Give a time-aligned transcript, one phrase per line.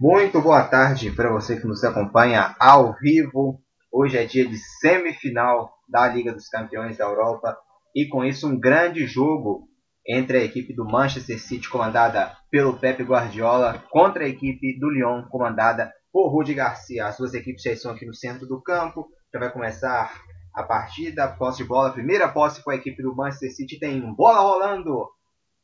[0.00, 3.60] Muito boa tarde para você que nos acompanha ao vivo.
[3.90, 7.58] Hoje é dia de semifinal da Liga dos Campeões da Europa
[7.92, 9.68] e com isso um grande jogo
[10.06, 15.24] entre a equipe do Manchester City comandada pelo Pep Guardiola contra a equipe do Lyon
[15.24, 17.06] comandada por Rudi Garcia.
[17.06, 19.08] As duas equipes já estão aqui no centro do campo.
[19.34, 20.14] Já vai começar
[20.54, 24.38] a partida, posse de bola, primeira posse com a equipe do Manchester City tem bola
[24.42, 25.08] rolando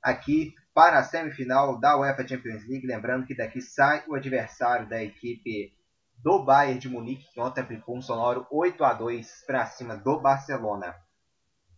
[0.02, 2.86] aqui para a semifinal da UEFA Champions League.
[2.86, 5.72] Lembrando que daqui sai o adversário da equipe
[6.18, 10.20] do Bayern de Munique, que ontem aplicou um sonoro 8 a 2 para cima do
[10.20, 10.94] Barcelona.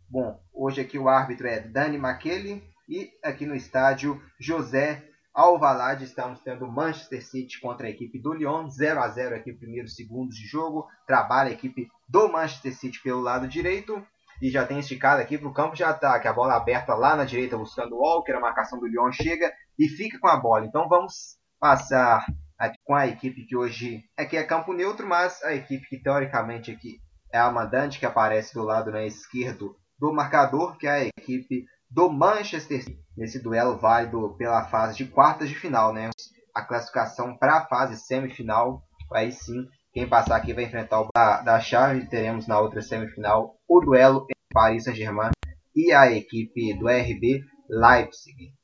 [0.09, 5.05] Bom, hoje aqui o árbitro é Dani Makeli e aqui no estádio José
[5.35, 9.95] Alvalade estamos tendo Manchester City contra a equipe do Lyon, 0 a 0 aqui primeiros
[9.95, 10.89] segundos de jogo.
[11.07, 14.03] Trabalha a equipe do Manchester City pelo lado direito
[14.41, 16.29] e já tem esticado aqui para o campo de ataque.
[16.29, 19.89] A bola aberta lá na direita buscando o Walker, a marcação do Lyon chega e
[19.89, 20.67] fica com a bola.
[20.67, 22.25] Então vamos passar
[22.59, 26.71] aqui com a equipe que hoje aqui é campo neutro, mas a equipe que teoricamente
[26.71, 26.99] aqui
[27.33, 31.65] é a mandante que aparece do lado né, esquerdo do marcador, que é a equipe
[31.91, 32.99] do Manchester City.
[33.17, 36.11] Nesse duelo válido pela fase de quartas de final, né?
[36.55, 38.83] A classificação para a fase semifinal,
[39.13, 42.07] aí sim quem passar aqui vai enfrentar o da, da chave.
[42.07, 45.33] Teremos na outra semifinal o duelo Paris Saint-Germain
[45.75, 48.55] e a equipe do RB Leipzig.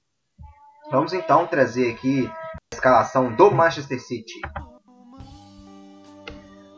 [0.90, 4.40] Vamos então trazer aqui a escalação do Manchester City.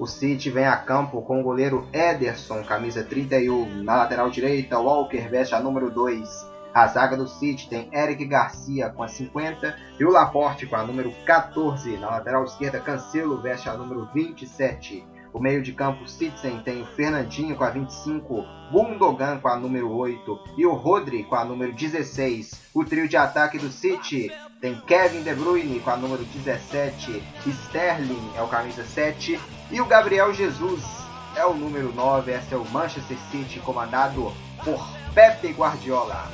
[0.00, 5.28] O City vem a campo com o goleiro Ederson, camisa 31, na lateral direita, Walker
[5.28, 6.28] veste a número 2.
[6.74, 10.84] A zaga do City tem Eric Garcia com a 50 e o Laporte com a
[10.84, 11.98] número 14.
[11.98, 15.13] Na lateral esquerda, Cancelo veste a número 27.
[15.34, 19.90] O meio de campo Citizen tem o Fernandinho com a 25, Gundogan com a número
[19.90, 22.52] 8 e o Rodri com a número 16.
[22.72, 28.30] O trio de ataque do City tem Kevin De Bruyne com a número 17, Sterling
[28.36, 29.40] é o camisa 7
[29.72, 30.84] e o Gabriel Jesus
[31.34, 32.30] é o número 9.
[32.30, 34.32] Esse é o Manchester City comandado
[34.64, 36.30] por Pepe Guardiola.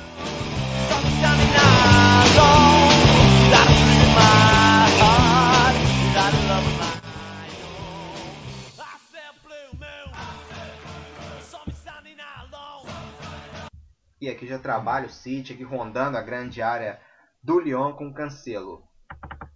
[14.21, 17.01] E aqui já trabalha o City, aqui rondando a grande área
[17.41, 18.83] do Lyon com Cancelo.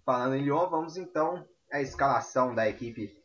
[0.04, 3.16] Falando em Lyon, vamos então à escalação da equipe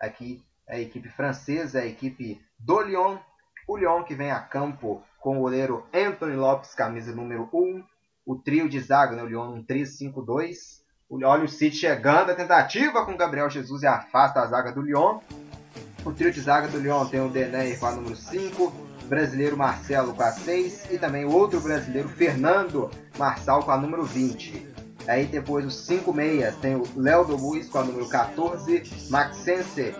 [0.00, 3.18] aqui, a equipe francesa, a equipe do Lyon.
[3.66, 7.82] O Lyon que vem a campo com o goleiro Anthony Lopes, camisa número 1.
[8.24, 10.84] O trio de zaga, né, o Lyon, um 3-5-2.
[11.10, 15.18] Olha o City chegando, a tentativa com Gabriel Jesus e afasta a zaga do Lyon.
[16.04, 19.56] O trio de zaga do Lyon tem o Dené com a número 5, o brasileiro
[19.56, 24.74] Marcelo com a 6 e também o outro brasileiro Fernando Marçal com a número 20.
[25.06, 29.94] Aí depois os 5 meias tem o Léo do Luiz com a número 14, Maxense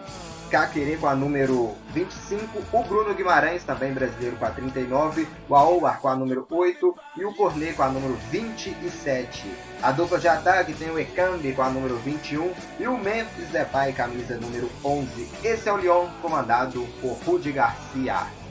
[0.51, 6.01] Caquerê com a número 25, o Bruno Guimarães, também brasileiro, com a 39, o Aouar
[6.01, 9.45] com a número 8 e o Cornet com a número 27.
[9.83, 13.93] A dupla de ataque tem o Ekambi com a número 21 e o Memphis Depay,
[13.93, 15.29] camisa número 11.
[15.43, 18.46] Esse é o Lyon, comandado por Rudi Garcia.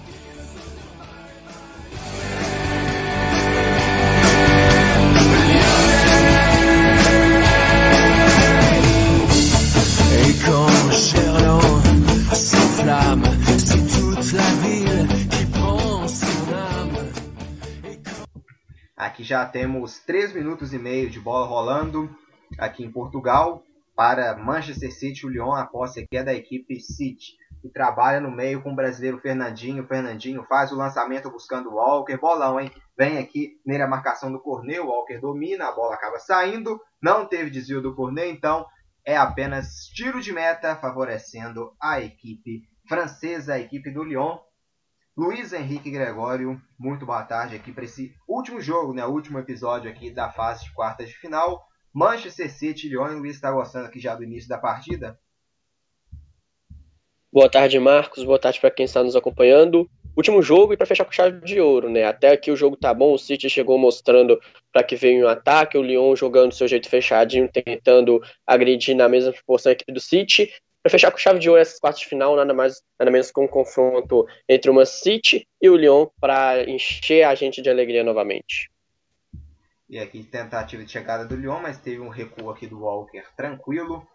[19.05, 22.09] Aqui já temos 3 minutos e meio de bola rolando
[22.57, 23.61] aqui em Portugal
[23.95, 25.27] para Manchester City.
[25.27, 28.75] O Lyon, a posse aqui é da equipe City, que trabalha no meio com o
[28.75, 29.85] brasileiro Fernandinho.
[29.85, 32.17] Fernandinho faz o lançamento buscando o Walker.
[32.17, 32.71] Bolão, hein?
[32.97, 34.87] Vem aqui nele a marcação do Corneu.
[34.87, 36.81] Walker domina, a bola acaba saindo.
[36.99, 38.65] Não teve desvio do Corneu, então
[39.05, 44.39] é apenas tiro de meta favorecendo a equipe francesa, a equipe do Lyon.
[45.17, 49.05] Luiz Henrique Gregório, muito boa tarde aqui para esse último jogo, né?
[49.05, 51.69] Último episódio aqui da fase de quartas de final.
[51.93, 55.17] Manchester City, Lyon, Luiz está gostando aqui já do início da partida?
[57.31, 58.25] Boa tarde, Marcos.
[58.25, 59.89] Boa tarde para quem está nos acompanhando.
[60.17, 62.03] Último jogo e para fechar com chave de ouro, né?
[62.03, 64.37] Até aqui o jogo tá bom, o City chegou mostrando
[64.69, 69.31] para que veio um ataque, o Lyon jogando seu jeito fechadinho, tentando agredir na mesma
[69.31, 70.51] proporção a equipe do City,
[70.85, 73.39] para fechar com chave de ouro essas quartas de final, nada mais nada menos que
[73.39, 78.71] um confronto entre uma City e o Lyon para encher a gente de alegria novamente.
[79.89, 84.07] E aqui tentativa de chegada do Lyon, mas teve um recuo aqui do Walker tranquilo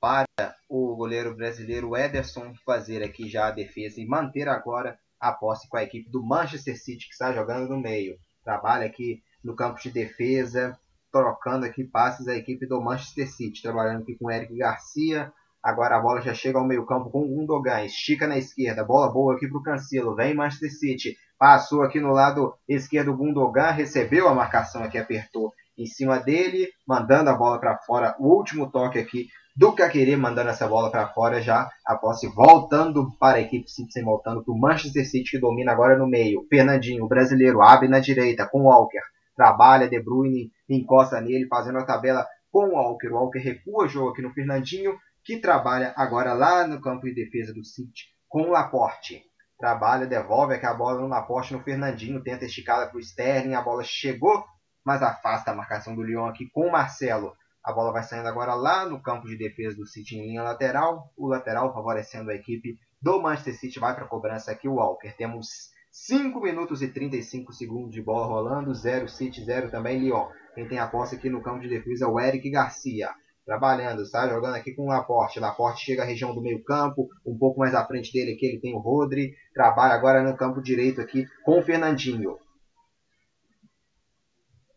[0.00, 0.24] para
[0.70, 5.76] o goleiro brasileiro Ederson fazer aqui já a defesa e manter agora a posse com
[5.76, 8.16] a equipe do Manchester City que está jogando no meio.
[8.42, 10.80] Trabalha aqui no campo de defesa,
[11.12, 15.30] trocando aqui passes a equipe do Manchester City, trabalhando aqui com Eric Garcia.
[15.66, 19.34] Agora a bola já chega ao meio-campo com o Gundogan, estica na esquerda, bola boa
[19.34, 24.28] aqui para o Cancelo, vem Manchester City, passou aqui no lado esquerdo o Gundogan, recebeu
[24.28, 28.14] a marcação aqui, apertou em cima dele, mandando a bola para fora.
[28.20, 29.26] O último toque aqui
[29.56, 34.00] do Caquerê mandando essa bola para fora já a posse voltando para a equipe City,
[34.04, 36.46] voltando para o Manchester City que domina agora no meio.
[36.48, 39.02] Fernandinho, o brasileiro, abre na direita com Walker,
[39.34, 43.08] trabalha De Bruyne, encosta nele, fazendo a tabela com o Walker.
[43.08, 44.94] O Walker recua jogo aqui no Fernandinho,
[45.26, 49.24] que trabalha agora lá no campo de defesa do City com o Laporte.
[49.58, 53.60] Trabalha, devolve aqui a bola no Laporte no Fernandinho, tenta esticada para o Sterling, a
[53.60, 54.44] bola chegou,
[54.84, 57.34] mas afasta a marcação do Lyon aqui com o Marcelo.
[57.64, 61.12] A bola vai saindo agora lá no campo de defesa do City em linha lateral.
[61.16, 63.80] O lateral favorecendo a equipe do Manchester City.
[63.80, 65.12] Vai para a cobrança aqui o Walker.
[65.16, 65.48] Temos
[65.90, 68.72] 5 minutos e 35 segundos de bola rolando.
[68.72, 70.28] 0 City, 0 também Lyon.
[70.54, 73.10] Quem tem a posse aqui no campo de defesa é o Eric Garcia.
[73.46, 75.38] Trabalhando, está jogando aqui com o Laporte.
[75.38, 77.08] Laporte chega à região do meio campo.
[77.24, 79.36] Um pouco mais à frente dele aqui ele tem o Rodri.
[79.54, 82.40] Trabalha agora no campo direito aqui com o Fernandinho.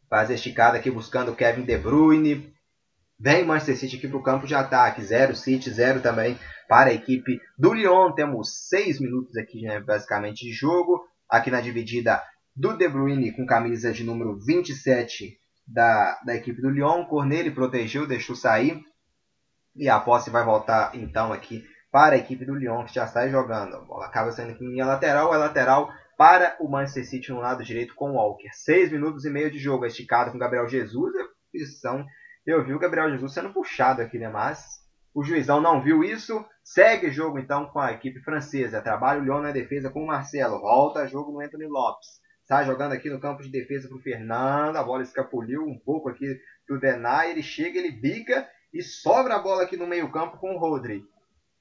[0.08, 2.54] Faz a esticada aqui buscando o Kevin De Bruyne.
[3.20, 5.02] Vem Manchester City aqui para o campo de ataque.
[5.02, 6.38] 0 City, 0 também
[6.68, 8.14] para a equipe do Lyon.
[8.14, 11.04] Temos 6 minutos aqui né, basicamente de jogo.
[11.28, 12.22] Aqui na dividida
[12.56, 15.40] do De Bruyne com camisa de número 27
[15.72, 17.06] da, da equipe do Lyon.
[17.06, 18.84] Corneli protegeu, deixou sair.
[19.76, 23.28] E a posse vai voltar então aqui para a equipe do Lyon que já está
[23.28, 23.76] jogando.
[23.76, 25.34] A bola acaba saindo aqui em linha lateral.
[25.34, 28.50] É lateral para o Manchester City no lado direito com o Walker.
[28.52, 31.16] 6 minutos e meio de jogo esticado com Gabriel Jesus.
[31.16, 32.06] A posição
[32.46, 34.28] eu vi o Gabriel Jesus sendo puxado aqui, né?
[34.28, 34.80] Mas
[35.14, 36.44] o juizão não viu isso.
[36.64, 38.82] Segue o jogo então com a equipe francesa.
[38.82, 40.60] Trabalha o Lyon na defesa com o Marcelo.
[40.60, 42.08] Volta jogo no Anthony Lopes.
[42.50, 44.76] Está jogando aqui no campo de defesa para o Fernando.
[44.76, 46.26] A bola escapuliu um pouco aqui
[46.68, 47.30] do Denay.
[47.30, 51.06] Ele chega, ele bica e sobra a bola aqui no meio campo com o Rodri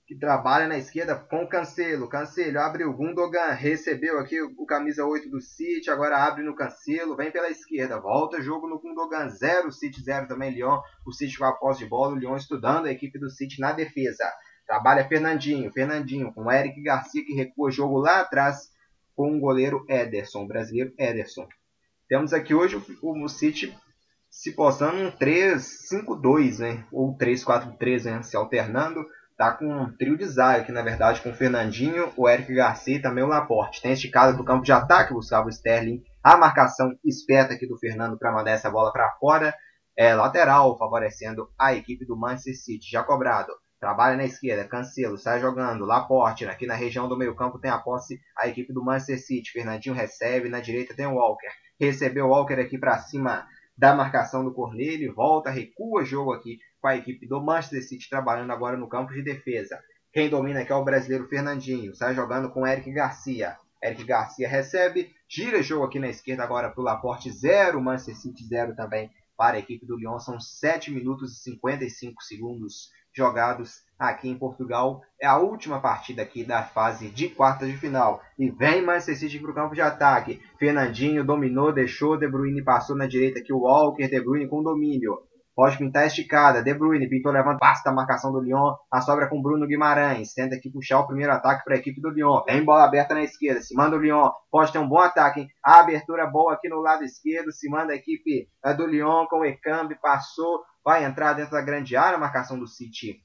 [0.07, 2.09] que trabalha na esquerda com Cancelo.
[2.09, 7.31] Cancelo abriu, Gundogan recebeu aqui o camisa 8 do City, agora abre no Cancelo, vem
[7.31, 10.81] pela esquerda, volta jogo no Gundogan, 0 City, 0 também Lyon.
[11.07, 13.73] O City com a posse de bola, o Lyon estudando a equipe do City na
[13.73, 14.25] defesa.
[14.67, 18.71] Trabalha Fernandinho, Fernandinho com Eric Garcia que recua o jogo lá atrás
[19.19, 21.45] com o goleiro Ederson, o brasileiro Ederson.
[22.09, 23.77] Temos aqui hoje o, o City
[24.31, 26.85] se postando um 3-5-2, né?
[26.93, 28.23] Ou 3-4-3, né?
[28.23, 29.05] Se alternando
[29.37, 32.97] tá com um trio de zaga aqui, na verdade, com o Fernandinho, o Eric Garcia
[32.97, 33.83] e também o Laporte.
[33.83, 36.01] Tem esticada do campo de ataque, Gustavo Sterling.
[36.23, 39.53] A marcação esperta aqui do Fernando para mandar essa bola para fora.
[39.97, 42.89] É lateral, favorecendo a equipe do Manchester City.
[42.89, 43.53] Já cobrado.
[43.81, 47.79] Trabalha na esquerda, Cancelo, sai jogando, Laporte, aqui na região do meio campo tem a
[47.79, 51.49] posse a equipe do Manchester City, Fernandinho recebe, na direita tem o Walker,
[51.79, 53.47] recebeu o Walker aqui para cima
[53.77, 58.51] da marcação do Cornélio, volta, recua jogo aqui com a equipe do Manchester City trabalhando
[58.51, 59.81] agora no campo de defesa.
[60.13, 63.57] Quem domina aqui é o brasileiro Fernandinho, sai jogando com Eric Garcia.
[63.81, 68.45] Eric Garcia recebe, gira jogo aqui na esquerda agora para o Laporte 0, Manchester City
[68.45, 70.19] 0 também para a equipe do Lyon.
[70.19, 75.03] São 7 minutos e 55 segundos jogados aqui em Portugal.
[75.21, 78.23] É a última partida aqui da fase de quartas de final.
[78.39, 80.41] E vem Manchester City para o campo de ataque.
[80.59, 85.19] Fernandinho dominou, deixou, De Bruyne passou na direita aqui o Walker, De Bruyne com domínio.
[85.59, 86.63] Pode pintar esticada.
[86.63, 88.77] De Bruyne pintou, levanta, passa a marcação do Lyon.
[88.93, 90.33] A sobra com Bruno Guimarães.
[90.33, 92.45] Tenta aqui puxar o primeiro ataque para a equipe do Lyon.
[92.47, 93.61] Vem bola aberta na esquerda.
[93.61, 94.31] Se manda o Lyon.
[94.53, 95.49] Pode ter um bom ataque, hein?
[95.65, 97.51] A abertura boa aqui no lado esquerdo.
[97.51, 99.97] Se manda a equipe é do Lyon com o Ekambi.
[100.01, 100.61] Passou.
[100.85, 102.17] Vai entrar dentro da grande área.
[102.17, 103.23] A marcação do City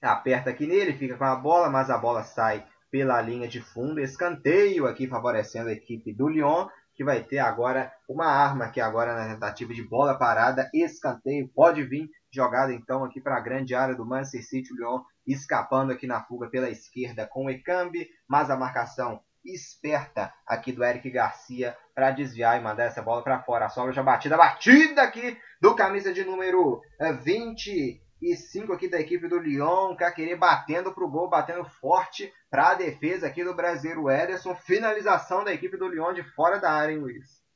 [0.00, 0.96] aperta aqui nele.
[0.96, 4.00] Fica com a bola, mas a bola sai pela linha de fundo.
[4.00, 9.14] Escanteio aqui favorecendo a equipe do Lyon que vai ter agora uma arma aqui agora
[9.14, 13.94] na tentativa de bola parada, escanteio, pode vir jogada então aqui para a grande área
[13.94, 18.50] do Manchester City, o Lyon escapando aqui na fuga pela esquerda com o Ekambi, mas
[18.50, 23.66] a marcação esperta aqui do Eric Garcia para desviar e mandar essa bola para fora.
[23.66, 26.80] A sobra já batida, batida aqui do camisa de número
[27.22, 29.94] 20 eh, 5 aqui da equipe do Lyon.
[29.96, 34.54] Caquerê batendo para o gol, batendo forte para a defesa aqui do brasileiro Ederson.
[34.54, 37.46] Finalização da equipe do Lyon de fora da área, hein, Luiz?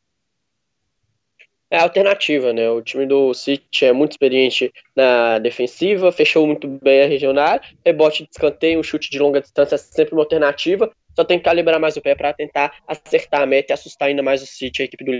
[1.72, 2.68] É alternativa, né?
[2.68, 7.44] O time do City é muito experiente na defensiva, fechou muito bem a região na
[7.44, 7.62] área.
[7.86, 10.90] Rebote de escanteio, um chute de longa distância é sempre uma alternativa.
[11.14, 14.22] Só tem que calibrar mais o pé para tentar acertar a meta e assustar ainda
[14.22, 15.12] mais o City, a equipe do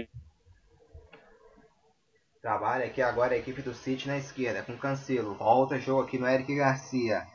[2.43, 5.35] Trabalha aqui agora a equipe do City na esquerda, com Cancelo.
[5.35, 7.27] Volta jogo aqui no Eric Garcia.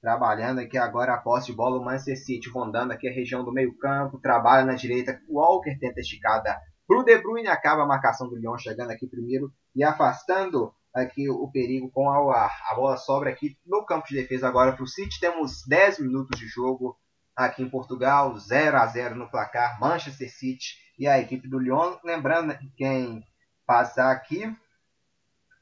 [0.00, 3.52] Trabalhando aqui agora a posse de bola o Manchester City, rondando aqui a região do
[3.52, 4.18] meio campo.
[4.18, 7.48] Trabalha na direita, o Walker tenta esticada para o De Bruyne.
[7.48, 12.46] Acaba a marcação do Lyon chegando aqui primeiro e afastando aqui o perigo com a,
[12.46, 15.20] a bola sobra aqui no campo de defesa agora para o City.
[15.20, 16.96] Temos 10 minutos de jogo
[17.36, 21.98] aqui em Portugal, 0 a 0 no placar, Manchester City e a equipe do Lyon.
[22.02, 23.22] Lembrando que quem
[23.66, 24.54] passar aqui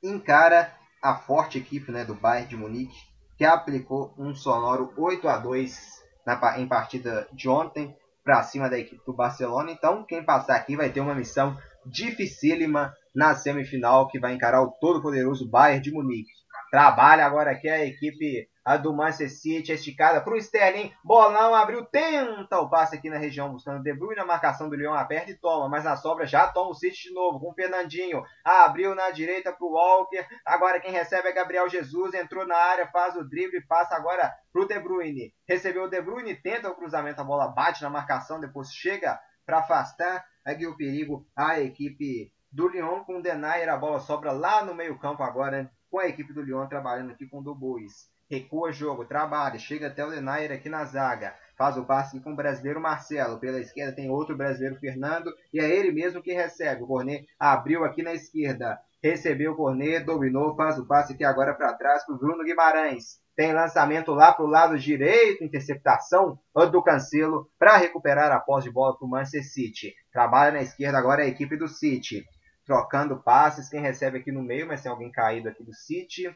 [0.02, 2.96] encara a forte equipe né, do Bayern de Munique,
[3.36, 8.78] que aplicou um sonoro 8 a 2 na, em partida de ontem para cima da
[8.78, 9.70] equipe do Barcelona.
[9.72, 14.70] Então, quem passar aqui vai ter uma missão dificílima na semifinal, que vai encarar o
[14.70, 16.30] todo-poderoso Bayern de Munique.
[16.70, 20.92] Trabalha agora aqui a equipe a do Manchester City, esticada para o Sterling.
[21.04, 24.20] Bolão abriu, tenta o passe aqui na região, buscando De Bruyne.
[24.20, 27.14] A marcação do Leão aperta e toma, mas na sobra já toma o City de
[27.14, 28.22] novo com o Fernandinho.
[28.44, 30.24] Abriu na direita para o Walker.
[30.46, 32.14] Agora quem recebe é Gabriel Jesus.
[32.14, 35.34] Entrou na área, faz o drible, passa agora para o De Bruyne.
[35.48, 39.58] Recebeu o De Bruyne, tenta o cruzamento, a bola bate na marcação, depois chega para
[39.58, 43.68] afastar aqui o perigo a equipe do Lyon com o Denayer.
[43.68, 47.40] A bola sobra lá no meio-campo agora, com a equipe do Lyon trabalhando aqui com
[47.40, 52.18] o Dubois recua jogo, trabalha, chega até o Denayer aqui na zaga, faz o passe
[52.20, 56.32] com o brasileiro Marcelo, pela esquerda tem outro brasileiro Fernando, e é ele mesmo que
[56.32, 61.24] recebe, o Cornet abriu aqui na esquerda, recebeu o Cornet, dominou, faz o passe aqui
[61.24, 66.38] agora para trás para o Bruno Guimarães, tem lançamento lá para o lado direito, interceptação
[66.70, 69.94] do Cancelo para recuperar a posse de bola para o Manchester City.
[70.12, 72.24] Trabalha na esquerda agora a equipe do City.
[72.66, 76.30] Trocando passes, quem recebe aqui no meio, mas tem alguém caído aqui do City.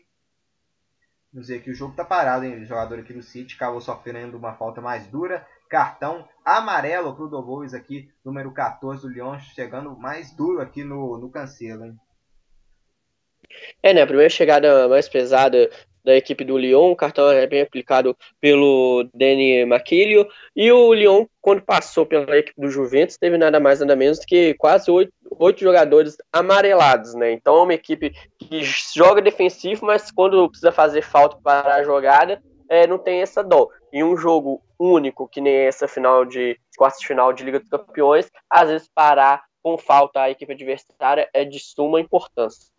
[1.38, 2.62] Ver que o jogo está parado, hein?
[2.62, 5.46] O jogador aqui do City acabou sofrendo uma falta mais dura.
[5.68, 11.18] Cartão amarelo para o Dobois aqui, número 14 do Lyon, chegando mais duro aqui no,
[11.18, 12.00] no Cancelo, hein?
[13.82, 14.02] É, né?
[14.02, 15.70] A primeira chegada mais pesada
[16.06, 21.26] da equipe do Lyon, o cartão é bem aplicado pelo Danny Maquilio, e o Lyon,
[21.40, 25.60] quando passou pela equipe do Juventus, teve nada mais nada menos que quase oito, oito
[25.60, 27.32] jogadores amarelados, né?
[27.32, 32.40] Então é uma equipe que joga defensivo, mas quando precisa fazer falta para a jogada,
[32.68, 33.68] é, não tem essa dó.
[33.92, 38.30] Em um jogo único, que nem essa final de quartas final de Liga dos Campeões,
[38.48, 42.70] às vezes parar com falta a equipe adversária é de suma importância.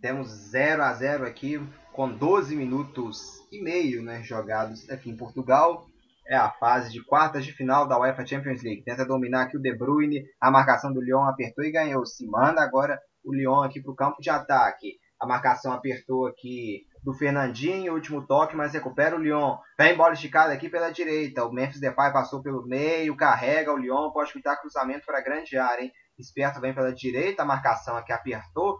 [0.00, 1.60] Temos 0 a 0 aqui
[1.98, 5.84] com 12 minutos e meio né, jogados aqui em Portugal.
[6.28, 8.84] É a fase de quartas de final da UEFA Champions League.
[8.84, 10.22] Tenta dominar aqui o De Bruyne.
[10.40, 12.06] A marcação do Lyon apertou e ganhou.
[12.06, 14.92] Se manda agora o Lyon aqui para o campo de ataque.
[15.20, 19.56] A marcação apertou aqui do Fernandinho, último toque, mas recupera o Lyon.
[19.76, 21.44] Vem bola esticada aqui pela direita.
[21.46, 25.58] O Memphis Depay passou pelo meio, carrega o Lyon, pode pintar cruzamento para a grande
[25.58, 25.90] área, hein?
[26.16, 28.78] Esperto vem pela direita, a marcação aqui apertou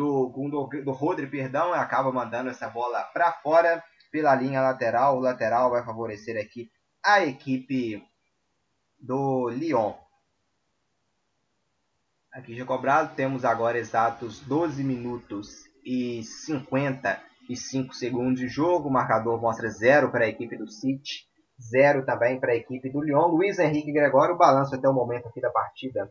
[0.00, 5.16] do, do, Rodri, perdão, acaba mandando essa bola para fora pela linha lateral.
[5.16, 6.70] O lateral vai favorecer aqui
[7.04, 8.02] a equipe
[8.98, 9.94] do Lyon.
[12.32, 18.88] Aqui já cobrado, temos agora exatos 12 minutos e 55 segundos de jogo.
[18.88, 21.26] O marcador mostra 0 para a equipe do City,
[21.60, 23.26] 0 também para a equipe do Lyon.
[23.26, 26.10] Luiz Henrique Gregório, o balanço até o momento aqui da partida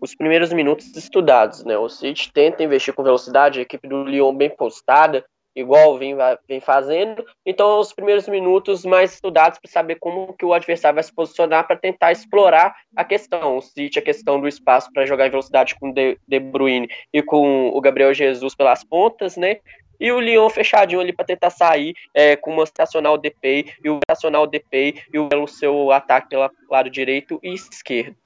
[0.00, 1.76] os primeiros minutos estudados, né?
[1.76, 6.16] O City tenta investir com velocidade, a equipe do Lyon bem postada, igual vem,
[6.48, 7.24] vem fazendo.
[7.44, 11.66] Então, os primeiros minutos mais estudados para saber como que o adversário vai se posicionar
[11.66, 13.56] para tentar explorar a questão.
[13.56, 17.22] O City, a questão do espaço para jogar em velocidade com De, De Bruyne e
[17.22, 19.58] com o Gabriel Jesus pelas pontas, né?
[19.98, 23.98] E o Lyon fechadinho ali para tentar sair é, com uma estacional DP e o
[23.98, 28.16] estacional DP e o seu ataque pelo lado direito e esquerdo.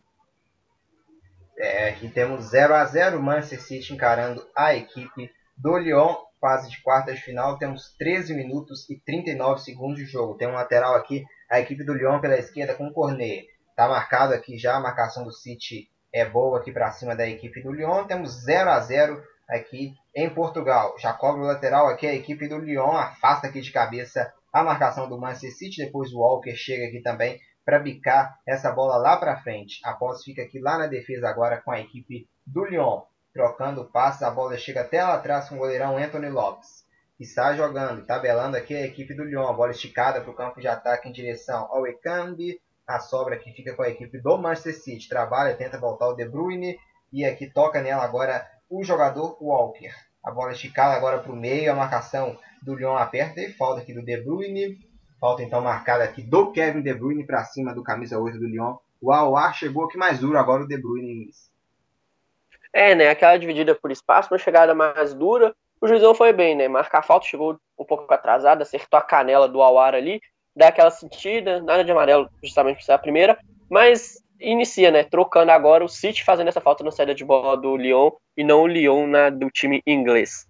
[1.56, 6.14] É, aqui temos 0 a 0 Manchester City encarando a equipe do Lyon.
[6.40, 10.36] Fase de quartas de final, temos 13 minutos e 39 segundos de jogo.
[10.36, 13.46] Tem um lateral aqui, a equipe do Lyon pela esquerda com o Cornet.
[13.70, 17.62] Está marcado aqui já, a marcação do City é boa aqui para cima da equipe
[17.62, 18.04] do Lyon.
[18.06, 20.94] Temos 0 a 0 aqui em Portugal.
[20.98, 25.08] Já cobre o lateral aqui, a equipe do Lyon afasta aqui de cabeça a marcação
[25.08, 25.84] do Manchester City.
[25.84, 29.80] Depois o Walker chega aqui também para bicar essa bola lá para frente.
[29.84, 33.02] A posse fica aqui lá na defesa agora com a equipe do Lyon.
[33.32, 36.84] Trocando passes, a bola chega até lá atrás com o goleirão Anthony Lopes.
[37.18, 39.46] Está jogando, tabelando aqui a equipe do Lyon.
[39.48, 42.60] A bola esticada para o campo de ataque em direção ao Ekambi.
[42.86, 45.08] A sobra aqui fica com a equipe do Manchester City.
[45.08, 46.78] Trabalha, tenta voltar o De Bruyne.
[47.12, 49.92] E aqui toca nela agora o jogador Walker.
[50.22, 51.72] A bola esticada agora para o meio.
[51.72, 54.78] A marcação do Lyon aperta e falta aqui do De Bruyne.
[55.24, 58.76] Falta então marcada aqui do Kevin De Bruyne para cima do camisa 8 do Lyon.
[59.00, 61.30] O Aouar chegou aqui mais duro agora o De Bruyne.
[62.70, 63.08] É, né?
[63.08, 65.56] Aquela dividida por espaço, uma chegada mais dura.
[65.80, 66.68] O Juizão foi bem, né?
[66.68, 70.20] Marcar a falta, chegou um pouco atrasado, acertou a canela do Aouar ali,
[70.54, 73.38] dá aquela sentida, nada de amarelo, justamente por ser a primeira.
[73.70, 75.04] Mas inicia, né?
[75.04, 78.60] Trocando agora o City fazendo essa falta na saída de bola do Lyon e não
[78.60, 80.46] o Lyon na do time inglês.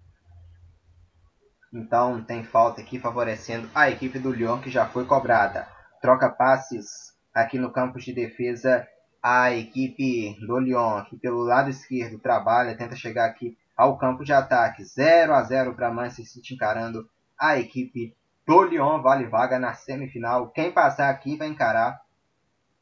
[1.75, 5.67] Então tem falta aqui favorecendo a equipe do Lyon que já foi cobrada.
[6.01, 8.87] Troca passes aqui no campo de defesa
[9.21, 14.31] a equipe do Lyon, aqui pelo lado esquerdo, trabalha, tenta chegar aqui ao campo de
[14.31, 14.85] ataque.
[14.85, 18.15] 0 a 0 para Manchester City encarando a equipe
[18.47, 20.51] do Lyon, vale vaga na semifinal.
[20.51, 21.99] Quem passar aqui vai encarar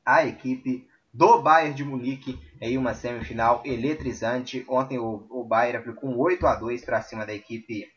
[0.05, 4.63] a equipe do Bayern de Munique em uma semifinal eletrizante.
[4.69, 7.91] Ontem o, o Bayern aplicou um 8 a 2 para cima da equipe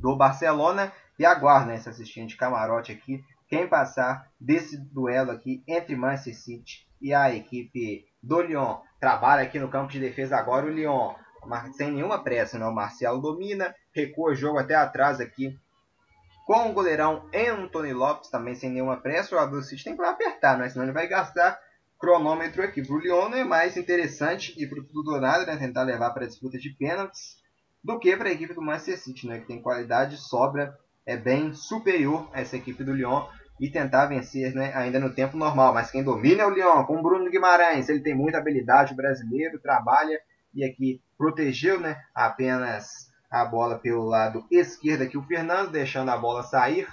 [0.00, 0.92] do Barcelona.
[1.18, 3.22] E aguardem essa assistente camarote aqui.
[3.48, 8.78] Quem passar desse duelo aqui entre Manchester City e a equipe do Lyon.
[8.98, 11.14] Trabalha aqui no campo de defesa agora o Lyon.
[11.72, 12.66] Sem nenhuma pressa, né?
[12.66, 15.58] O Marcelo domina, recua o jogo até atrás aqui
[16.50, 19.28] com o goleirão Anthony Lopes, também sem nenhuma pressa.
[19.28, 20.68] O jogador do City tem que apertar, né?
[20.68, 21.56] senão ele vai gastar
[21.96, 22.82] cronômetro aqui.
[22.82, 25.56] Para o Lyon é mais interessante e para o tudo ou nada, né?
[25.56, 27.36] tentar levar para a disputa de pênaltis,
[27.82, 29.38] do que para a equipe do Manchester City, né?
[29.38, 33.26] que tem qualidade, sobra, é bem superior a essa equipe do Lyon
[33.60, 35.74] e tentar vencer né, ainda no tempo normal.
[35.74, 37.88] Mas quem domina é o Lyon, com o Bruno Guimarães.
[37.88, 40.18] Ele tem muita habilidade, o brasileiro, trabalha
[40.54, 46.16] e aqui protegeu né, apenas a bola pelo lado esquerdo aqui o Fernando, deixando a
[46.16, 46.88] bola sair.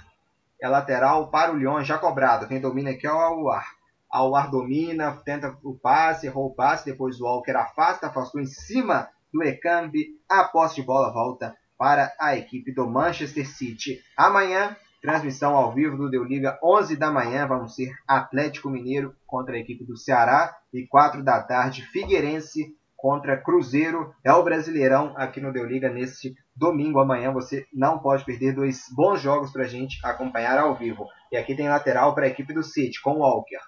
[0.60, 2.46] É lateral para o Lyon, já cobrado.
[2.46, 3.66] Quem domina aqui é o Aluar.
[4.10, 9.08] Aluar domina, tenta o passe, errou o passe, depois o Walker afasta, afastou em cima
[9.32, 10.06] do Ekambi.
[10.28, 14.00] A posse de bola volta para a equipe do Manchester City.
[14.16, 19.54] Amanhã Transmissão ao vivo do Deu Liga, 11 da manhã, vamos ser Atlético Mineiro contra
[19.54, 24.12] a equipe do Ceará e 4 da tarde Figueirense contra Cruzeiro.
[24.24, 26.98] É o Brasileirão aqui no Deu Liga neste domingo.
[26.98, 31.06] Amanhã você não pode perder dois bons jogos para a gente acompanhar ao vivo.
[31.30, 33.60] E aqui tem lateral para a equipe do City com o Walker.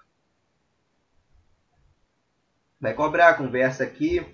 [2.80, 4.26] Vai cobrar, conversa aqui.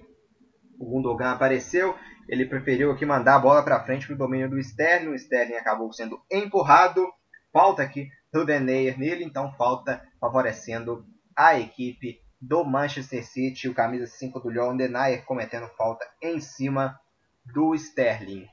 [0.78, 1.96] O Gundogan apareceu.
[2.28, 5.08] Ele preferiu aqui mandar a bola para frente para o domínio do Sterling.
[5.08, 7.06] O Sterling acabou sendo empurrado.
[7.52, 13.68] Falta aqui do Deneyer nele, então falta favorecendo a equipe do Manchester City.
[13.68, 16.98] O camisa 5 do Lyon, Denayer cometendo falta em cima
[17.44, 18.46] do Sterling.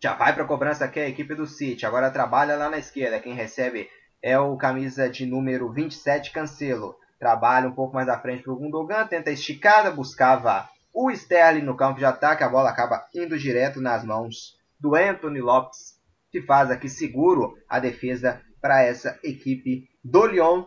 [0.00, 1.86] Já vai para a cobrança aqui a equipe do City.
[1.86, 3.20] Agora trabalha lá na esquerda.
[3.20, 3.88] Quem recebe
[4.22, 6.96] é o camisa de número 27, Cancelo.
[7.18, 9.06] Trabalha um pouco mais à frente para o Gundogan.
[9.06, 14.04] Tenta esticada, buscava o Sterling no campo de ataque, a bola acaba indo direto nas
[14.04, 15.98] mãos do Anthony Lopes,
[16.30, 20.64] que faz aqui seguro a defesa para essa equipe do Lyon.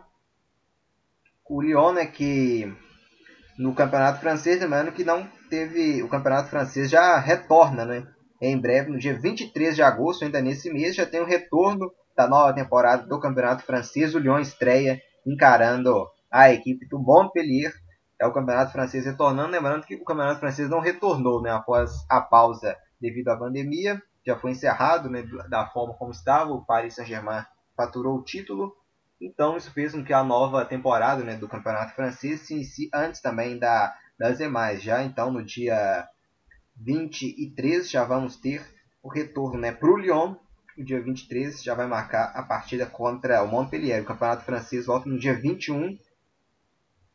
[1.48, 2.70] O Lyon é que
[3.58, 6.02] no campeonato francês, lembrando que não teve.
[6.02, 8.06] O campeonato francês já retorna, né?
[8.40, 12.28] Em breve, no dia 23 de agosto, ainda nesse mês, já tem o retorno da
[12.28, 14.14] nova temporada do campeonato francês.
[14.14, 17.72] O Lyon estreia encarando a equipe do Montpellier
[18.20, 19.52] é o campeonato francês retornando.
[19.52, 24.02] Lembrando que o campeonato francês não retornou né, após a pausa devido à pandemia.
[24.26, 26.50] Já foi encerrado né, da forma como estava.
[26.50, 27.44] O Paris Saint-Germain
[27.76, 28.74] faturou o título.
[29.20, 33.20] Então isso fez com que a nova temporada né, do campeonato francês se inicie antes
[33.20, 34.82] também da, das demais.
[34.82, 36.06] Já então no dia
[36.76, 38.62] 23 já vamos ter
[39.02, 40.34] o retorno né, para o Lyon.
[40.76, 44.02] O dia 23 já vai marcar a partida contra o Montpellier.
[44.02, 45.98] O campeonato francês volta no dia 21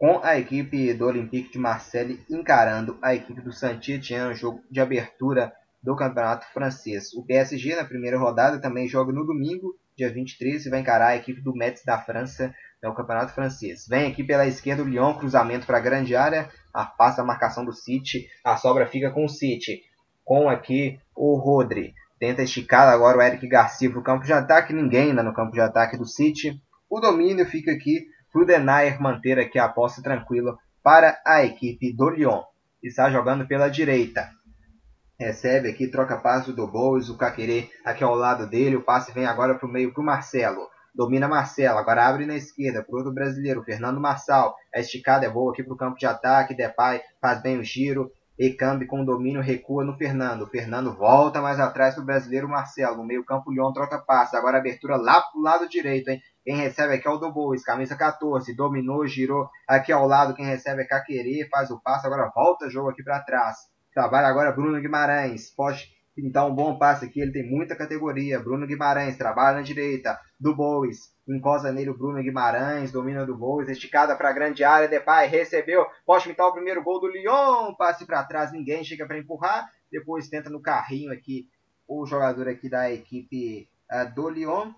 [0.04, 5.54] com a equipe do Olympique de Marseille encarando a equipe do Saint-Étienne, jogo de abertura
[5.82, 7.14] do campeonato francês.
[7.14, 11.16] O PSG na primeira rodada também joga no domingo, dia 23, e vai encarar a
[11.16, 13.86] equipe do Metz da França no campeonato francês.
[13.88, 17.72] Vem aqui pela esquerda o Lyon, cruzamento para a grande área, afasta a marcação do
[17.72, 19.84] City, a sobra fica com o City.
[20.26, 21.94] Com aqui o Rodri.
[22.20, 25.54] Tenta esticar agora o Eric Garcia para o campo de ataque, ninguém ainda no campo
[25.54, 26.62] de ataque do City.
[26.90, 32.42] O domínio fica aqui Frudenayer manter aqui a posse tranquila para a equipe do Lyon.
[32.82, 34.28] Está jogando pela direita.
[35.20, 38.76] Recebe aqui, troca passe do Boas, o Caquerê aqui ao lado dele.
[38.76, 40.68] O passe vem agora para o meio para o Marcelo.
[40.96, 44.56] Domina Marcelo, agora abre na esquerda para outro brasileiro, Fernando Marçal.
[44.74, 46.56] A esticada é boa aqui para o campo de ataque.
[46.56, 48.12] Depay faz bem o giro.
[48.38, 50.48] Ecambi com domínio recua no Fernando.
[50.48, 52.98] Fernando volta mais atrás para o brasileiro Marcelo.
[52.98, 54.36] No meio campo, o Lyon troca passe.
[54.36, 56.22] Agora abertura lá para o lado direito, hein?
[56.44, 58.56] Quem recebe aqui é o Dobois, camisa 14.
[58.56, 60.34] Dominou, girou aqui ao lado.
[60.34, 62.08] Quem recebe é Caquerê, faz o passe.
[62.08, 63.58] Agora volta o jogo aqui para trás.
[63.94, 65.50] Trabalha agora Bruno Guimarães.
[65.56, 67.20] Pode pintar um bom passe aqui.
[67.20, 68.40] Ele tem muita categoria.
[68.40, 70.20] Bruno Guimarães trabalha na direita.
[70.40, 71.14] Do Bois.
[71.28, 72.92] Encosta nele o Bruno Guimarães.
[72.92, 73.70] Domina do Bois.
[73.70, 74.88] Esticada para a grande área.
[74.88, 75.86] Depay recebeu.
[76.06, 77.74] Pode pintar o primeiro gol do Lyon.
[77.76, 78.52] Passe para trás.
[78.52, 79.70] Ninguém chega para empurrar.
[79.92, 81.48] Depois tenta no carrinho aqui
[81.88, 84.72] o jogador aqui da equipe uh, do Lyon.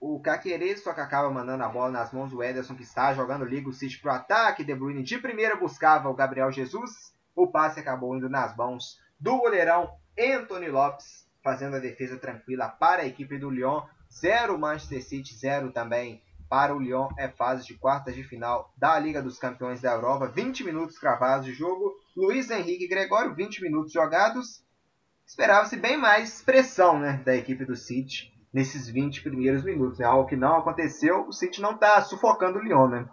[0.00, 3.44] o Caquerê, só que acaba mandando a bola nas mãos do Ederson, que está jogando
[3.44, 4.64] liga o City pro ataque.
[4.64, 7.14] De Bruyne de primeira buscava o Gabriel Jesus.
[7.34, 13.02] O passe acabou indo nas mãos do goleirão Anthony Lopes, fazendo a defesa tranquila para
[13.02, 13.82] a equipe do Lyon.
[14.10, 17.08] 0 Manchester City, 0 também para o Lyon.
[17.16, 20.26] É fase de quartas de final da Liga dos Campeões da Europa.
[20.28, 21.94] 20 minutos cravados de jogo.
[22.16, 24.64] Luiz Henrique Gregório, 20 minutos jogados.
[25.26, 30.00] Esperava-se bem mais pressão né, da equipe do City nesses 20 primeiros minutos.
[30.00, 31.26] É algo que não aconteceu.
[31.28, 33.08] O City não está sufocando o Lyon, né?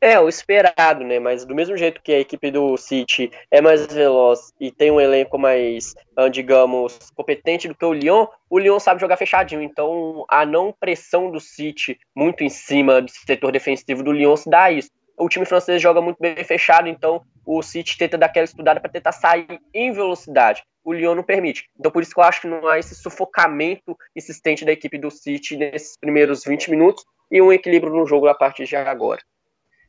[0.00, 1.18] É, o esperado, né?
[1.18, 5.00] Mas do mesmo jeito que a equipe do City é mais veloz e tem um
[5.00, 9.60] elenco mais, ah, digamos, competente do que o Lyon, o Lyon sabe jogar fechadinho.
[9.60, 14.48] Então, a não pressão do City muito em cima do setor defensivo do Lyon se
[14.48, 14.90] dá isso.
[15.18, 18.90] O time francês joga muito bem fechado, então o City tenta dar aquela estudada para
[18.90, 20.62] tentar sair em velocidade.
[20.84, 21.68] O Lyon não permite.
[21.76, 25.10] Então, por isso que eu acho que não há esse sufocamento insistente da equipe do
[25.10, 29.20] City nesses primeiros 20 minutos e um equilíbrio no jogo a partir de agora.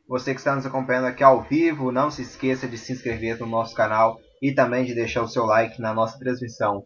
[0.10, 3.45] Você que está nos acompanhando aqui ao vivo, não se esqueça de se inscrever no
[3.45, 6.84] nosso canal e também de deixar o seu like na nossa transmissão.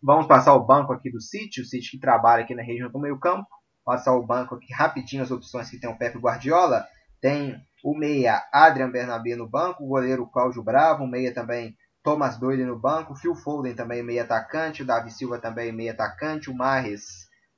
[0.00, 3.00] Vamos passar o banco aqui do City, o City que trabalha aqui na região do
[3.00, 3.48] meio campo.
[3.84, 6.86] Passar o banco aqui rapidinho, as opções que tem o Pepe Guardiola.
[7.20, 12.38] Tem o meia Adrian Bernabé no banco, o goleiro Cláudio Bravo, o meia também Thomas
[12.38, 16.54] Doyle no banco, Phil Foden também meia atacante, o Davi Silva também meia atacante, o
[16.54, 17.02] Marres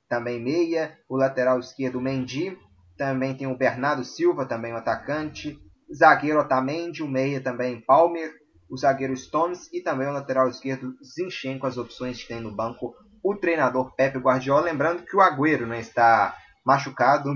[0.09, 2.57] também meia, o lateral esquerdo Mendy,
[2.97, 5.57] também tem o Bernardo Silva, também um atacante.
[5.93, 8.31] Zagueiro Otamendi, o meia também Palmer.
[8.69, 12.95] O zagueiro Stones e também o lateral esquerdo Zinchenko, as opções que tem no banco
[13.23, 14.65] o treinador Pepe Guardiola.
[14.65, 17.29] Lembrando que o Agüero né, está machucado,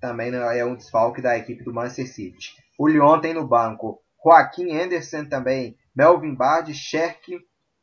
[0.00, 2.54] também né, é um desfalque da equipe do Manchester City.
[2.78, 7.38] O Lyon tem no banco Joaquim Anderson também, Melvin Bard, Sherk,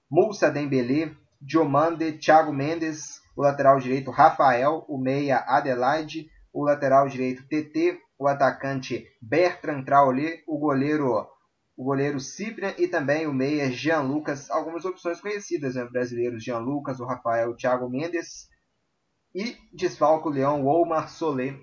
[0.09, 7.47] Moussa Dembélé, Diomande, Thiago Mendes, o lateral direito Rafael, o meia Adelaide, o lateral direito
[7.47, 11.27] TT, o atacante Bertrand Traoré, o goleiro
[11.77, 15.83] o goleiro Cyprian e também o meia Jean Lucas, algumas opções conhecidas, né?
[15.85, 18.47] brasileiros Jean Lucas, o Rafael, o Thiago Mendes
[19.33, 21.55] e desfalco Leão Omar Solé.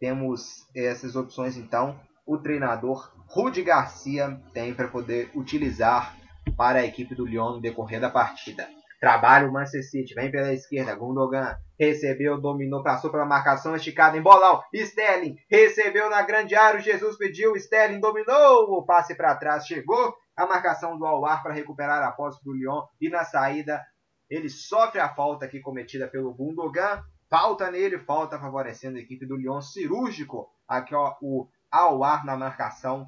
[0.00, 2.00] Temos essas opções então.
[2.24, 6.16] O treinador Rudi Garcia tem para poder utilizar
[6.56, 8.68] para a equipe do Lyon no decorrer da partida.
[9.00, 14.22] Trabalha o Manchester City, vem pela esquerda, Gundogan recebeu, dominou, passou pela marcação esticada em
[14.22, 14.60] bolão.
[14.74, 20.14] Sterling recebeu na grande área, Jesus pediu, Sterling dominou, o passe para trás chegou.
[20.36, 23.84] A marcação do Alvar para recuperar a posse do Lyon e na saída
[24.30, 27.02] ele sofre a falta aqui cometida pelo Gundogan.
[27.30, 30.48] Falta nele, falta favorecendo a equipe do Lyon cirúrgico.
[30.66, 33.06] Aqui ó, o Alvar na marcação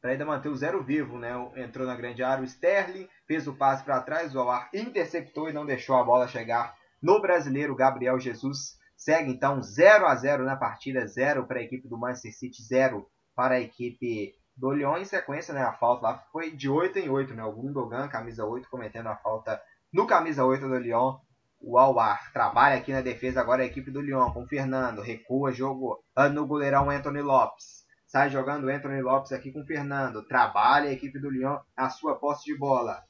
[0.00, 1.32] para ainda manter o zero vivo, né?
[1.56, 5.52] Entrou na grande área o Sterling, fez o passe para trás, o Alvar interceptou e
[5.52, 8.78] não deixou a bola chegar no brasileiro Gabriel Jesus.
[8.96, 13.08] Segue então 0 a 0 na partida, 0 para a equipe do Manchester City, 0
[13.34, 14.98] para a equipe do Lyon.
[14.98, 17.44] Em sequência, né, a falta lá foi de 8 em 8, né?
[17.44, 19.60] O Gundogan, camisa 8, cometendo a falta
[19.92, 21.16] no camisa 8 do Lyon.
[21.60, 25.52] O Alvar trabalha aqui na defesa agora a equipe do Lyon com o Fernando, recua
[25.52, 27.84] jogo no goleirão Anthony Lopes.
[28.08, 30.26] Sai jogando Anthony Lopes aqui com o Fernando.
[30.26, 33.02] Trabalha a equipe do Lyon a sua posse de bola.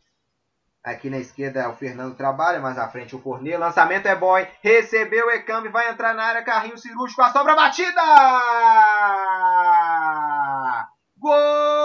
[0.82, 3.56] Aqui na esquerda o Fernando trabalha, mais à frente o Cornet.
[3.56, 4.48] Lançamento é bom, hein?
[4.60, 8.02] Recebeu o Ecambi, vai entrar na área, carrinho cirúrgico, a sobra batida!
[11.16, 11.77] Gol!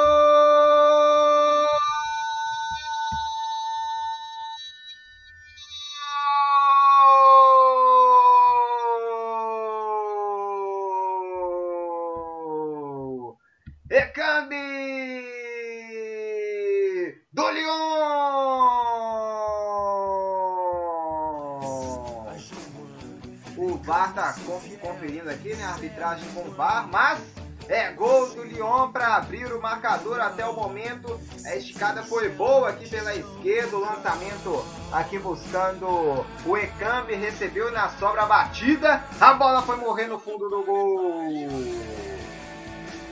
[25.03, 25.65] Conferindo aqui, né?
[25.65, 27.19] Arbitragem com VAR, mas
[27.67, 31.19] é gol do Lyon para abrir o marcador até o momento.
[31.45, 37.89] A esticada foi boa aqui pela esquerda, o lançamento aqui buscando o Ekambi, recebeu na
[37.89, 39.03] sobra batida.
[39.19, 41.21] A bola foi morrer no fundo do gol.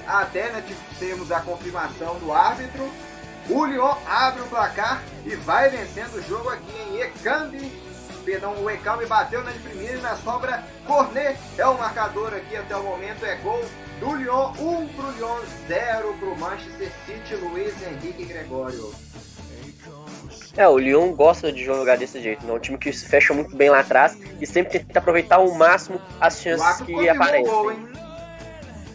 [0.08, 0.64] Até né,
[0.98, 2.90] temos a confirmação do árbitro.
[3.50, 7.91] O Lyon abre o placar e vai vencendo o jogo aqui em Ekambi
[8.22, 12.56] perdão, o Ecalme bateu na de primeira e na sobra Cornet é o marcador aqui
[12.56, 13.64] até o momento, é gol
[14.00, 18.94] do Lyon, 1 um pro Lyon, 0 pro Manchester City, Luiz Henrique Gregório.
[20.58, 22.54] É, o Lyon gosta de jogar desse jeito, né?
[22.54, 26.02] um time que se fecha muito bem lá atrás e sempre tenta aproveitar ao máximo
[26.20, 27.46] as chances que aparecem.
[27.46, 27.72] Gol,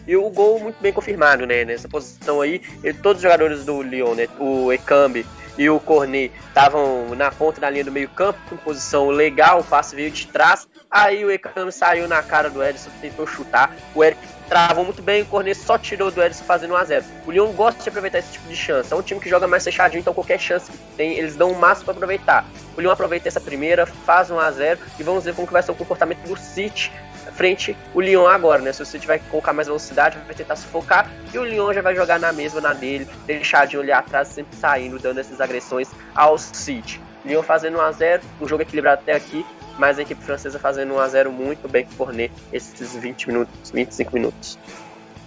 [0.07, 1.65] e o gol muito bem confirmado, né?
[1.65, 2.61] Nessa posição aí,
[3.03, 4.29] todos os jogadores do Lyon, né?
[4.39, 5.25] O Ekambi,
[5.57, 9.63] e o Cornet estavam na ponta da linha do meio campo, em posição legal, o
[9.63, 13.75] passe veio de trás, Aí o Ekano saiu na cara do Edson, tentou chutar.
[13.93, 17.03] O Eric travou muito bem, o Cornet só tirou do Edson fazendo 1x0.
[17.25, 18.93] O Lyon gosta de aproveitar esse tipo de chance.
[18.93, 21.59] É um time que joga mais fechadinho, então qualquer chance que tem, eles dão o
[21.59, 22.45] máximo para aproveitar.
[22.77, 25.75] O Lyon aproveita essa primeira, faz 1x0 e vamos ver como que vai ser o
[25.75, 26.91] comportamento do City
[27.37, 28.73] frente o Lyon agora, né?
[28.73, 31.95] Se o City vai colocar mais velocidade, vai tentar sufocar e o Lyon já vai
[31.95, 36.37] jogar na mesma, na dele, deixar de olhar atrás, sempre saindo, dando essas agressões ao
[36.37, 36.99] City.
[37.23, 39.45] Lyon fazendo 1x0, um jogo equilibrado até aqui,
[39.77, 44.13] mas a equipe francesa fazendo 1x0 muito bem com o Cornet esses 20 minutos, 25
[44.13, 44.57] minutos.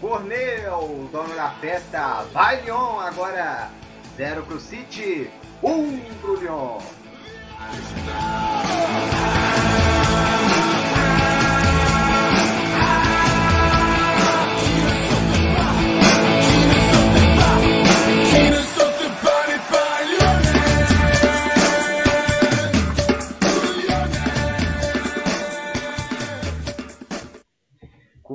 [0.00, 3.70] Cornet, o dono da festa, vai Lyon agora,
[4.16, 5.30] 0 pro City,
[5.62, 6.78] 1 um pro Lyon.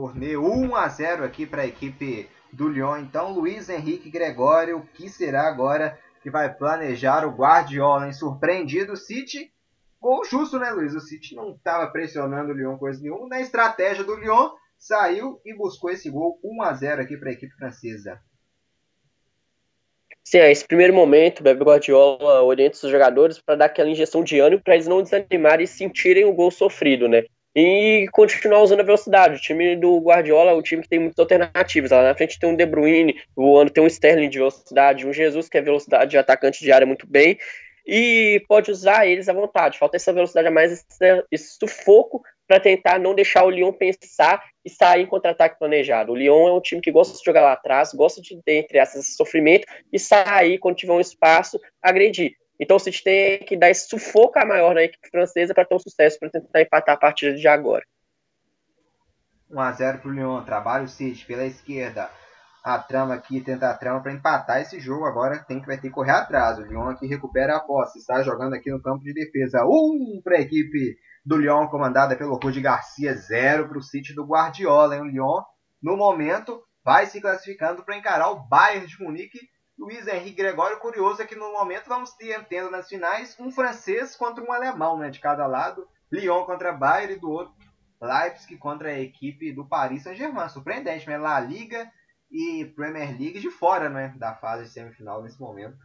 [0.05, 2.97] Cornet 1 a 0 aqui para a equipe do Lyon.
[2.97, 8.13] Então, Luiz Henrique Gregório, que será agora que vai planejar o Guardiola, hein?
[8.13, 9.51] Surpreendido o City.
[9.99, 10.93] Gol justo, né, Luiz?
[10.93, 13.27] O City não estava pressionando o Lyon coisa nenhuma.
[13.29, 17.33] Na estratégia do Lyon, saiu e buscou esse gol 1 a 0 aqui para a
[17.33, 18.21] equipe francesa.
[20.23, 24.23] Sim, é esse primeiro momento, o Bebe Guardiola orienta os jogadores para dar aquela injeção
[24.23, 27.23] de ânimo para eles não desanimarem e sentirem o gol sofrido, né?
[27.55, 29.37] E continuar usando a velocidade.
[29.37, 31.91] O time do Guardiola é um time que tem muitas alternativas.
[31.91, 35.47] Lá na frente tem um De Bruyne voando, tem um Sterling de velocidade, um Jesus
[35.47, 37.37] que é velocidade de atacante de área muito bem
[37.85, 39.77] e pode usar eles à vontade.
[39.77, 40.85] Falta essa velocidade a mais,
[41.31, 46.11] esse, sufoco para tentar não deixar o Lyon pensar e sair em contra-ataque planejado.
[46.11, 48.77] O Lyon é um time que gosta de jogar lá atrás, gosta de ter, entre
[48.77, 52.33] essas, sofrimento e sair quando tiver um espaço, agredir.
[52.59, 55.79] Então o City tem que dar esse sufoco maior na equipe francesa para ter um
[55.79, 57.83] sucesso para tentar empatar a partida de agora.
[59.51, 60.43] 1x0 para o Lyon.
[60.43, 62.09] Trabalha o City pela esquerda.
[62.63, 65.05] A trama aqui, tenta a trama para empatar esse jogo.
[65.05, 66.57] Agora tem que vai ter que correr atrás.
[66.57, 67.99] O Lyon aqui recupera a posse.
[67.99, 69.63] Está jogando aqui no campo de defesa.
[69.63, 73.13] 1 um para a equipe do Lyon, comandada pelo Rudi Garcia.
[73.13, 74.95] 0 para o City do Guardiola.
[74.95, 75.01] Hein?
[75.01, 75.43] O Lyon,
[75.81, 79.39] no momento, vai se classificando para encarar o Bayern de Munique
[79.77, 84.15] Luiz Henrique Gregório, curioso é que no momento vamos ter, tendo nas finais, um francês
[84.15, 85.87] contra um alemão, né, de cada lado.
[86.11, 87.53] Lyon contra Bayern e do outro
[88.01, 90.47] Leipzig contra a equipe do Paris Saint-Germain.
[90.47, 91.17] Surpreendente, né?
[91.17, 91.91] La Liga
[92.31, 95.77] e Premier League de fora, né, da fase de semifinal nesse momento.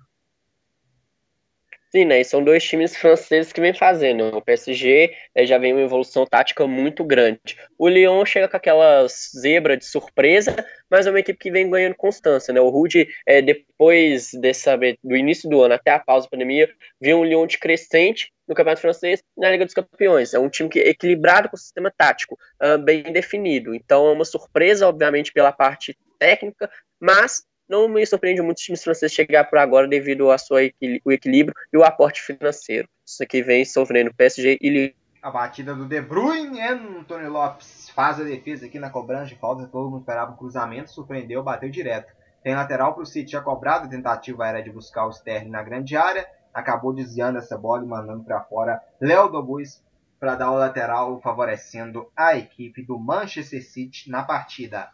[1.92, 2.20] Sim, né?
[2.20, 4.28] E são dois times franceses que vem fazendo.
[4.28, 7.58] O PSG né, já vem uma evolução tática muito grande.
[7.76, 10.54] O Lyon chega com aquela zebra de surpresa,
[10.88, 12.60] mas é uma equipe que vem ganhando constância, né?
[12.60, 17.18] O Rude, é, depois dessa, do início do ano até a pausa da pandemia, viu
[17.18, 20.32] um Lyon de crescente no Campeonato Francês e na Liga dos Campeões.
[20.32, 23.74] É um time que é equilibrado com o sistema tático, uh, bem definido.
[23.74, 28.82] Então é uma surpresa, obviamente, pela parte técnica, mas não me surpreende muito os times
[28.82, 32.88] franceses chegar por agora devido ao seu o equilíbrio e o aporte financeiro.
[33.06, 34.96] Isso aqui vem sofrendo PSG e Lille.
[35.22, 39.66] A batida do De Bruyne, Antônio Lopes faz a defesa aqui na cobrança de falta,
[39.66, 42.12] todo mundo esperava um cruzamento, surpreendeu, bateu direto.
[42.42, 45.62] Tem lateral para o City já cobrado, a tentativa era de buscar o Sterling na
[45.62, 49.82] grande área, acabou desviando essa bola e mandando para fora Léo Dobus
[50.18, 54.90] para dar o lateral, favorecendo a equipe do Manchester City na partida.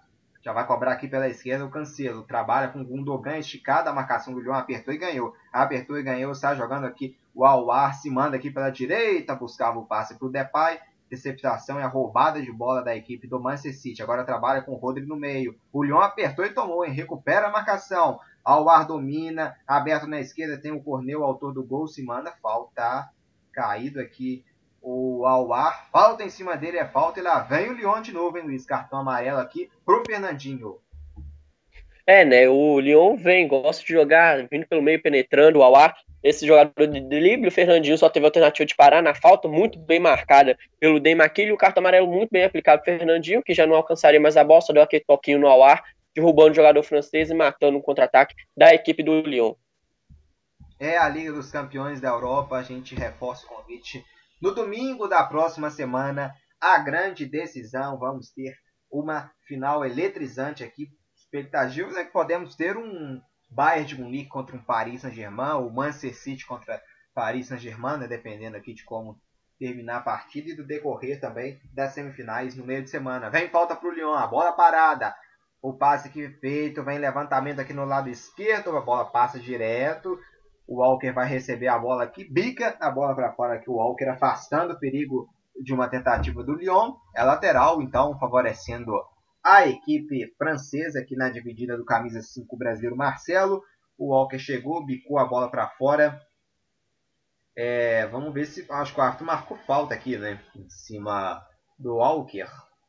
[0.47, 2.23] Já vai cobrar aqui pela esquerda o Cancelo.
[2.23, 3.91] Trabalha com o Gundogan esticado.
[3.91, 5.35] A marcação do Lyon apertou e ganhou.
[5.53, 6.31] Apertou e ganhou.
[6.31, 7.97] Está jogando aqui o Alwar.
[7.97, 9.35] Se manda aqui pela direita.
[9.35, 10.79] Buscava o passe para o Depay.
[11.11, 14.05] Deceptação e a roubada de bola da equipe do Manchester City.
[14.05, 15.59] Agora trabalha com o Rodri no meio.
[15.73, 16.85] O Lyon apertou e tomou.
[16.85, 16.93] Hein?
[16.93, 18.21] Recupera a marcação.
[18.45, 19.57] Alwar domina.
[19.67, 21.89] Aberto na esquerda tem o Corneu, autor do gol.
[21.89, 22.31] Se manda.
[22.41, 23.11] Falta.
[23.53, 24.45] Caído aqui
[24.87, 25.89] o Alwar.
[25.91, 27.19] Falta em cima dele, é falta.
[27.19, 28.65] E lá vem o Lyon de novo, hein, Luiz?
[28.65, 30.79] Cartão amarelo aqui pro Fernandinho.
[32.07, 32.49] É, né?
[32.49, 35.97] O Lyon vem, gosta de jogar, vindo pelo meio, penetrando o Alwar.
[36.23, 39.77] Esse jogador de drible, o Fernandinho só teve a alternativa de parar na falta, muito
[39.77, 41.55] bem marcada pelo Deimaquilho.
[41.55, 44.61] O cartão amarelo muito bem aplicado pro Fernandinho, que já não alcançaria mais a bola,
[44.61, 45.83] só deu aquele toquinho no Alwar,
[46.15, 49.55] derrubando o jogador francês e matando um contra-ataque da equipe do Lyon.
[50.79, 54.05] É a Liga dos Campeões da Europa, a gente reforça o convite
[54.41, 58.55] no domingo da próxima semana, a grande decisão, vamos ter
[58.91, 60.89] uma final eletrizante aqui.
[61.17, 63.21] Expectativas é que podemos ter um
[63.51, 66.81] Bayern de Munique contra um Paris Saint-Germain, ou Manchester City contra
[67.15, 69.19] Paris Saint-Germain, né, dependendo aqui de como
[69.59, 73.31] terminar a partida e do decorrer também das semifinais no meio de semana.
[73.31, 75.15] Vem falta para o Lyon, a bola parada.
[75.63, 80.19] O passe aqui feito, vem levantamento aqui no lado esquerdo, a bola passa direto
[80.67, 84.09] o Walker vai receber a bola aqui, bica a bola para fora aqui, o Walker
[84.09, 85.29] afastando o perigo
[85.63, 86.95] de uma tentativa do Lyon.
[87.15, 88.93] É lateral, então, favorecendo
[89.43, 93.63] a equipe francesa aqui na dividida do camisa 5 brasileiro Marcelo.
[93.97, 96.21] O Walker chegou, bicou a bola para fora.
[97.57, 98.67] É, vamos ver se.
[98.69, 100.41] Acho que o Arthur marcou falta aqui, né?
[100.55, 101.43] Em cima
[101.79, 102.49] do Walker.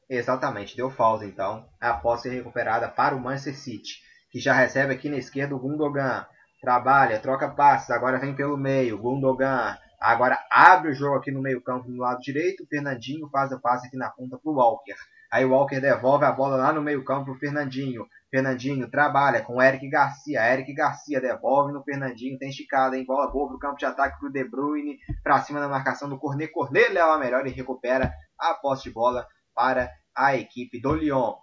[0.10, 1.70] Exatamente, deu falta então.
[1.80, 5.60] A posse ser recuperada para o Manchester City, que já recebe aqui na esquerda o
[5.60, 6.26] Gundogan.
[6.62, 8.98] Trabalha, troca passes, agora vem pelo meio.
[8.98, 12.66] Gundogan agora abre o jogo aqui no meio-campo no lado direito.
[12.68, 14.96] Fernandinho faz o passe aqui na ponta para o Walker.
[15.32, 18.08] Aí o Walker devolve a bola lá no meio-campo para o Fernandinho.
[18.32, 20.42] Fernandinho trabalha com o Eric Garcia.
[20.54, 22.38] Eric Garcia devolve no Fernandinho.
[22.38, 23.06] Tem esticada, hein?
[23.06, 24.98] Bola boa para o campo de ataque para o De Bruyne.
[25.24, 26.52] Para cima da marcação do Cornet.
[26.52, 31.34] Cornet leva a melhor e recupera a posse de bola para a equipe do Lyon.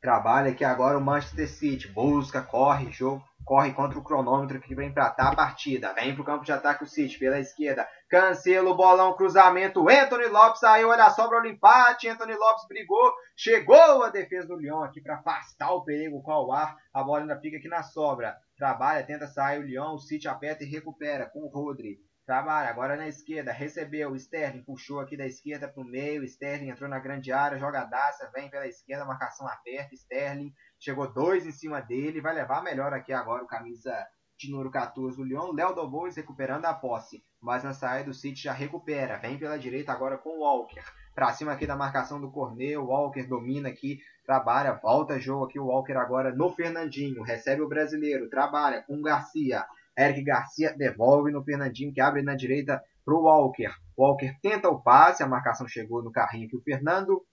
[0.00, 1.88] Trabalha aqui agora o Manchester City.
[1.88, 5.94] Busca, corre, jogo, corre contra o cronômetro que vem para a partida.
[5.94, 7.88] Vem para o campo de ataque o City pela esquerda.
[8.10, 9.88] Cancelo, bolão, cruzamento.
[9.88, 12.08] Anthony Lopes saiu, olha só para o empate.
[12.08, 13.14] Anthony Lopes brigou.
[13.36, 16.76] Chegou a defesa do Lyon aqui para afastar o perigo com o ar.
[16.92, 18.36] A bola ainda fica aqui na sobra.
[18.58, 19.94] Trabalha, tenta sair o Lyon.
[19.94, 22.00] O City aperta e recupera com o Rodri.
[22.26, 26.90] Trabalha agora na esquerda, recebeu, Sterling puxou aqui da esquerda para o meio, Sterling entrou
[26.90, 32.20] na grande área, jogadaça, vem pela esquerda, marcação aperta, Sterling chegou dois em cima dele,
[32.20, 33.94] vai levar melhor aqui agora o camisa
[34.38, 38.42] de número 14 do Lyon, Léo Dobois recuperando a posse, mas na saída do City
[38.42, 40.82] já recupera, vem pela direita agora com o Walker,
[41.14, 45.58] para cima aqui da marcação do Cornel, o Walker domina aqui, trabalha, volta jogo aqui
[45.58, 49.64] o Walker agora no Fernandinho, recebe o brasileiro, trabalha com o Garcia,
[49.98, 53.72] Eric Garcia devolve no Fernandinho, que abre na direita para o Walker.
[53.96, 57.24] Walker tenta o passe, a marcação chegou no carrinho que o Fernando,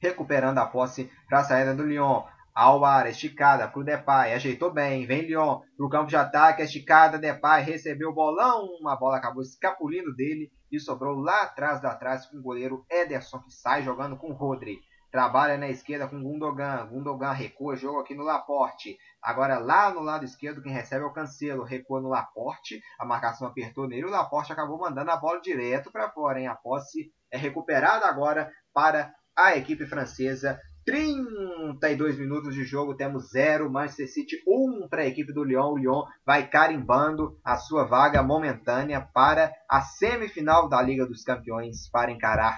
[0.00, 2.22] recuperando a posse para a saída do Lyon.
[2.60, 7.16] Alvar, esticada para o Depay, ajeitou bem, vem Lyon para o campo de ataque, esticada,
[7.16, 12.26] Depay recebeu o bolão, uma bola acabou escapulindo dele e sobrou lá atrás da trás
[12.26, 14.80] com o goleiro Ederson, que sai jogando com o Rodri.
[15.08, 16.84] Trabalha na esquerda com Gundogan.
[16.88, 18.98] Gundogan recua, jogo aqui no Laporte.
[19.22, 21.62] Agora lá no lado esquerdo, quem recebe é o Cancelo.
[21.62, 22.82] Recua no Laporte.
[22.98, 24.04] A marcação apertou nele.
[24.04, 26.40] O Laporte acabou mandando a bola direto para fora.
[26.40, 26.48] Hein?
[26.48, 30.60] A posse é recuperada agora para a equipe francesa.
[30.88, 35.72] 32 minutos de jogo, temos 0, Manchester City 1 um para a equipe do Lyon.
[35.72, 41.90] O Lyon vai carimbando a sua vaga momentânea para a semifinal da Liga dos Campeões
[41.90, 42.56] para encarar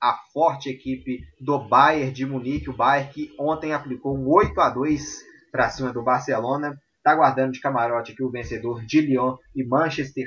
[0.00, 4.70] a forte equipe do Bayern de Munique, o Bayern que ontem aplicou um 8 a
[4.70, 6.80] 2 para cima do Barcelona.
[6.96, 10.26] Está guardando de camarote aqui o vencedor de Lyon e Manchester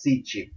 [0.00, 0.50] City.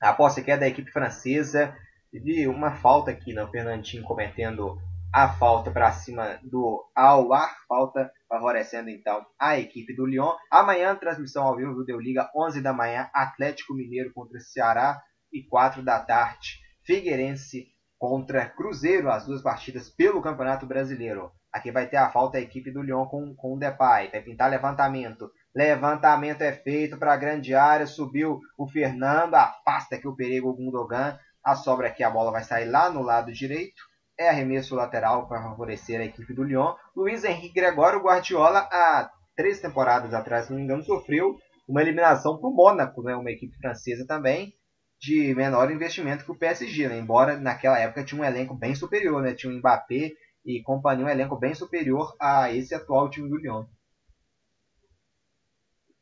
[0.00, 1.76] A posse aqui é da equipe francesa.
[2.10, 4.78] Vi uma falta aqui, no Fernandinho cometendo
[5.12, 10.32] a falta para cima do Aouar, falta favorecendo então a equipe do Lyon.
[10.50, 15.42] Amanhã, transmissão ao vivo do Deu Liga, 11 da manhã, Atlético Mineiro contra Ceará e
[15.42, 17.66] 4 da tarde, Figueirense
[17.98, 21.32] contra Cruzeiro, as duas partidas pelo Campeonato Brasileiro.
[21.52, 24.10] Aqui vai ter a falta a equipe do Lyon com, com o Depay.
[24.10, 25.28] Vai pintar levantamento.
[25.52, 27.88] Levantamento é feito para a grande área.
[27.88, 29.34] Subiu o Fernando.
[29.34, 31.18] Afasta aqui o perigo o Gundogan.
[31.44, 33.89] A sobra aqui, a bola vai sair lá no lado direito.
[34.20, 36.74] É arremesso lateral para favorecer a equipe do Lyon.
[36.94, 42.38] Luiz Henrique Gregório Guardiola, há três temporadas atrás, se não me engano, sofreu uma eliminação
[42.38, 43.16] para o Mônaco, né?
[43.16, 44.52] uma equipe francesa também
[45.00, 46.98] de menor investimento que o PSG, né?
[46.98, 49.32] embora naquela época tinha um elenco bem superior, né?
[49.32, 50.10] tinha o Mbappé
[50.44, 53.64] e companhia, um elenco bem superior a esse atual time do Lyon.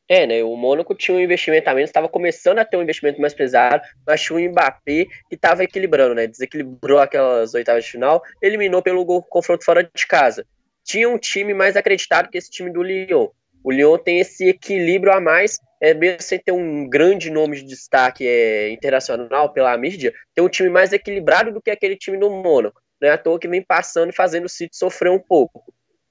[0.09, 0.43] É, né?
[0.43, 3.83] O Mônaco tinha um investimento a menos, estava começando a ter um investimento mais pesado,
[4.07, 6.27] mas tinha o Mbappé que estava equilibrando, né?
[6.27, 10.47] Desequilibrou aquelas oitavas de final, eliminou pelo gol, confronto fora de casa.
[10.83, 13.29] Tinha um time mais acreditado que esse time do Lyon.
[13.63, 17.65] O Lyon tem esse equilíbrio a mais, é, mesmo sem ter um grande nome de
[17.65, 22.31] destaque é, internacional pela mídia, tem um time mais equilibrado do que aquele time do
[22.31, 22.81] Mônaco.
[22.99, 25.63] Não é à toa que vem passando e fazendo o City sofrer um pouco.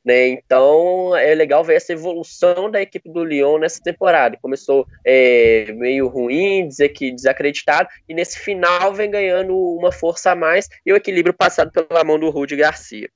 [0.07, 0.29] Né?
[0.29, 4.37] Então é legal ver essa evolução da equipe do Lyon nessa temporada.
[4.41, 10.35] Começou é, meio ruim, dizer que desacreditado, e nesse final vem ganhando uma força a
[10.35, 13.09] mais e o equilíbrio passado pela mão do Rudy Garcia.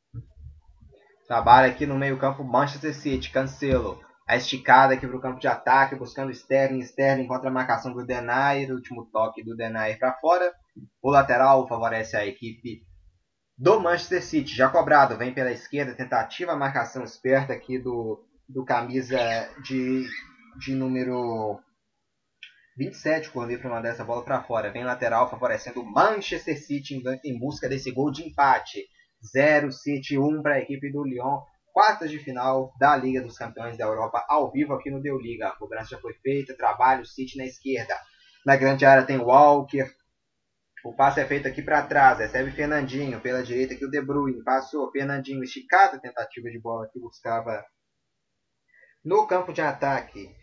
[1.25, 5.95] Trabalha aqui no meio-campo Manchester City, Cancelo a esticada aqui para o campo de ataque,
[5.95, 6.79] buscando Sterling.
[6.79, 10.53] Sterling contra a marcação do Denair, último toque do Denair para fora.
[11.01, 12.81] O lateral favorece a equipe
[13.61, 14.55] do Manchester City.
[14.55, 19.19] Já cobrado, vem pela esquerda, tentativa, marcação esperta aqui do, do camisa
[19.63, 20.07] de,
[20.57, 21.59] de número
[22.75, 24.71] 27, quando para mandar essa bola para fora.
[24.71, 28.83] Vem lateral favorecendo o Manchester City em, em busca desse gol de empate.
[29.31, 31.41] 0 City 1 para a equipe do Lyon
[31.71, 35.49] quartas de final da Liga dos Campeões da Europa, ao vivo aqui no Deu Liga.
[35.49, 37.95] A cobrança já foi feita, trabalho, City na esquerda.
[38.43, 39.87] Na grande área tem Walker,
[40.83, 44.43] O passe é feito aqui para trás, recebe Fernandinho, pela direita aqui o De Bruyne,
[44.43, 47.63] passou, Fernandinho esticada, tentativa de bola que buscava
[49.05, 50.35] no campo de ataque.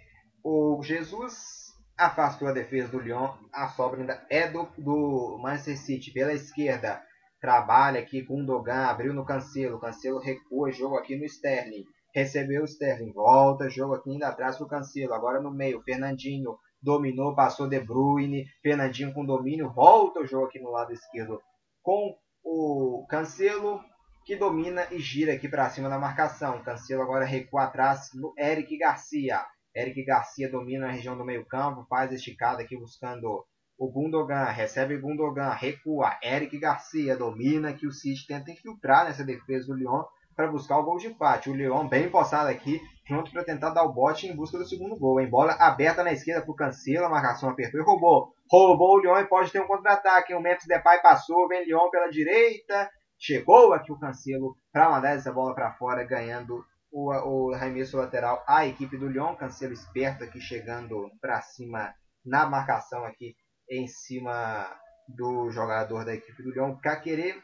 [0.44, 6.12] O Jesus afastou a defesa do Lyon, a sobra ainda é do, do Manchester City,
[6.12, 7.02] pela esquerda,
[7.40, 11.84] trabalha aqui com o Dogan, abriu no Cancelo, Cancelo recua, jogo aqui no Sterling,
[12.14, 17.34] recebeu o Sterling, volta, jogo aqui ainda atrás do Cancelo, agora no meio, Fernandinho, dominou,
[17.34, 21.40] passou De Bruyne, Fernandinho com domínio, volta o jogo aqui no lado esquerdo
[21.82, 23.80] com o Cancelo,
[24.24, 26.62] que domina e gira aqui para cima da marcação.
[26.62, 29.44] Cancelo agora recua atrás no Eric Garcia.
[29.74, 33.44] Eric Garcia domina a região do meio campo, faz esticada aqui buscando
[33.78, 36.18] o Gundogan, recebe o Gundogan, recua.
[36.22, 40.02] Eric Garcia domina que o City tenta infiltrar nessa defesa do Lyon
[40.34, 41.48] para buscar o gol de empate.
[41.48, 44.96] O Lyon bem postado aqui, pronto para tentar dar o bote em busca do segundo
[44.96, 45.20] gol.
[45.20, 48.34] Em bola aberta na esquerda para o Cancelo, a marcação apertou e roubou.
[48.50, 50.34] Roubou o Lyon e pode ter um contra-ataque.
[50.34, 52.90] O Memphis Depay passou, vem Lyon pela direita.
[53.18, 58.44] Chegou aqui o Cancelo para mandar essa bola para fora, ganhando o, o arremesso lateral
[58.46, 59.34] a equipe do Lyon.
[59.34, 61.94] Cancelo esperto aqui chegando para cima
[62.24, 63.34] na marcação aqui
[63.70, 64.70] em cima
[65.08, 67.42] do jogador da equipe do Lyon querer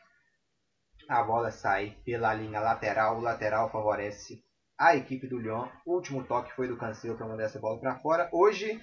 [1.08, 3.18] a bola sai pela linha lateral.
[3.18, 4.43] O lateral favorece
[4.78, 5.68] a equipe do Lyon.
[5.86, 8.28] O último toque foi do Cancelo para mandar essa bola para fora.
[8.32, 8.80] Hoje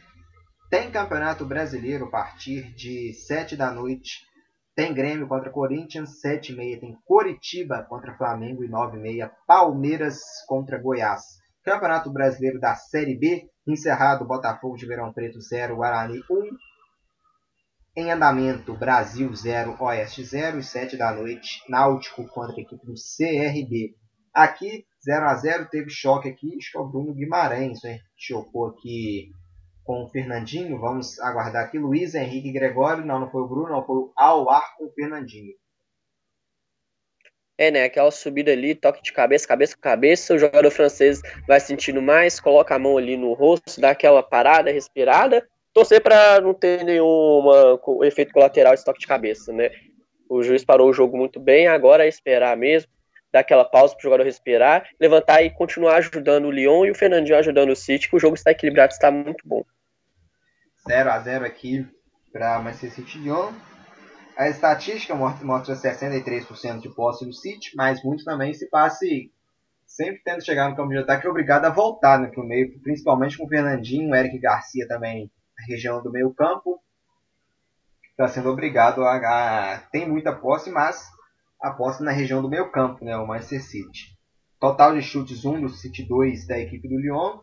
[0.70, 4.26] tem Campeonato Brasileiro a partir de 7 da noite.
[4.74, 6.80] Tem Grêmio contra Corinthians, 7 e meia.
[6.80, 9.32] Tem Coritiba contra Flamengo e 9 e meia.
[9.46, 11.24] Palmeiras contra Goiás.
[11.64, 13.50] Campeonato Brasileiro da Série B.
[13.68, 16.50] Encerrado Botafogo de Verão Preto 0, Guarani 1.
[17.98, 22.94] Em andamento, Brasil 0, Oeste 0 e 7 da noite, Náutico contra a equipe do
[22.94, 23.94] CRB.
[24.34, 28.00] Aqui, 0 a 0 teve choque aqui, acho que é o Bruno Guimarães, né?
[28.16, 29.32] Chocou aqui
[29.84, 30.80] com o Fernandinho.
[30.80, 31.78] Vamos aguardar aqui.
[31.78, 35.54] Luiz Henrique Gregório, não, não foi o Bruno, não, foi o Aouar com o Fernandinho.
[37.58, 37.84] É, né?
[37.84, 40.34] Aquela subida ali, toque de cabeça, cabeça com cabeça.
[40.34, 44.72] O jogador francês vai sentindo mais, coloca a mão ali no rosto, dá aquela parada,
[44.72, 49.72] respirada torcer para não ter nenhuma efeito colateral de toque de cabeça, né?
[50.30, 52.90] O juiz parou o jogo muito bem, agora é esperar mesmo,
[53.32, 56.96] dar aquela pausa para o jogador respirar, levantar e continuar ajudando o Lyon e o
[56.96, 59.64] Fernandinho ajudando o City, que o jogo está equilibrado, está muito bom.
[60.88, 61.88] 0 a 0 aqui
[62.32, 63.52] para Manchester City Lyon.
[64.38, 69.32] A estatística mostra 63% de posse do City, mas muito também se passe
[69.86, 73.46] sempre tendo chegar no campo de ataque obrigado a voltar né, o meio, principalmente com
[73.46, 75.30] o Fernandinho, o Eric Garcia também
[75.68, 76.82] região do meio campo.
[78.10, 81.08] Está sendo obrigado a, a, Tem muita posse, mas
[81.62, 84.18] a posse na região do meio campo, né, o Manchester City.
[84.60, 87.40] Total de chutes 1 do City 2 da equipe do Lyon.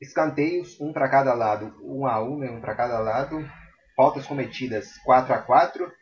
[0.00, 3.46] Escanteios, um para cada lado, 1 a 1, né, um para cada lado.
[3.94, 5.92] Faltas cometidas 4 a 4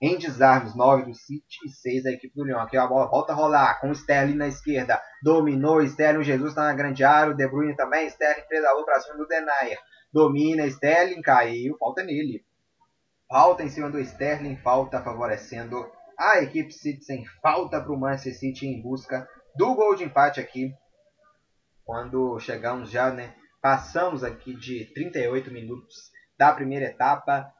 [0.00, 2.60] em desarmes, 9 do City e 6 da equipe do Lyon.
[2.60, 5.00] Aqui a bola volta a rolar com o Sterling na esquerda.
[5.22, 7.32] Dominou, Sterling, Jesus está na grande área.
[7.32, 8.06] O De Bruyne também.
[8.06, 9.78] Sterling pedalou para cima do Denayer.
[10.12, 11.76] Domina, Sterling caiu.
[11.78, 12.44] Falta nele.
[13.28, 14.56] Falta em cima do Sterling.
[14.56, 15.86] Falta favorecendo
[16.18, 20.40] a equipe City sem falta para o Manchester City em busca do gol de empate
[20.40, 20.72] aqui.
[21.84, 23.34] Quando chegamos já, né?
[23.60, 25.94] Passamos aqui de 38 minutos
[26.38, 27.52] da primeira etapa.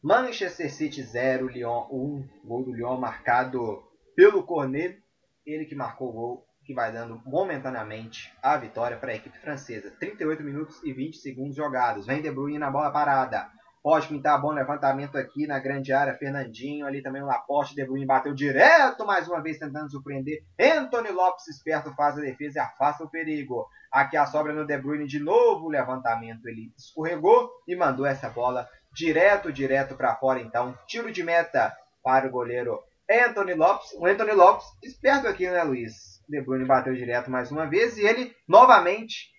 [0.00, 2.28] Manchester City 0, Lyon 1.
[2.44, 3.82] Gol do Lyon marcado
[4.14, 5.02] pelo Cornet.
[5.44, 9.90] Ele que marcou o gol, que vai dando momentaneamente a vitória para a equipe francesa.
[9.98, 12.06] 38 minutos e 20 segundos jogados.
[12.06, 13.55] Vem De Bruyne na bola parada.
[13.86, 16.16] Pode pintar bom levantamento aqui na grande área.
[16.16, 17.72] Fernandinho ali também o Laporte.
[17.72, 20.42] De Bruyne bateu direto mais uma vez tentando surpreender.
[20.58, 23.64] Anthony Lopes esperto faz a defesa e afasta o perigo.
[23.92, 25.66] Aqui a sobra no De Bruyne de novo.
[25.66, 30.76] O levantamento ele escorregou e mandou essa bola direto, direto para fora então.
[30.88, 31.72] Tiro de meta
[32.02, 33.92] para o goleiro Anthony Lopes.
[34.00, 36.20] O Anthony Lopes, esperto aqui, né, Luiz?
[36.28, 39.30] De Bruyne bateu direto mais uma vez e ele novamente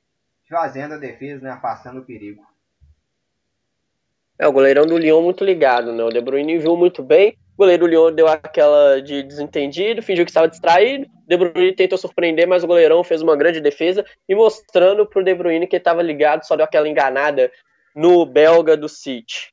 [0.49, 2.41] fazendo a defesa, né, afastando o perigo.
[4.39, 6.03] É, o goleirão do Lyon muito ligado, né?
[6.03, 7.37] O De Bruyne viu muito bem.
[7.55, 11.07] O goleiro do Lyon deu aquela de desentendido, fingiu que estava distraído.
[11.27, 15.23] De Bruyne tentou surpreender, mas o goleirão fez uma grande defesa e mostrando para o
[15.23, 17.51] De Bruyne que estava ligado, só deu aquela enganada
[17.95, 19.51] no belga do City.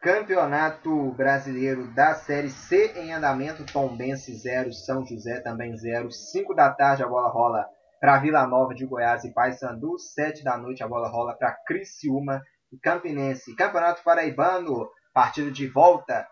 [0.00, 6.10] Campeonato Brasileiro da Série C em andamento, Tombense 0, São José também 0.
[6.10, 7.64] 5 da tarde a bola rola
[8.00, 9.96] para Vila Nova de Goiás e Paysandu.
[9.96, 12.42] 7 da noite a bola rola para Criciúma
[12.72, 13.54] e Campinense.
[13.54, 16.26] Campeonato Paraibano, partida de volta.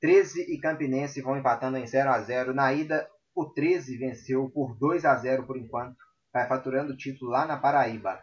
[0.00, 2.54] 13 e Campinense vão empatando em 0 a 0.
[2.54, 5.96] Na ida, o 13 venceu por 2 a 0 por enquanto.
[6.32, 8.20] Vai faturando o título lá na Paraíba.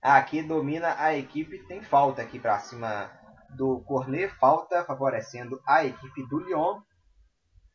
[0.00, 3.10] Aqui domina a equipe, tem falta aqui para cima
[3.56, 6.80] do Cornet, falta favorecendo a equipe do Lyon.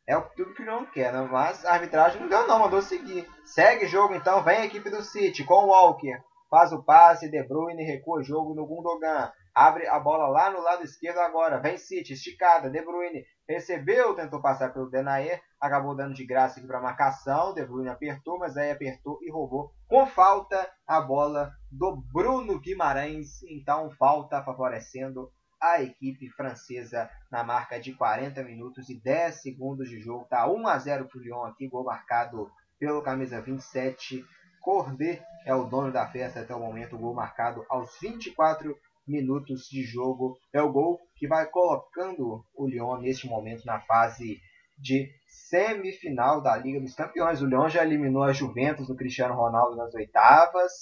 [0.06, 1.28] É tudo que o Lyon quer, né?
[1.30, 3.28] mas a arbitragem não deu não, mandou seguir.
[3.44, 6.18] Segue jogo então, vem a equipe do City com o Walker.
[6.54, 9.32] Faz o passe, De Bruyne recua o jogo no Gundogan.
[9.52, 11.58] Abre a bola lá no lado esquerdo agora.
[11.58, 12.70] Vem City, esticada.
[12.70, 15.42] De Bruyne recebeu, tentou passar pelo Denayer.
[15.60, 17.52] Acabou dando de graça aqui para marcação.
[17.52, 19.72] De Bruyne apertou, mas aí apertou e roubou.
[19.88, 23.42] Com falta a bola do Bruno Guimarães.
[23.50, 29.98] Então falta favorecendo a equipe francesa na marca de 40 minutos e 10 segundos de
[29.98, 30.28] jogo.
[30.30, 32.48] Tá 1 a 0 para o Lyon aqui, gol marcado
[32.78, 34.24] pelo camisa 27.
[34.64, 38.74] Cordet é o dono da festa até o momento, gol marcado aos 24
[39.06, 40.38] minutos de jogo.
[40.54, 44.40] É o gol que vai colocando o Lyon neste momento na fase
[44.78, 47.42] de semifinal da Liga dos Campeões.
[47.42, 50.72] O Lyon já eliminou a Juventus do Cristiano Ronaldo nas oitavas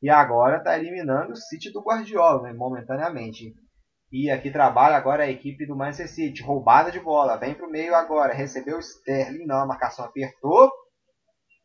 [0.00, 3.54] e agora está eliminando o City do Guardiola né, momentaneamente.
[4.10, 6.42] E aqui trabalha agora a equipe do Manchester City.
[6.42, 7.36] Roubada de bola.
[7.36, 8.32] Vem para o meio agora.
[8.32, 9.44] Recebeu o Sterling.
[9.44, 10.70] Não, a marcação apertou.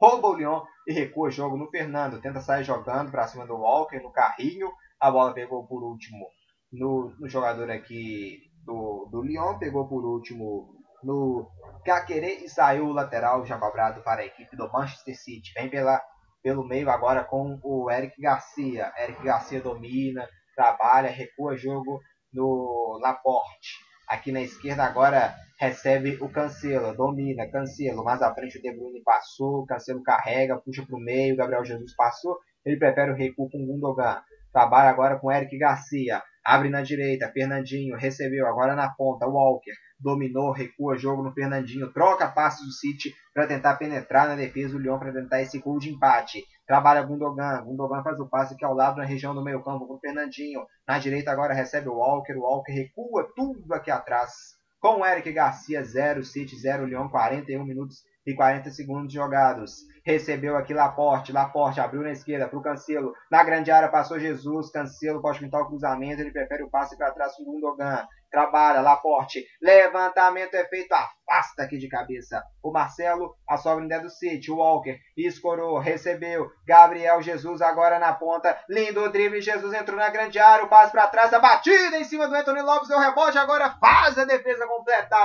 [0.02, 2.20] Rouba o Lyon e recua o jogo no Fernando.
[2.20, 4.72] Tenta sair jogando para cima do Walker no carrinho.
[5.00, 6.26] A bola pegou por último
[6.74, 9.60] no, no jogador aqui do, do Lyon.
[9.60, 10.74] Pegou por último
[11.04, 11.48] no
[11.86, 15.54] Caquerê e saiu o lateral já cobrado para a equipe do Manchester City.
[15.54, 16.02] Vem pela,
[16.42, 18.92] pelo meio agora com o Eric Garcia.
[18.98, 22.00] Eric Garcia domina, trabalha, recua jogo
[22.34, 23.91] no Laporte.
[24.12, 29.02] Aqui na esquerda agora recebe o Cancelo, domina, Cancelo, mais à frente o De Bruyne
[29.06, 33.66] passou, Cancelo carrega, puxa para o meio, Gabriel Jesus passou, ele prefere o recuo com
[33.66, 34.22] Gundogan.
[34.52, 40.52] Trabalha agora com Eric Garcia, abre na direita, Fernandinho recebeu, agora na ponta, Walker dominou,
[40.52, 45.00] recua jogo no Fernandinho, troca passos do City para tentar penetrar na defesa do Lyon
[45.00, 46.44] para tentar esse gol de empate.
[46.72, 49.96] Trabalha Gundogan, Gundogan faz o passe aqui ao lado na região do meio campo com
[49.96, 50.66] o Fernandinho.
[50.88, 54.32] Na direita agora recebe o Walker, o Walker recua tudo aqui atrás.
[54.80, 59.82] Com o Eric Garcia, 0, City 0, Lyon 41 minutos e 40 segundos jogados.
[60.06, 63.14] Recebeu aqui Laporte, Laporte abriu na esquerda para o Cancelo.
[63.30, 67.12] Na grande área passou Jesus, Cancelo pode pintar o cruzamento, ele prefere o passe para
[67.12, 72.42] trás com o Gundogan trabalha, Laporte, levantamento é feito, afasta aqui de cabeça.
[72.64, 78.00] O Marcelo, a sobra ainda é do City, o Walker, escorou, recebeu, Gabriel Jesus agora
[78.00, 82.00] na ponta, lindo drible, Jesus entrou na grande área, o passe para trás, a batida
[82.00, 85.18] em cima do Anthony Lopes, o rebote, agora faz a defesa completa.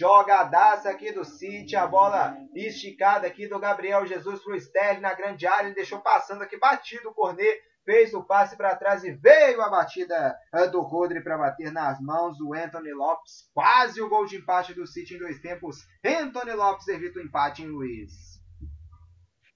[0.00, 5.46] Jogadaça aqui do City, a bola esticada aqui do Gabriel Jesus pro Sterling na grande
[5.46, 9.60] área, ele deixou passando aqui, batido o Cornet, fez o passe para trás e veio
[9.60, 13.50] a batida eh, do Rodri para bater nas mãos do Anthony Lopes.
[13.52, 15.86] Quase o gol de empate do City em dois tempos.
[16.02, 18.40] Anthony Lopes evita o empate em Luiz.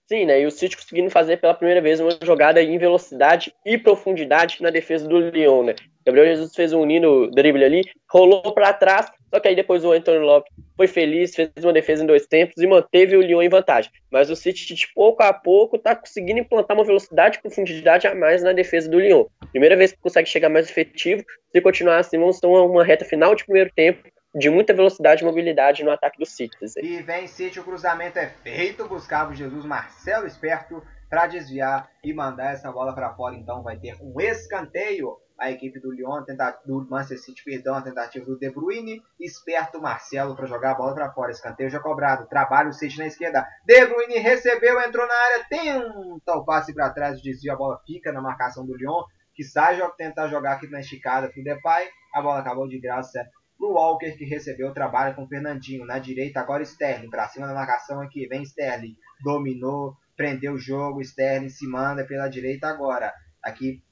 [0.06, 0.42] Sim, né?
[0.42, 4.68] E o City conseguindo fazer pela primeira vez uma jogada em velocidade e profundidade na
[4.68, 5.74] defesa do Lyon, né?
[6.04, 9.90] Gabriel Jesus fez um lindo drible ali, rolou para trás, só que aí depois o
[9.90, 13.48] Antônio Lopes foi feliz, fez uma defesa em dois tempos e manteve o Lyon em
[13.48, 13.90] vantagem.
[14.08, 18.14] Mas o City, de pouco a pouco, está conseguindo implantar uma velocidade e profundidade a
[18.14, 19.24] mais na defesa do Lyon.
[19.50, 21.24] Primeira vez que consegue chegar mais efetivo.
[21.50, 25.26] Se continuar assim, vamos ter uma reta final de primeiro tempo de muita velocidade e
[25.26, 26.56] mobilidade no ataque do City.
[26.80, 30.80] E vem City, o cruzamento é feito, buscava o Jesus Marcelo esperto
[31.10, 33.34] para desviar e mandar essa bola para fora.
[33.34, 36.22] Então vai ter um escanteio a equipe do Lyon,
[36.64, 40.94] do Manchester City, perdão, a tentativa do De Bruyne, esperto Marcelo para jogar a bola
[40.94, 45.14] para fora, escanteio já cobrado, trabalho o City na esquerda, De Bruyne recebeu, entrou na
[45.14, 49.02] área, tenta o passe para trás, desvia, a bola fica na marcação do Lyon,
[49.34, 53.26] que sai tentar jogar aqui na esticada para o Depay, a bola acabou de graça
[53.58, 57.46] pro Walker que recebeu o trabalho com o Fernandinho, na direita agora Sterling, para cima
[57.46, 63.12] da marcação aqui, vem Sterling, dominou, prendeu o jogo, Sterling se manda pela direita agora,
[63.42, 63.82] aqui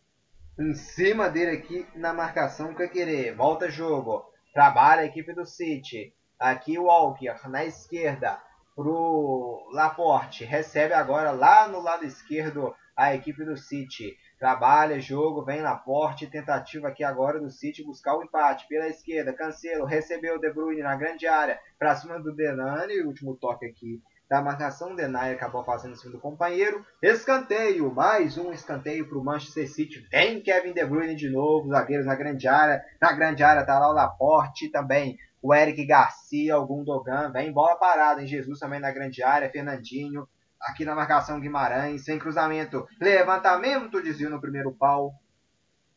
[0.62, 3.34] em cima dele aqui na marcação que querer.
[3.34, 4.24] Volta jogo.
[4.54, 6.14] Trabalha a equipe do City.
[6.38, 8.40] Aqui o Walker na esquerda
[8.76, 10.44] pro Laporte.
[10.44, 14.16] Recebe agora lá no lado esquerdo a equipe do City.
[14.38, 18.68] Trabalha, jogo, vem Laporte, tentativa aqui agora do City buscar o empate.
[18.68, 21.58] Pela esquerda, Cancelo recebeu o De Bruyne na grande área.
[21.78, 24.00] Para cima do Denani, último toque aqui
[24.32, 26.82] da marcação, Denay acabou fazendo em cima do companheiro.
[27.02, 30.08] Escanteio, mais um escanteio para o Manchester City.
[30.10, 32.82] Vem Kevin De Bruyne de novo, zagueiros na grande área.
[32.98, 35.18] Na grande área está lá o Laporte também.
[35.42, 37.30] O Eric Garcia, o Gundogan.
[37.30, 39.50] Vem bola parada, em Jesus também na grande área.
[39.50, 40.26] Fernandinho.
[40.62, 42.88] Aqui na marcação Guimarães, sem cruzamento.
[42.98, 45.12] Levantamento, desvio no primeiro pau.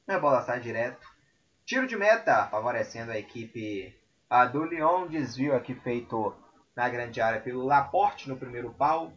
[0.10, 1.08] A bola sai direto.
[1.66, 3.98] Tiro de meta, favorecendo a equipe
[4.30, 5.08] a do Lyon.
[5.08, 6.36] Desvio aqui feito
[6.76, 9.14] na grande área pelo Laporte no primeiro pau.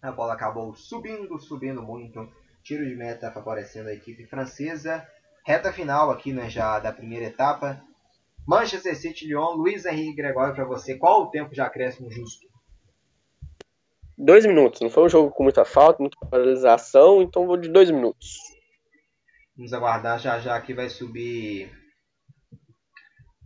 [0.00, 2.30] A bola acabou subindo, subindo muito.
[2.62, 5.06] Tiro de meta favorecendo a equipe francesa.
[5.44, 7.82] reta final aqui né, já da primeira etapa.
[8.46, 10.96] Manchester City, Lyon, Luiz Henrique Gregório para você.
[10.96, 12.46] Qual o tempo de acréscimo justo?
[14.16, 14.80] Dois minutos.
[14.80, 18.38] Não foi um jogo com muita falta, muita paralisação, então vou de dois minutos.
[19.56, 21.72] Vamos aguardar já já que vai subir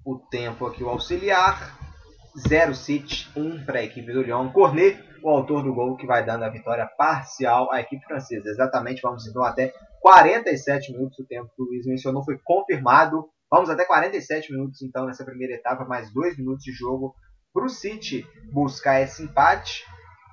[0.04, 1.86] o tempo aqui o auxiliar.
[2.37, 4.51] 0 City, 1 para a equipe do Lyon.
[4.53, 8.49] Cornet, o autor do gol que vai dando a vitória parcial à equipe francesa.
[8.49, 11.18] Exatamente, vamos então até 47 minutos.
[11.18, 13.28] O tempo que o Luiz mencionou foi confirmado.
[13.51, 17.14] Vamos até 47 minutos então nessa primeira etapa, mais 2 minutos de jogo
[17.53, 19.84] para o City buscar esse empate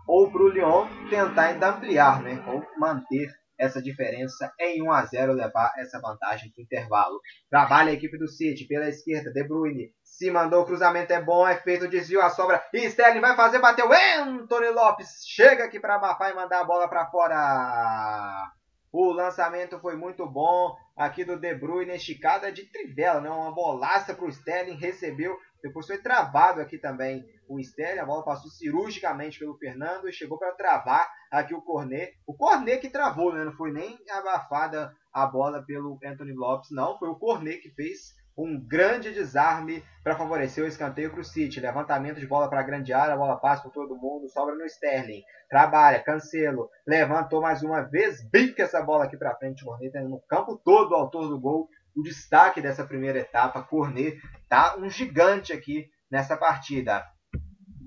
[0.07, 2.43] ou para o Lyon tentar ainda ampliar, né?
[2.47, 7.19] ou manter essa diferença em 1 a 0 levar essa vantagem para intervalo.
[7.49, 11.47] Trabalha a equipe do City pela esquerda, De Bruyne se mandou o cruzamento é bom,
[11.47, 12.63] é feito o desvio, a sobra.
[12.71, 13.89] E Sterling vai fazer, bateu.
[13.91, 18.51] Anthony Lopes chega aqui para abafar e mandar a bola para fora.
[18.91, 23.29] O lançamento foi muito bom aqui do De Bruyne, esticada de trivela, né?
[23.31, 25.35] Uma bolaça para o Sterling, recebeu.
[25.63, 28.01] Depois foi travado aqui também o Sterling.
[28.01, 32.13] A bola passou cirurgicamente pelo Fernando e chegou para travar aqui o Cornet.
[32.27, 33.43] O Cornet que travou, né?
[33.43, 36.97] Não foi nem abafada a bola pelo Anthony Lopes, não.
[36.99, 41.59] Foi o Cornet que fez um grande desarme para favorecer o escanteio para o City.
[41.59, 44.65] Levantamento de bola para a grande área, a bola passa por todo mundo, sobra no
[44.65, 45.23] Sterling.
[45.49, 49.65] Trabalha, Cancelo, levantou mais uma vez, bica essa bola aqui para frente.
[49.65, 51.67] Cornet no campo todo, o autor do gol.
[51.95, 54.19] O destaque dessa primeira etapa, Cornet,
[54.49, 57.03] tá um gigante aqui nessa partida.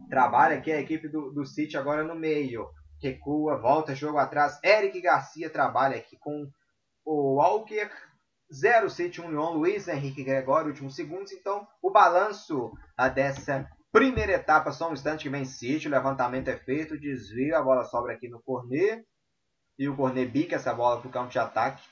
[0.08, 2.68] Trabalha aqui a equipe do, do City agora no meio.
[3.02, 4.58] Recua, volta, jogo atrás.
[4.64, 6.48] Eric Garcia trabalha aqui com
[7.04, 7.90] o Walker
[8.52, 11.32] 0 City 1 Lyon, Luiz Henrique Gregório, últimos segundos.
[11.32, 12.72] Então, o balanço
[13.14, 17.62] dessa primeira etapa, só um instante que vem City, o levantamento é feito, desvio, a
[17.62, 19.04] bola sobra aqui no Cornet.
[19.78, 21.82] E o Cornet bica essa bola para o campo de ataque.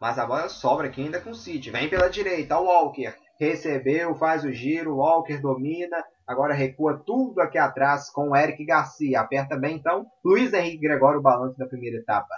[0.00, 1.70] Mas a bola sobra aqui ainda com o City.
[1.70, 3.14] Vem pela direita, o Walker.
[3.38, 6.04] Recebeu, faz o giro, Walker domina.
[6.26, 9.20] Agora recua tudo aqui atrás com o Eric Garcia.
[9.20, 10.06] Aperta bem então.
[10.24, 12.34] Luiz Henrique Gregório, o balanço da primeira etapa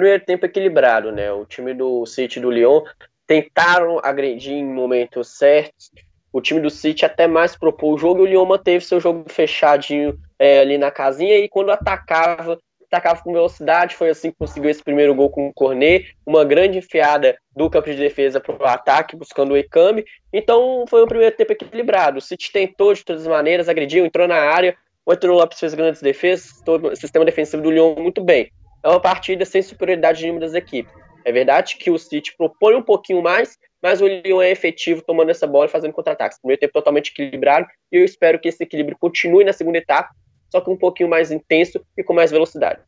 [0.00, 1.30] primeiro tempo equilibrado, né?
[1.30, 2.82] O time do City do Lyon
[3.26, 5.90] tentaram agredir em momentos certos.
[6.32, 9.24] O time do City até mais propôs o jogo e o Lyon manteve seu jogo
[9.28, 12.58] fechadinho é, ali na casinha e quando atacava,
[12.90, 13.94] atacava com velocidade.
[13.94, 16.16] Foi assim que conseguiu esse primeiro gol com o Cornet.
[16.26, 20.04] Uma grande enfiada do campo de defesa para o ataque, buscando o Ekami.
[20.32, 22.18] Então foi um primeiro tempo equilibrado.
[22.18, 24.76] O City tentou de todas as maneiras, agrediu, entrou na área.
[25.06, 28.50] O Antônio Lopes fez grandes defesas, todo o sistema defensivo do Lyon muito bem
[28.82, 30.92] é uma partida sem superioridade de uma das equipes.
[31.24, 35.30] É verdade que o City propõe um pouquinho mais, mas o Lyon é efetivo tomando
[35.30, 36.38] essa bola e fazendo contra-ataques.
[36.38, 40.10] Primeiro tempo totalmente equilibrado e eu espero que esse equilíbrio continue na segunda etapa,
[40.50, 42.80] só que um pouquinho mais intenso e com mais velocidade.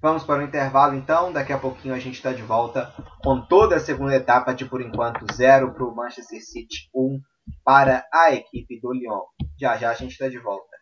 [0.00, 3.76] Vamos para o intervalo então, daqui a pouquinho a gente está de volta com toda
[3.76, 7.20] a segunda etapa de por enquanto 0 para o Manchester City, 1 um
[7.64, 9.22] para a equipe do Lyon.
[9.58, 10.78] Já já a gente está de volta.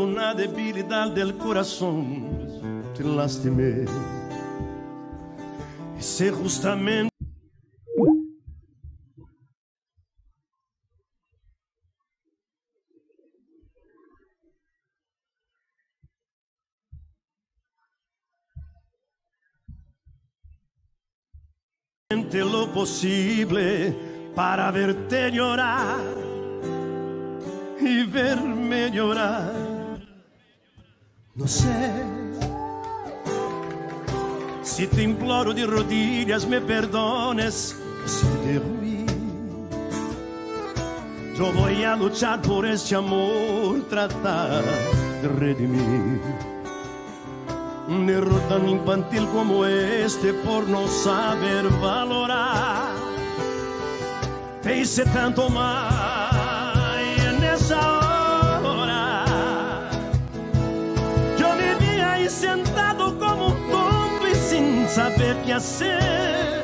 [0.00, 3.84] una debilidad del corazón te lastimé.
[6.00, 7.10] Sé justamente.
[22.38, 23.94] lo posible
[24.34, 26.00] para verte llorar
[27.80, 30.00] y verme llorar
[31.34, 32.19] No sé
[34.70, 39.06] si te imploro de rodillas me perdones si te ruí.
[41.36, 41.96] Yo voy a
[42.42, 44.62] por este amor, tratar
[45.22, 46.20] de redimir.
[47.88, 52.92] Un error tan infantil como este por no saber valorar.
[54.64, 56.09] Hice tanto mal
[65.30, 66.62] saber qué hacer.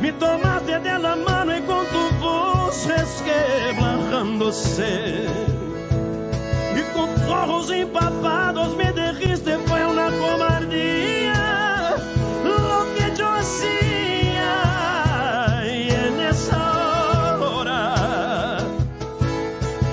[0.00, 1.52] Me tomaste de la mano
[1.92, 5.26] tu voz resquebranjándose.
[6.74, 11.96] Y con ojos empapados me dijiste fue una cobardía
[12.44, 14.54] lo que yo hacía.
[15.64, 18.58] Y en esa hora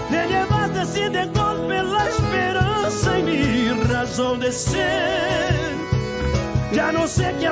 [0.09, 5.09] me llevaste así de golpe la esperanza y mi razón de ser.
[6.89, 7.47] Ya no sé qué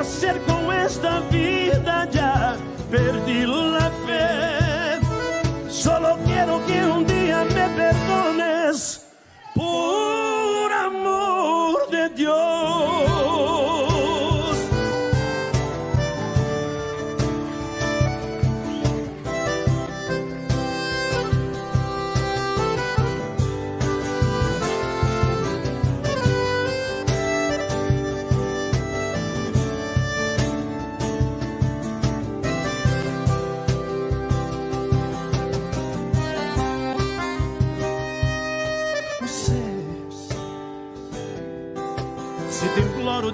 [0.48, 2.56] con esta vida, ya
[2.90, 5.70] perdí la fe.
[5.70, 9.06] Solo quiero que un día me perdones
[9.54, 12.47] por amor de Dios.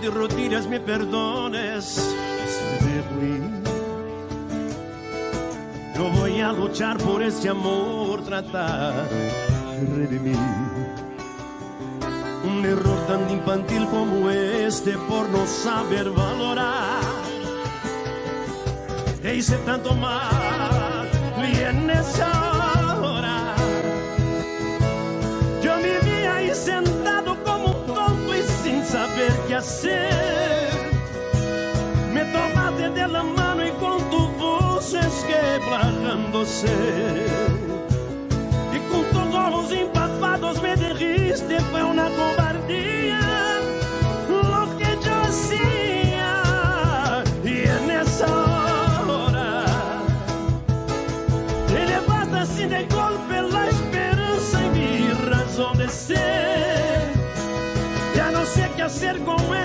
[0.04, 1.98] De rodillas me perdones
[5.96, 10.36] Yo voy a luchar por ese amor, tratar de redimir.
[12.44, 17.00] Un error tan infantil como este por no saber valorar.
[19.22, 21.08] Te hice tanto mal
[21.50, 22.53] y en esa
[29.24, 30.70] saber qué hacer.
[32.12, 34.94] Me tomaste de la mano y con tu voz
[35.26, 36.68] quebrándose.
[38.72, 43.03] Y con tus ojos empapados me dijiste fue una cobardía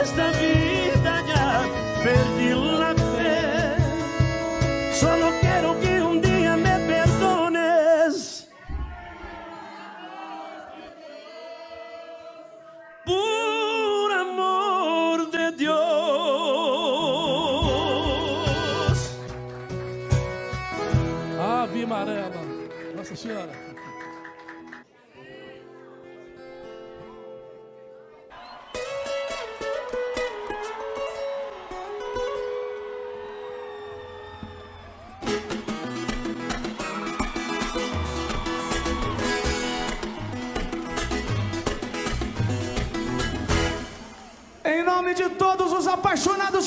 [0.10, 1.68] esta vida, ya
[2.03, 2.38] perdí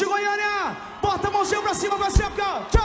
[0.03, 2.82] de Goiânia, bota a mãozinha pra cima, pra cima, ó.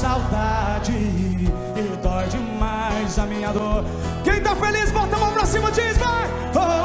[0.00, 3.84] Saudade e dói demais a minha dor.
[4.24, 6.26] Quem tá feliz, bota a mão pra cima, diz, vai!
[6.54, 6.79] Oh.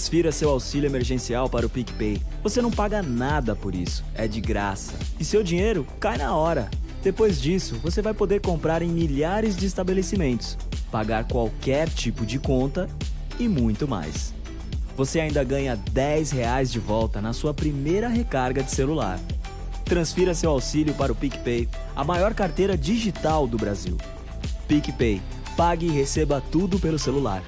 [0.00, 2.22] Transfira seu auxílio emergencial para o PicPay.
[2.42, 4.94] Você não paga nada por isso, é de graça.
[5.20, 6.70] E seu dinheiro cai na hora.
[7.02, 10.56] Depois disso, você vai poder comprar em milhares de estabelecimentos,
[10.90, 12.88] pagar qualquer tipo de conta
[13.38, 14.32] e muito mais.
[14.96, 19.20] Você ainda ganha 10 reais de volta na sua primeira recarga de celular.
[19.84, 23.98] Transfira seu auxílio para o PicPay, a maior carteira digital do Brasil.
[24.66, 25.20] PicPay.
[25.58, 27.42] Pague e receba tudo pelo celular.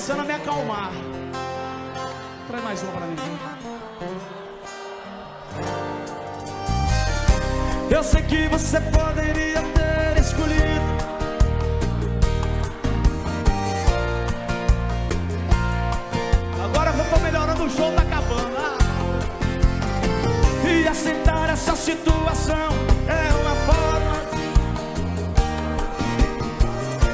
[0.00, 0.92] Começando a me acalmar.
[2.48, 3.16] Traz mais uma pra mim.
[7.90, 10.80] Eu sei que você poderia ter escolhido.
[16.64, 18.56] Agora eu tô melhorando, o show tá acabando.
[18.56, 18.78] Ah.
[20.66, 22.70] E aceitar essa situação
[23.06, 24.16] é uma forma.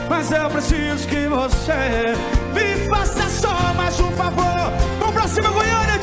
[0.08, 2.35] Mas eu preciso que você
[3.76, 4.72] mais um favor.
[4.98, 5.95] Vamos pra cima, Goiânia,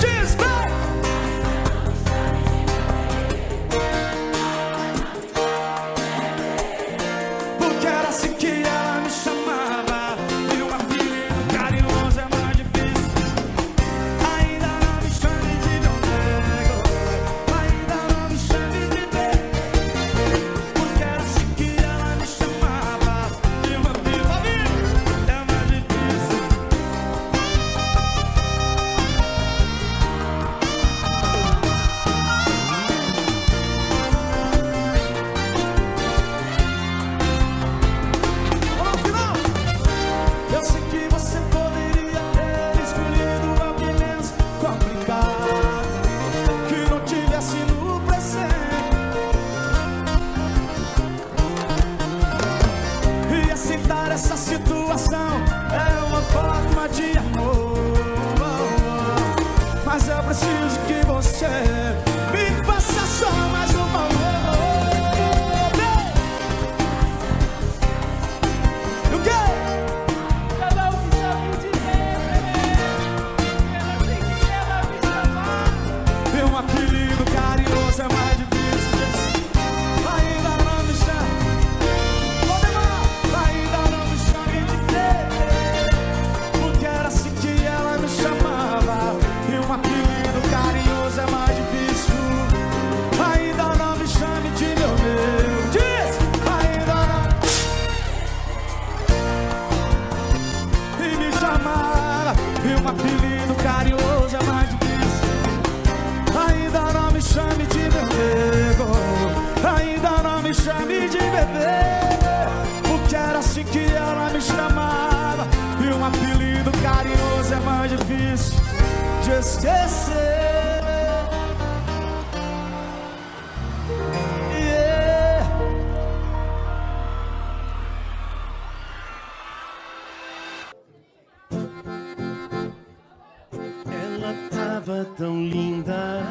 [135.05, 136.21] tão linda,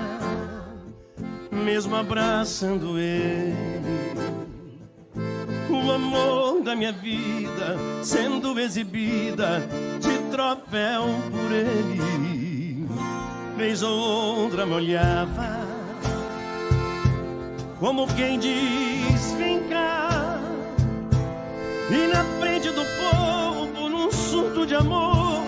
[1.51, 3.55] mesmo abraçando ele.
[5.69, 9.61] O amor da minha vida sendo exibida
[10.01, 12.87] de troféu por ele.
[13.57, 15.61] Vez ou outra me olhava,
[17.79, 20.41] como quem diz: Vem cá.
[21.91, 25.43] E na frente do povo, num surto de amor,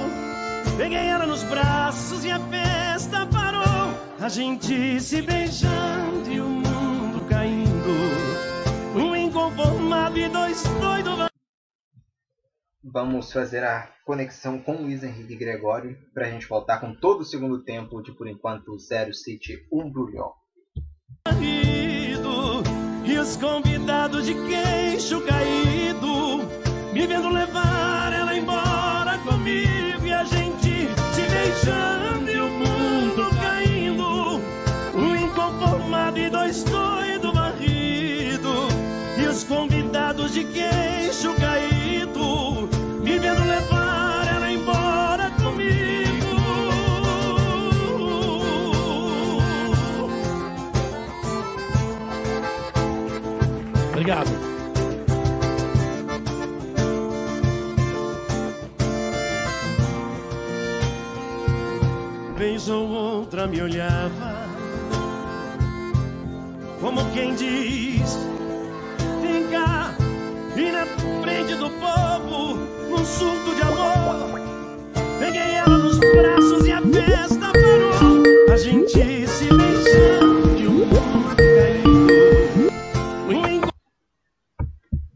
[0.76, 2.73] peguei ela nos braços e a parou.
[4.24, 7.90] A gente se beijando e o mundo caindo.
[8.96, 11.28] Um inconformado e dois doidos.
[12.82, 17.24] Vamos fazer a conexão com Luiz Henrique Gregório para a gente voltar com todo o
[17.26, 20.32] segundo tempo de por enquanto 0 City 1 Brulhão.
[21.28, 22.62] marido
[23.04, 26.38] e os convidados de queixo caído
[26.94, 32.03] me vendo levar ela embora comigo e a gente se beijando
[40.34, 42.68] de queixo caído
[43.04, 46.34] me vendo levar ela embora comigo
[53.90, 54.28] Obrigado.
[62.36, 64.34] vez ou outra me olhava
[66.80, 68.23] como quem diz
[71.34, 72.54] frente do povo
[72.88, 74.14] num surto de amor
[75.18, 80.44] peguei ela nos braços e a festa parou a gente se beijando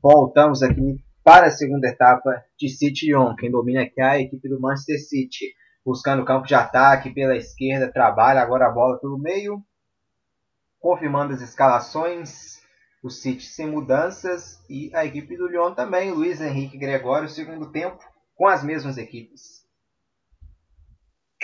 [0.03, 3.35] Voltamos aqui para a segunda etapa de City Lyon.
[3.37, 5.53] Quem domina aqui é a equipe do Manchester City.
[5.85, 9.63] Buscando o campo de ataque pela esquerda, trabalha agora a bola pelo meio.
[10.81, 12.48] Confirmando as escalações.
[13.03, 16.11] O City sem mudanças e a equipe do Lyon também.
[16.11, 17.99] Luiz Henrique Gregório, segundo tempo,
[18.35, 19.67] com as mesmas equipes.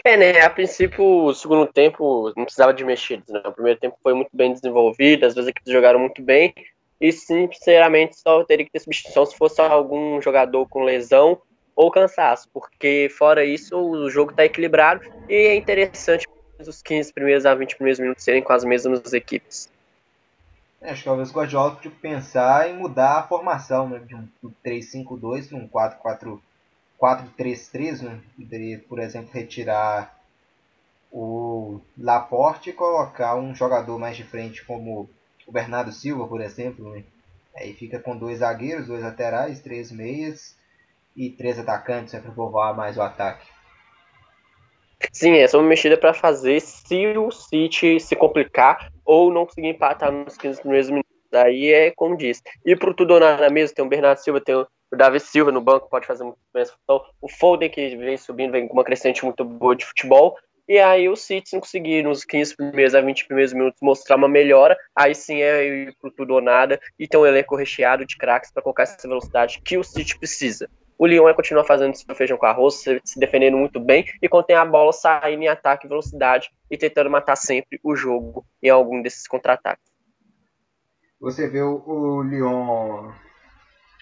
[0.05, 0.41] É, né?
[0.41, 3.41] A princípio, o segundo tempo não precisava de mexidas, né?
[3.45, 6.53] O primeiro tempo foi muito bem desenvolvido, as duas equipes jogaram muito bem.
[7.01, 11.41] E, sinceramente, só teria que ter substituição se fosse algum jogador com lesão
[11.75, 16.27] ou cansaço, porque fora isso, o jogo está equilibrado e é interessante
[16.61, 19.69] os 15 primeiros a 20 primeiros minutos serem com as mesmas equipes.
[20.85, 24.29] É, acho que talvez o Guardiola podia pensar em mudar a formação né, de um
[24.63, 26.39] 3-5-2 para um 4-4
[27.01, 28.21] 4-3-3, né?
[28.37, 30.15] Poderia, por exemplo, retirar
[31.11, 35.09] o Laporte e colocar um jogador mais de frente como
[35.47, 36.91] o Bernardo Silva, por exemplo.
[36.91, 37.03] Né?
[37.57, 40.55] Aí fica com dois zagueiros, dois laterais, três meias
[41.17, 43.47] e três atacantes né, para povoar mais o ataque.
[45.13, 49.69] Sim, essa é uma mexida para fazer se o City se complicar ou não conseguir
[49.69, 51.11] empatar nos 15 primeiros minutos.
[51.33, 52.43] Aí é como diz.
[52.65, 55.61] E pro tudo ou nada mesmo, tem o Bernardo Silva, tem o Davi Silva no
[55.61, 56.75] banco, pode fazer muito bem essa.
[57.21, 60.37] O Foden, que vem subindo, vem com uma crescente muito boa de futebol.
[60.67, 64.17] E aí o City, se não conseguir nos 15 primeiros a 20 primeiros minutos mostrar
[64.17, 68.07] uma melhora, aí sim é ir pro tudo ou nada e ter um elenco recheado
[68.07, 70.71] de craques para colocar essa velocidade que o City precisa.
[71.05, 74.57] O Lyon vai continuar fazendo seu feijão com arroz, se defendendo muito bem e tem
[74.57, 79.03] a bola saindo em ataque e velocidade e tentando matar sempre o jogo em algum
[79.03, 79.85] desses contra-ataques.
[81.21, 83.13] Você vê o, o Lyon,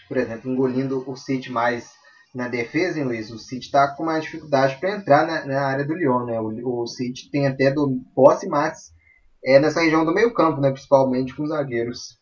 [0.06, 1.90] por exemplo, engolindo o City mais
[2.32, 3.32] na defesa, hein, Luiz?
[3.32, 6.40] O City está com mais dificuldade para entrar na, na, área do Lyon, né?
[6.40, 8.92] O, o City tem até do posse, mas
[9.44, 10.70] é nessa região do meio campo, né?
[10.70, 12.21] Principalmente com os zagueiros.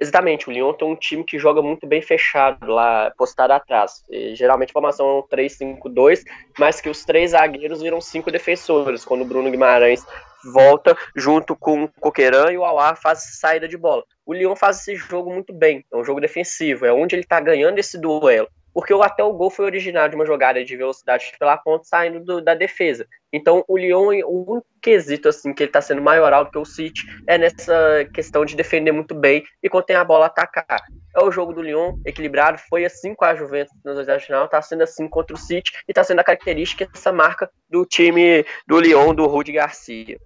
[0.00, 4.04] Exatamente, o Lyon tem um time que joga muito bem fechado lá, postado atrás.
[4.08, 6.22] E, geralmente a formação é um 3-5-2,
[6.56, 10.06] mas que os três zagueiros viram cinco defensores, quando o Bruno Guimarães
[10.52, 14.04] volta junto com o Coqueran e o Alá faz saída de bola.
[14.24, 17.40] O Lyon faz esse jogo muito bem, é um jogo defensivo, é onde ele está
[17.40, 18.48] ganhando esse duelo
[18.78, 22.40] porque até o gol foi originado de uma jogada de velocidade pela ponta saindo do,
[22.40, 23.08] da defesa.
[23.32, 26.64] Então o Lyon, o único quesito assim que ele está sendo maior do que o
[26.64, 30.80] City é nessa questão de defender muito bem e tem a bola atacar.
[31.12, 34.44] É o jogo do Lyon equilibrado, foi assim com a Juventus nas oitavas de final,
[34.44, 38.46] está sendo assim contra o City e está sendo a característica essa marca do time
[38.64, 40.20] do Lyon do Rudi Garcia.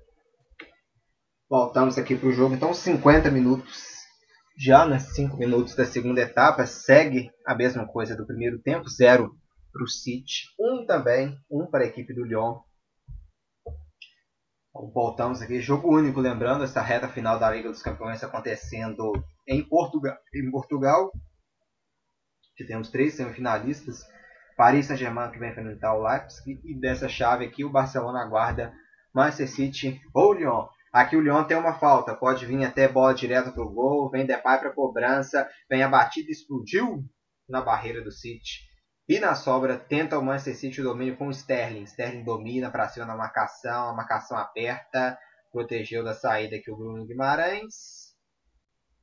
[1.48, 3.91] Voltamos aqui para o jogo, então 50 minutos
[4.57, 9.34] já nos 5 minutos da segunda etapa, segue a mesma coisa do primeiro tempo, 0
[9.72, 12.61] para o City, 1 um também, 1 um para a equipe do Lyon.
[14.94, 19.12] Voltamos aqui, jogo único, lembrando, essa reta final da Liga dos Campeões acontecendo
[19.47, 21.10] em Portugal, em Portugal
[22.90, 24.06] três semifinalistas,
[24.56, 28.72] Paris Saint-Germain que vai enfrentar o Leipzig, e dessa chave aqui o Barcelona aguarda
[29.14, 30.66] Manchester City ou Lyon.
[30.93, 34.27] Aqui o Lyon tem uma falta, pode vir até bola direta para o gol, vem
[34.27, 37.02] Depay para cobrança, vem a batida, explodiu
[37.48, 38.60] na barreira do City.
[39.09, 41.85] E na sobra tenta o Manchester City o domínio com o Sterling.
[41.85, 45.19] Sterling domina para cima na marcação, a marcação aperta,
[45.51, 48.12] protegeu da saída aqui o Bruno Guimarães.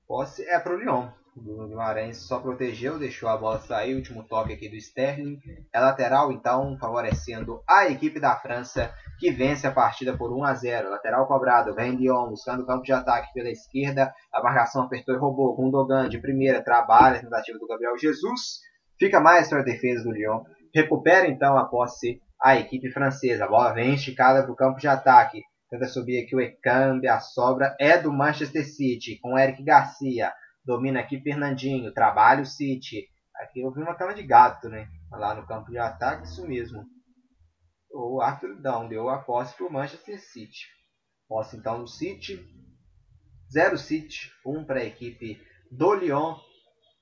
[0.08, 1.10] Posse é para o Lyon.
[1.40, 3.96] O Bruno Guimarães só protegeu, deixou a bola sair.
[3.96, 5.40] Último toque aqui do Sterling.
[5.74, 10.54] É lateral, então, favorecendo a equipe da França, que vence a partida por 1 a
[10.54, 10.90] 0.
[10.90, 14.14] Lateral cobrado, vem Lyon buscando o campo de ataque pela esquerda.
[14.34, 15.56] A marcação apertou e roubou.
[15.56, 18.60] Gundogan de primeira, trabalha a tentativa do Gabriel Jesus.
[19.00, 20.44] Fica mais para a defesa do Lyon.
[20.76, 23.46] Recupera então a posse a equipe francesa.
[23.46, 25.42] A bola vem esticada para o campo de ataque.
[25.70, 27.08] Tenta subir aqui o Ekambi.
[27.08, 30.34] A sobra é do Manchester City com Eric Garcia.
[30.64, 31.94] Domina aqui Fernandinho.
[31.94, 33.08] Trabalha o City.
[33.36, 34.88] Aqui eu vi uma cama de gato, né?
[35.12, 36.86] Lá no campo de ataque, isso mesmo.
[37.92, 40.68] O Arthur Down deu a posse para o Manchester City.
[41.28, 42.46] Posse então do City.
[43.52, 45.42] 0 City, 1 um para a equipe
[45.72, 46.36] do Lyon.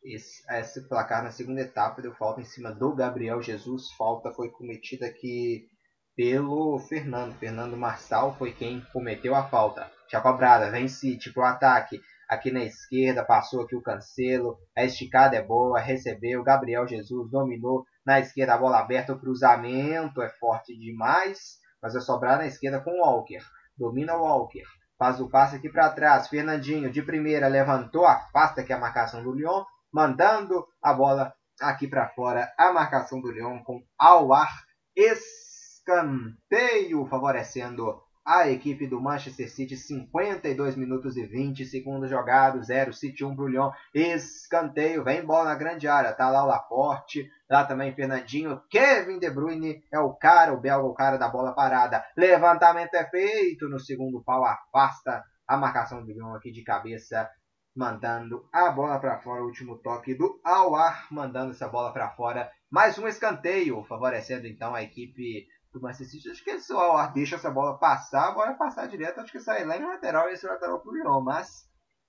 [0.03, 3.91] Esse, esse placar na segunda etapa deu falta em cima do Gabriel Jesus.
[3.97, 5.67] Falta foi cometida aqui
[6.15, 7.37] pelo Fernando.
[7.37, 9.91] Fernando Marçal foi quem cometeu a falta.
[10.09, 15.37] Já cobrada, vem City pro ataque aqui na esquerda, passou aqui o Cancelo, a esticada
[15.37, 20.77] é boa, recebeu, Gabriel Jesus dominou na esquerda, a bola aberta, o cruzamento é forte
[20.77, 23.41] demais, mas vai sobrar na esquerda com o Walker,
[23.77, 24.63] domina o Walker,
[24.97, 29.33] faz o passe aqui para trás, Fernandinho de primeira levantou, afasta aqui a marcação do
[29.33, 34.51] Lyon, mandando a bola aqui para fora, a marcação do Lyon com ao ar,
[34.95, 43.23] escanteio favorecendo a equipe do Manchester City, 52 minutos e 20 segundos jogados, 0 City
[43.23, 47.95] 1 pro Lyon, escanteio, vem bola na grande área, tá lá o Laporte, lá também
[47.95, 52.95] Fernandinho, Kevin De Bruyne é o cara, o belga, o cara da bola parada, levantamento
[52.95, 57.29] é feito no segundo pau, afasta a marcação do Lyon aqui de cabeça,
[57.73, 62.51] mandando a bola para fora, o último toque do Awar, mandando essa bola para fora,
[62.69, 65.47] mais um escanteio, favorecendo então a equipe
[65.79, 66.29] do City.
[66.29, 69.65] Acho que esse Awar deixa essa bola passar, a bola passar direto, acho que sai
[69.65, 71.67] lá no lateral e esse lateral pro Lyon, mas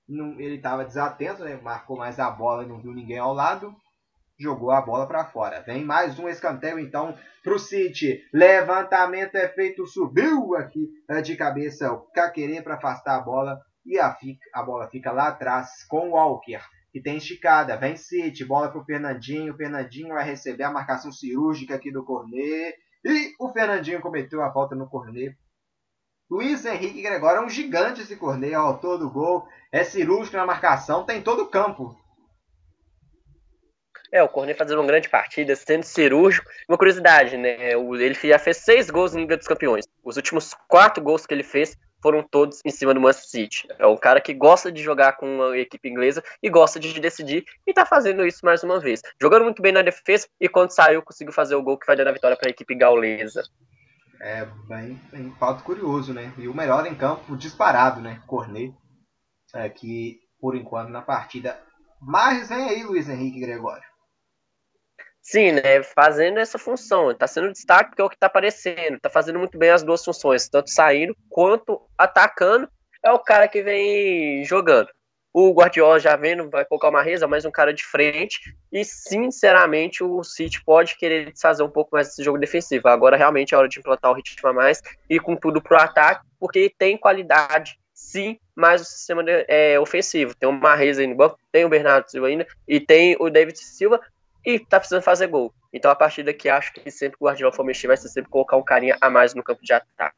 [0.09, 1.61] não, ele estava desatento, né?
[1.63, 3.75] marcou mais a bola e não viu ninguém ao lado,
[4.39, 5.61] jogou a bola para fora.
[5.63, 8.23] Vem mais um escanteio então para o City.
[8.33, 13.99] Levantamento é feito, subiu aqui é, de cabeça o Caquerê para afastar a bola e
[13.99, 16.61] a, fica, a bola fica lá atrás com o Walker.
[16.91, 19.53] Que tem esticada, vem City, bola para o Fernandinho.
[19.53, 22.75] O Fernandinho vai receber a marcação cirúrgica aqui do Cornet.
[23.05, 25.37] E o Fernandinho cometeu a falta no Cornet.
[26.31, 29.49] Luiz Henrique Gregório é um gigante esse Cornet, autor do gol.
[29.73, 31.97] É cirúrgico na marcação, tem todo o campo.
[34.11, 36.51] É, o Cornet fazendo uma grande partida, sendo cirúrgico.
[36.69, 37.73] Uma curiosidade, né?
[37.73, 39.87] Ele já fez seis gols na Liga dos Campeões.
[40.03, 43.69] Os últimos quatro gols que ele fez foram todos em cima do Manchester City.
[43.79, 47.45] É um cara que gosta de jogar com a equipe inglesa e gosta de decidir
[47.67, 49.03] e tá fazendo isso mais uma vez.
[49.21, 52.09] Jogando muito bem na defesa e quando saiu conseguiu fazer o gol que vai dar
[52.09, 53.43] a vitória para a equipe gaulesa.
[54.21, 56.33] É bem, bem fato curioso, né?
[56.37, 58.21] E o melhor em campo disparado, né?
[58.27, 58.75] Cornet,
[59.55, 61.61] é, que por enquanto na partida.
[62.01, 63.87] Mas vem aí, Luiz Henrique Gregório.
[65.31, 65.83] Sim, né?
[65.83, 67.15] Fazendo essa função.
[67.15, 68.99] Tá sendo destaque porque é o que tá aparecendo.
[68.99, 72.67] Tá fazendo muito bem as duas funções, tanto saindo quanto atacando.
[73.05, 74.89] É o cara que vem jogando.
[75.31, 78.41] O Guardiola já vendo, vai colocar uma reza, mais um cara de frente.
[78.73, 82.89] E sinceramente, o City pode querer desfazer um pouco mais desse jogo defensivo.
[82.89, 84.81] Agora realmente é hora de implantar o ritmo a mais
[85.11, 90.35] e com tudo pro ataque, porque tem qualidade sim, mas o sistema é ofensivo.
[90.35, 93.59] Tem o Marreza aí no banco, tem o Bernardo Silva ainda, e tem o David
[93.59, 94.01] Silva,
[94.49, 95.53] e tá precisando fazer gol.
[95.71, 98.31] Então a partir daqui acho que sempre que o Guardiola for mexer vai ser sempre
[98.31, 100.17] colocar um carinha a mais no campo de ataque.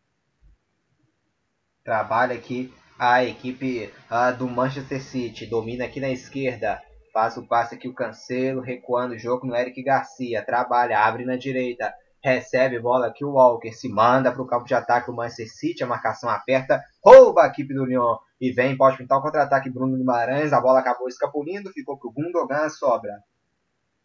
[1.82, 6.81] Trabalha aqui a equipe uh, do Manchester City, domina aqui na esquerda,
[7.12, 11.36] faz o passe aqui o Cancelo, recuando o jogo no Eric Garcia, trabalha, abre na
[11.36, 11.93] direita,
[12.23, 15.82] recebe bola aqui o Walker, se manda para o campo de ataque o Manchester City,
[15.82, 18.16] a marcação aperta, rouba a equipe do Lyon.
[18.40, 22.12] E vem, pode pintar o contra-ataque Bruno Guimarães, a bola acabou escapulindo, ficou para o
[22.12, 23.12] Gundogan, sobra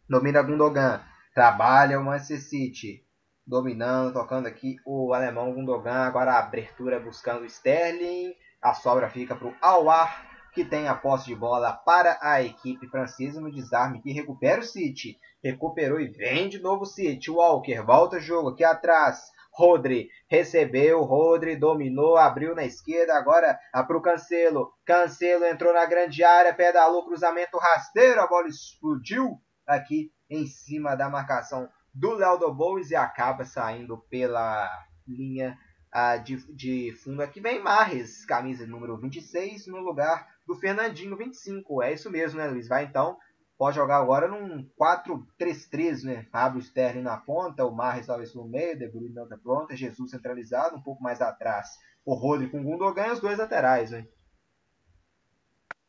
[0.08, 1.02] domina Gundogan,
[1.34, 3.04] trabalha o Manchester City,
[3.44, 9.34] dominando, tocando aqui o alemão Gundogan, agora a abertura buscando o Sterling, a sobra fica
[9.34, 14.00] para o Awar, que tem a posse de bola para a equipe francesa no desarme,
[14.00, 18.50] que recupera o City, recuperou e vem de novo o City, Walker, volta o jogo
[18.50, 19.20] aqui atrás,
[19.52, 24.70] Rodri recebeu, Rodri dominou, abriu na esquerda, agora para o Cancelo.
[24.84, 31.08] Cancelo entrou na grande área, pedalou, cruzamento rasteiro, a bola explodiu aqui em cima da
[31.08, 34.68] marcação do Léo Boas e acaba saindo pela
[35.06, 35.58] linha
[35.94, 37.22] uh, de, de fundo.
[37.22, 41.82] Aqui vem Marres, camisa número 26, no lugar do Fernandinho 25.
[41.82, 42.68] É isso mesmo, né, Luiz?
[42.68, 43.16] Vai então,
[43.56, 46.26] pode jogar agora num 4-3-3, né?
[46.32, 50.10] Abre o Sterling na ponta, o Marres talvez no meio, De Bruyne na ponta, Jesus
[50.10, 51.78] centralizado, um pouco mais atrás.
[52.04, 54.06] O Rodri com o Gundogan e os dois laterais, né?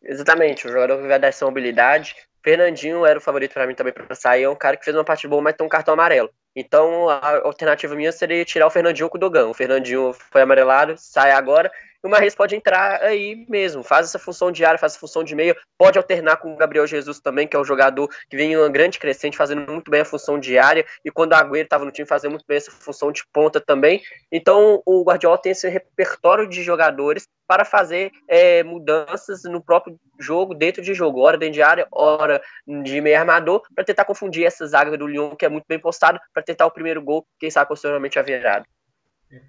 [0.02, 2.16] Exatamente, o jogador que vai dar essa mobilidade.
[2.48, 5.04] Fernandinho era o favorito para mim também para sair, é um cara que fez uma
[5.04, 6.30] partida boa, mas tem um cartão amarelo.
[6.56, 9.48] Então a alternativa minha seria tirar o Fernandinho com o Dogan.
[9.50, 11.70] O Fernandinho foi amarelado, sai agora.
[12.08, 15.36] O Marres pode entrar aí mesmo, faz essa função de área, faz essa função de
[15.36, 18.56] meio, pode alternar com o Gabriel Jesus também, que é um jogador que vem em
[18.56, 21.84] uma grande crescente, fazendo muito bem a função de área, e quando o Agüero estava
[21.84, 24.02] no time, fazendo muito bem essa função de ponta também.
[24.32, 30.56] Então o Guardiola tem esse repertório de jogadores para fazer é, mudanças no próprio jogo,
[30.56, 34.66] dentro de jogo, hora dentro de área, hora de meio armador, para tentar confundir essa
[34.66, 37.68] zaga do Lyon, que é muito bem postado, para tentar o primeiro gol, quem sabe
[37.68, 38.66] posteriormente a virada.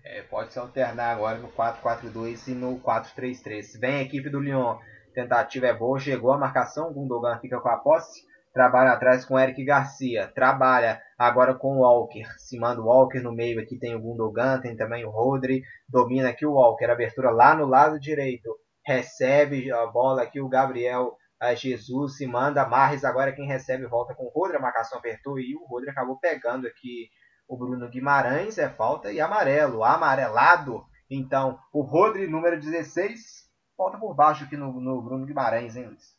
[0.04, 3.78] É, pode se alternar agora no 4-4-2 e no 4-3-3.
[3.78, 4.76] Vem a equipe do Lyon.
[5.14, 6.92] Tentativa é boa, chegou a marcação.
[6.92, 8.26] Gundogan fica com a posse.
[8.52, 10.26] Trabalha atrás com Eric Garcia.
[10.34, 12.24] Trabalha agora com o Walker.
[12.38, 13.60] Se manda o Walker no meio.
[13.60, 15.62] Aqui tem o Gundogan, tem também o Rodri.
[15.88, 16.86] Domina aqui o Walker.
[16.86, 18.50] Abertura lá no lado direito.
[18.84, 21.16] Recebe a bola aqui o Gabriel
[21.56, 22.16] Jesus.
[22.16, 22.66] Se manda.
[22.66, 24.56] Marres agora quem recebe volta com o Rodri.
[24.56, 27.08] A marcação apertou e o Rodri acabou pegando aqui
[27.48, 30.84] o Bruno Guimarães é falta e amarelo, amarelado.
[31.10, 36.16] Então, o Rodri, número 16, falta por baixo aqui no, no Bruno Guimarães, hein, Luiz?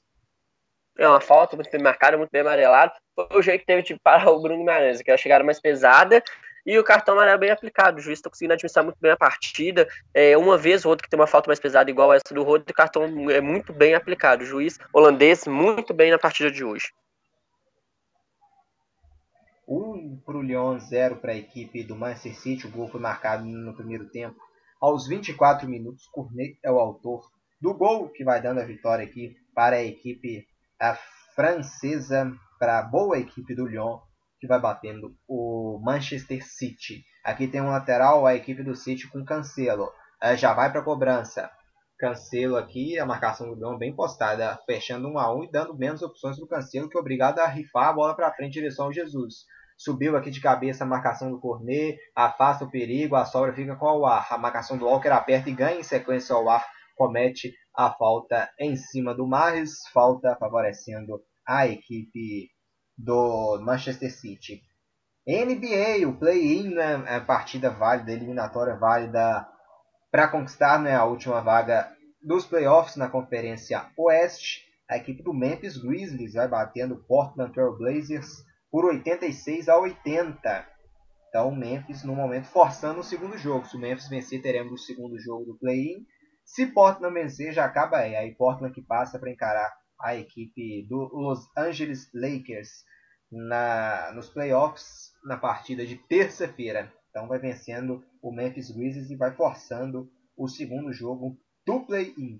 [0.97, 2.91] É uma falta muito bem marcada, muito bem amarelado.
[3.15, 5.61] Foi o jeito que teve de parar o Bruno Guimarães, que era a chegada mais
[5.61, 6.21] pesada
[6.65, 7.99] e o cartão amarelo bem aplicado.
[7.99, 9.87] O juiz está conseguindo administrar muito bem a partida.
[10.13, 12.71] É, uma vez ou outra que tem uma falta mais pesada igual essa do Rodri,
[12.71, 14.43] o cartão é muito bem aplicado.
[14.43, 16.91] O juiz holandês muito bem na partida de hoje.
[19.69, 22.67] 1 para o Lyon, 0 para a equipe do Manchester City.
[22.67, 24.39] O gol foi marcado no primeiro tempo.
[24.81, 27.29] Aos 24 minutos, Cornet é o autor
[27.61, 30.47] do gol que vai dando a vitória aqui para a equipe
[30.79, 30.97] a
[31.35, 33.99] francesa, para a boa equipe do Lyon,
[34.39, 37.03] que vai batendo o Manchester City.
[37.23, 39.91] Aqui tem um lateral, a equipe do City com Cancelo.
[40.21, 41.51] É, já vai para a cobrança.
[41.97, 46.01] Cancelo aqui, a marcação do Lyon bem postada, fechando 1 a 1 e dando menos
[46.01, 48.85] opções para o Cancelo, que é obrigado a rifar a bola para frente em direção
[48.85, 49.45] ao Jesus.
[49.79, 53.99] Subiu aqui de cabeça a marcação do Cornet, afasta o perigo, a sobra fica com
[53.99, 54.27] o ar.
[54.29, 58.75] A marcação do Walker aperta e ganha em sequência ao ar, comete a falta em
[58.75, 62.49] cima do Mares, falta favorecendo a equipe
[62.97, 64.61] do Manchester City.
[65.25, 69.47] NBA, o play-in, né, é partida válida, eliminatória válida
[70.11, 71.89] para conquistar né, a última vaga
[72.21, 74.59] dos playoffs na Conferência Oeste.
[74.89, 80.67] A equipe do Memphis Grizzlies vai batendo Portland Trail Blazers por 86 a 80.
[81.29, 83.65] Então o Memphis no momento forçando o segundo jogo.
[83.65, 86.05] Se o Memphis vencer, teremos o segundo jogo do play-in.
[86.43, 88.15] Se Portland vencer, já acaba aí.
[88.15, 89.71] Aí Portland que passa para encarar
[90.01, 92.83] a equipe do Los Angeles Lakers
[93.31, 96.91] na, nos playoffs na partida de terça-feira.
[97.09, 102.39] Então vai vencendo o Memphis Grizzlies e vai forçando o segundo jogo do play-in.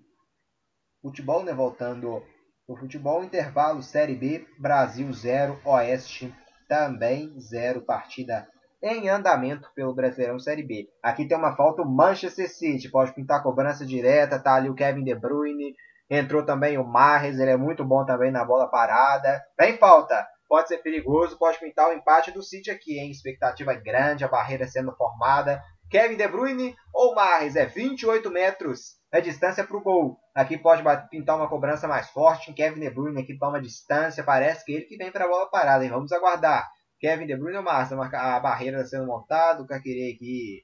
[1.01, 1.53] Futebol, né?
[1.53, 2.23] Voltando
[2.69, 6.31] o futebol, intervalo Série B, Brasil 0, Oeste
[6.67, 8.47] também 0, partida
[8.81, 10.87] em andamento pelo Brasileirão Série B.
[11.01, 15.03] Aqui tem uma falta, o Manchester City, pode pintar cobrança direta, tá ali o Kevin
[15.03, 15.73] De Bruyne,
[16.07, 19.43] entrou também o Marres, ele é muito bom também na bola parada.
[19.57, 23.09] Tem falta, pode ser perigoso, pode pintar o empate do City aqui, hein?
[23.09, 25.59] Expectativa grande, a barreira sendo formada.
[25.89, 30.19] Kevin De Bruyne ou Marres, é 28 metros a distância para o gol.
[30.35, 32.53] Aqui pode pintar uma cobrança mais forte.
[32.53, 34.23] Kevin De Bruyne aqui toma distância.
[34.23, 35.83] Parece que ele que vem para a bola parada.
[35.83, 35.89] Hein?
[35.89, 36.69] Vamos aguardar.
[36.99, 37.95] Kevin De Bruyne ou Massa?
[37.95, 39.63] A barreira sendo montada.
[39.63, 40.63] O Caquerê aqui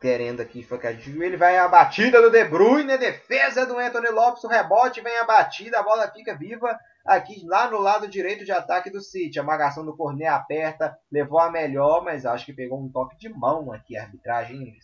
[0.00, 2.96] querendo aqui focar Ele vai a batida do De Bruyne.
[2.96, 4.44] Defesa do Anthony Lopes.
[4.44, 5.80] O rebote vem a batida.
[5.80, 9.40] A bola fica viva aqui lá no lado direito de ataque do City.
[9.40, 10.96] A marcação do Cornet aperta.
[11.10, 14.78] Levou a melhor, mas acho que pegou um toque de mão aqui a arbitragem.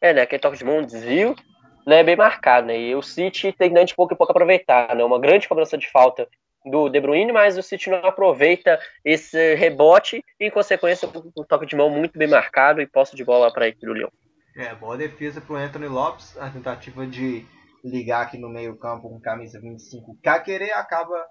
[0.00, 0.22] É, né?
[0.22, 1.34] Aquele toque de mão, um desvio,
[1.86, 2.02] né?
[2.02, 2.78] Bem marcado, né?
[2.78, 5.04] E o City tem de pouco em pouco aproveitar, né?
[5.04, 6.28] Uma grande cobrança de falta
[6.64, 11.66] do De Bruyne, mas o City não aproveita esse rebote e, em consequência, um toque
[11.66, 14.10] de mão muito bem marcado e posse de bola para a equipe do Leão.
[14.56, 17.46] É, boa defesa para o Anthony Lopes, a tentativa de
[17.84, 20.18] ligar aqui no meio campo com camisa 25.
[20.22, 21.24] Caquerê acaba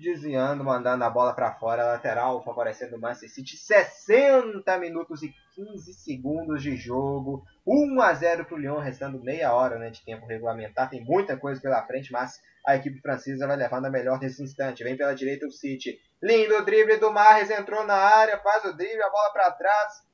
[0.00, 3.56] desviando, mandando a bola para fora, lateral, favorecendo o Manchester City.
[3.56, 7.42] 60 minutos e 15 segundos de jogo.
[7.66, 10.90] 1 a 0 para o Lyon, restando meia hora né, de tempo regulamentar.
[10.90, 14.84] Tem muita coisa pela frente, mas a equipe francesa vai levando a melhor nesse instante.
[14.84, 15.98] Vem pela direita o City.
[16.22, 20.04] Lindo drible do Marres, entrou na área, faz o drible, a bola para trás.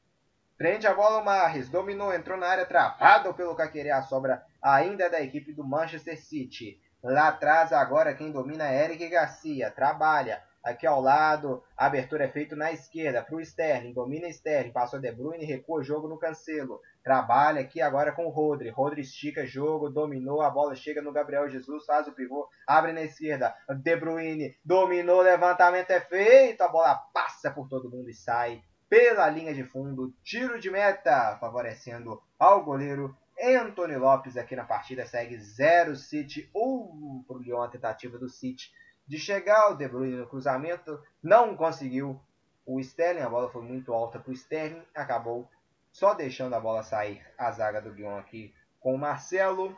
[0.57, 3.91] Prende a bola o Marres, dominou, entrou na área, travado pelo Caquerê.
[3.91, 6.81] A sobra ainda é da equipe do Manchester City.
[7.03, 9.73] Lá atrás agora quem domina é Eric Garcia.
[9.73, 10.41] Trabalha.
[10.63, 13.93] Aqui ao lado, a abertura é feita na esquerda para o Sterling.
[13.93, 14.71] Domina Sterling.
[14.71, 16.81] Passou De Bruyne, recua o jogo no cancelo.
[17.03, 18.69] Trabalha aqui agora com o Rodri.
[18.69, 20.41] Rodri estica jogo, dominou.
[20.41, 23.53] A bola chega no Gabriel Jesus, faz o pivô, abre na esquerda.
[23.83, 26.63] De Bruyne dominou, levantamento é feito.
[26.63, 30.15] A bola passa por todo mundo e sai pela linha de fundo.
[30.23, 37.25] Tiro de meta, favorecendo ao goleiro Anthony Lopes aqui na partida segue 0 City, 1
[37.27, 38.71] para o Lyon, a tentativa do City
[39.13, 39.71] de chegar.
[39.71, 42.19] O De Bruyne no cruzamento não conseguiu.
[42.65, 45.51] O Sterling, a bola foi muito alta para o Sterling, acabou
[45.91, 49.77] só deixando a bola sair a zaga do Lyon aqui com o Marcelo.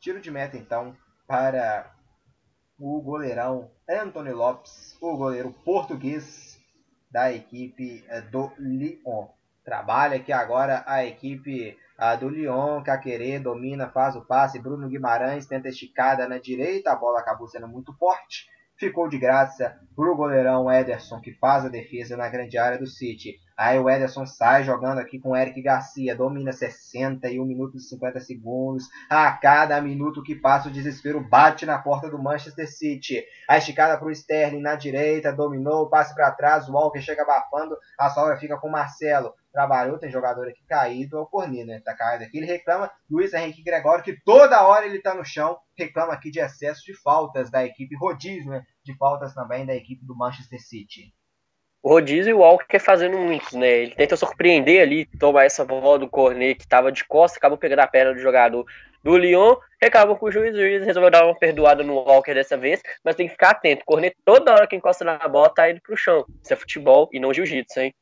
[0.00, 0.96] Tiro de meta então
[1.28, 1.94] para
[2.78, 6.58] o goleirão Anthony Lopes, o goleiro português
[7.08, 9.28] da equipe eh, do Lyon.
[9.62, 14.58] Trabalha aqui agora a equipe a do Lyon, Caquerê domina, faz o passe.
[14.58, 16.92] Bruno Guimarães tenta esticada na direita.
[16.92, 18.55] A bola acabou sendo muito forte.
[18.78, 22.86] Ficou de graça para o goleirão Ederson, que faz a defesa na grande área do
[22.86, 23.40] City.
[23.56, 28.20] Aí o Ederson sai jogando aqui com o Eric Garcia, domina 61 minutos e 50
[28.20, 28.84] segundos.
[29.08, 33.24] A cada minuto que passa, o desespero bate na porta do Manchester City.
[33.48, 36.68] A esticada para o Sterling na direita, dominou, passe para trás.
[36.68, 41.16] O Walker chega abafando, a sobra fica com o Marcelo trabalhou, tem jogador aqui caído,
[41.16, 41.80] é o Cornet, né?
[41.82, 45.56] Tá caído aqui, ele reclama, Luiz Henrique Gregório, que toda hora ele tá no chão,
[45.78, 48.62] reclama aqui de excesso de faltas da equipe rodízio, né?
[48.84, 51.10] De faltas também da equipe do Manchester City.
[51.82, 53.66] o rodízio e o Walker fazendo muitos, né?
[53.66, 57.78] Ele tenta surpreender ali, tomar essa bola do Cornet que tava de costas, acabou pegando
[57.78, 58.66] a perna do jogador
[59.02, 62.58] do Lyon, reclamou com o juiz, o juiz resolveu dar uma perdoada no Walker dessa
[62.58, 63.84] vez, mas tem que ficar atento.
[63.86, 66.26] Cornet, toda hora que encosta na bola, tá indo pro chão.
[66.42, 67.94] Isso é futebol e não jiu-jitsu, hein?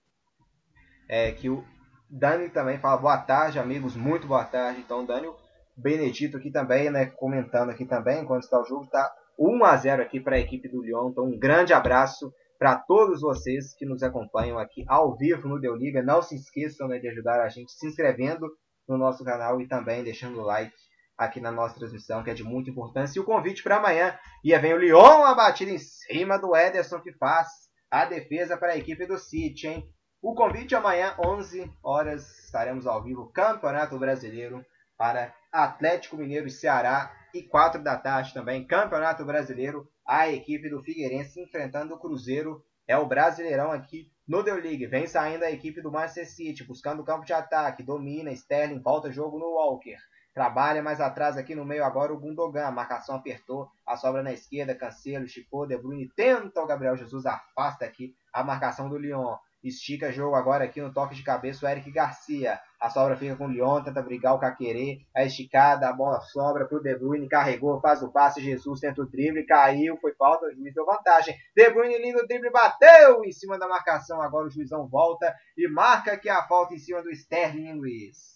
[1.09, 1.65] É que o
[2.09, 4.81] Dani também fala boa tarde, amigos, muito boa tarde.
[4.81, 5.29] Então, Dani,
[5.77, 10.03] Benedito aqui também, né, comentando aqui também, enquanto está o jogo, tá 1 a 0
[10.03, 11.11] aqui para a equipe do Lyon.
[11.11, 15.75] Então, um grande abraço para todos vocês que nos acompanham aqui ao vivo no Deu
[15.75, 16.03] Liga.
[16.03, 18.49] Não se esqueçam né, de ajudar a gente se inscrevendo
[18.89, 20.75] no nosso canal e também deixando o like
[21.19, 23.19] aqui na nossa transmissão, que é de muita importância.
[23.19, 24.17] E o convite para amanhã.
[24.45, 27.49] E vem o Lyon a batida em cima do Ederson, que faz
[27.91, 29.85] a defesa para a equipe do City, hein?
[30.27, 34.65] O convite amanhã, 11 horas, estaremos ao vivo, Campeonato Brasileiro,
[34.97, 37.15] para Atlético Mineiro e Ceará.
[37.35, 42.65] E 4 da tarde também, Campeonato Brasileiro, a equipe do Figueirense enfrentando o Cruzeiro.
[42.89, 44.87] É o Brasileirão aqui no The League.
[44.87, 49.13] Vem saindo a equipe do Manchester City, buscando o campo de ataque, domina, Sterling, volta
[49.13, 49.99] jogo no Walker.
[50.33, 52.65] Trabalha mais atrás aqui no meio agora o Gundogan.
[52.65, 53.69] A marcação apertou.
[53.87, 54.75] A sobra na esquerda.
[54.75, 56.11] Cancelo, Chico, De Bruyne.
[56.17, 57.27] Tenta o Gabriel Jesus.
[57.27, 59.37] Afasta aqui a marcação do Lyon.
[59.65, 62.61] Estica jogo agora aqui no toque de cabeça o Eric Garcia.
[62.79, 63.83] A sobra fica com o Lyon.
[63.83, 65.01] Tenta brigar o Caquerê.
[65.17, 65.89] A esticada.
[65.89, 67.27] A bola sobra para o De Bruyne.
[67.27, 67.81] Carregou.
[67.81, 68.43] Faz o passe.
[68.43, 69.47] Jesus tenta o drible.
[69.47, 69.97] Caiu.
[69.97, 70.47] Foi falta.
[70.47, 71.35] O juiz deu vantagem.
[71.57, 72.51] De Bruyne lindo drible.
[72.51, 74.21] Bateu em cima da marcação.
[74.21, 78.35] Agora o juizão volta e marca que a falta em cima do Sterling Luiz.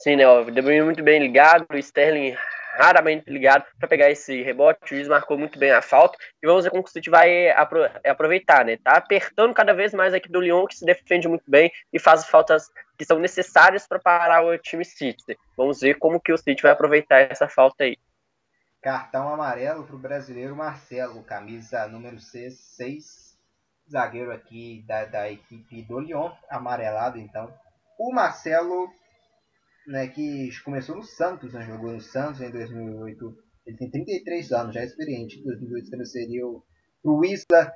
[0.00, 0.28] Sim, né?
[0.28, 2.36] O De Bruyne muito bem ligado, o Sterling
[2.76, 4.80] raramente ligado para pegar esse rebote.
[4.84, 6.18] O juiz marcou muito bem a falta.
[6.42, 8.76] E vamos ver como o City vai apro aproveitar, né?
[8.76, 11.98] Tá apertando cada vez mais a equipe do Lyon, que se defende muito bem e
[11.98, 15.38] faz faltas que são necessárias para parar o time City.
[15.56, 17.96] Vamos ver como que o City vai aproveitar essa falta aí.
[18.82, 23.38] Cartão amarelo para o brasileiro Marcelo, camisa número 6,
[23.90, 27.52] zagueiro aqui da, da equipe do Lyon, amarelado então.
[27.98, 28.92] O Marcelo
[29.86, 33.36] né, que começou no Santos, né, jogou no Santos em 2008.
[33.66, 35.40] Ele tem 33 anos, já é experiente.
[35.40, 36.64] Em 2008 transferiu
[37.02, 37.72] para o Isla,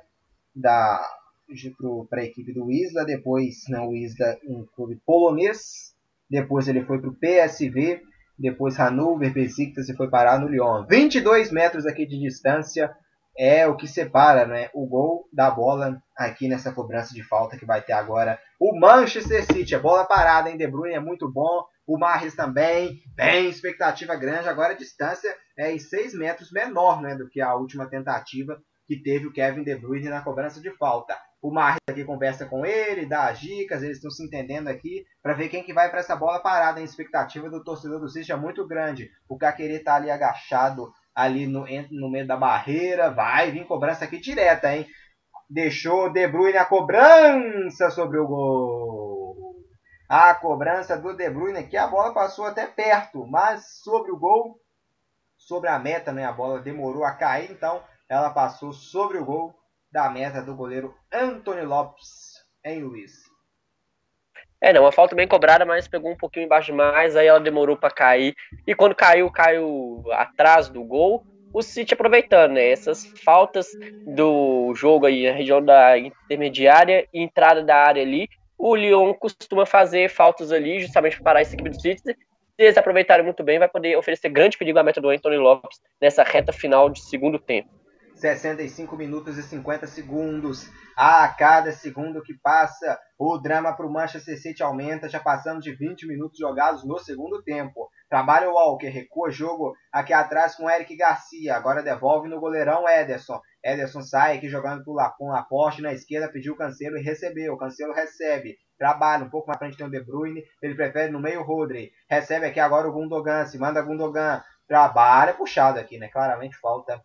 [2.09, 3.05] para a equipe do Isla.
[3.05, 5.93] Depois, não, o Isla, um clube polonês.
[6.29, 8.01] Depois ele foi para o PSV.
[8.37, 10.85] Depois Hannover, Besiktas e foi parar no Lyon.
[10.87, 12.95] 22 metros aqui de distância
[13.37, 17.65] é o que separa né, o gol da bola aqui nessa cobrança de falta que
[17.65, 19.75] vai ter agora o Manchester City.
[19.75, 21.65] A bola parada em De Bruyne é muito bom.
[21.89, 24.47] O Marres também, bem, expectativa grande.
[24.47, 29.01] Agora a distância é em 6 metros menor né, do que a última tentativa que
[29.01, 31.17] teve o Kevin De Bruyne na cobrança de falta.
[31.41, 35.33] O Marres aqui conversa com ele, dá as dicas, eles estão se entendendo aqui para
[35.33, 36.79] ver quem que vai para essa bola parada.
[36.79, 39.09] A expectativa do torcedor do City é muito grande.
[39.27, 43.09] O Caquerê está ali agachado ali no, no meio da barreira.
[43.09, 44.85] Vai vir cobrança aqui direta, hein?
[45.49, 49.18] Deixou De Bruyne a cobrança sobre o gol
[50.09, 54.59] a cobrança do De Bruyne que a bola passou até perto, mas sobre o gol,
[55.37, 59.53] sobre a meta, né, a bola demorou a cair, então ela passou sobre o gol
[59.91, 63.29] da meta do goleiro Antônio Lopes em Luiz.
[64.59, 67.77] É, não, uma falta bem cobrada, mas pegou um pouquinho embaixo demais, aí ela demorou
[67.77, 68.35] para cair.
[68.67, 71.23] E quando caiu, caiu atrás do gol.
[71.53, 72.69] O City aproveitando, né?
[72.69, 73.67] Essas faltas
[74.05, 78.27] do jogo aí na região da intermediária e entrada da área ali,
[78.59, 82.01] o Lyon costuma fazer faltas ali, justamente para parar esse equipe do City.
[82.03, 82.15] Se
[82.57, 86.23] eles aproveitarem muito bem, vai poder oferecer grande perigo à meta do Anthony Lopes nessa
[86.23, 87.69] reta final de segundo tempo.
[88.19, 90.69] 65 minutos e 50 segundos.
[90.95, 95.07] A cada segundo que passa, o drama para o Manchester City aumenta.
[95.07, 97.89] Já passamos de 20 minutos jogados no segundo tempo.
[98.09, 101.55] Trabalha o Walker, recua jogo aqui atrás com Eric Garcia.
[101.55, 103.39] Agora devolve no goleirão Ederson.
[103.63, 107.53] Ederson sai aqui jogando com o Laporte na esquerda, pediu o Cancelo e recebeu.
[107.53, 108.57] O Cancelo recebe.
[108.77, 110.43] Trabalha um pouco mais frente tem o De Bruyne.
[110.61, 111.91] Ele prefere no meio o Rodri.
[112.09, 113.45] Recebe aqui agora o Gundogan.
[113.45, 114.43] Se manda Gundogan.
[114.67, 116.09] Trabalha puxado aqui, né?
[116.09, 117.01] Claramente falta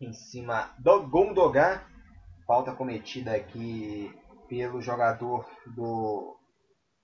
[0.00, 1.80] em cima do Gundogan.
[2.46, 4.10] Falta cometida aqui
[4.48, 5.46] pelo jogador
[5.76, 6.36] do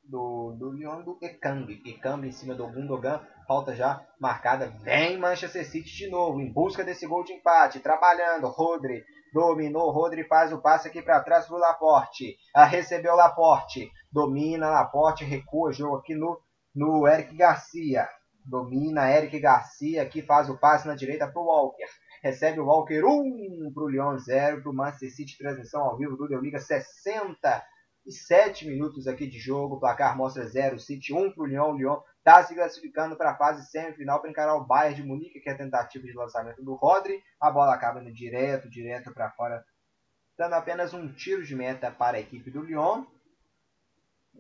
[0.09, 1.83] do, do Lyon do Ekambi.
[1.85, 3.21] Ekambi em cima do Gundogan.
[3.47, 4.69] Falta já marcada.
[4.83, 6.41] Vem Manchester City de novo.
[6.41, 7.81] Em busca desse gol de empate.
[7.81, 8.49] Trabalhando.
[8.49, 9.91] Rodri dominou.
[9.91, 12.37] Rodri faz o passe aqui para trás pro Laporte.
[12.55, 13.91] Ah, recebeu Laporte.
[14.11, 15.25] Domina Laporte.
[15.25, 15.73] Recua.
[15.73, 16.41] Jogo aqui no,
[16.75, 18.09] no Eric Garcia.
[18.45, 20.03] Domina Eric Garcia.
[20.03, 21.89] Aqui faz o passe na direita pro Walker.
[22.27, 25.39] Recebe o Walker 1 um pro Lyon 0 pro Manchester City.
[25.39, 27.65] Transmissão ao vivo do Liga 60
[28.05, 29.77] e 7 minutos aqui de jogo.
[29.77, 31.71] O placar mostra 0, City 1 para o Lyon.
[31.71, 35.39] O Lyon está se classificando para a fase semifinal para encarar o Bayern de Munique,
[35.39, 37.23] que é a tentativa de lançamento do Rodri.
[37.41, 39.65] A bola acaba indo direto, direto para fora
[40.37, 43.05] dando apenas um tiro de meta para a equipe do Lyon.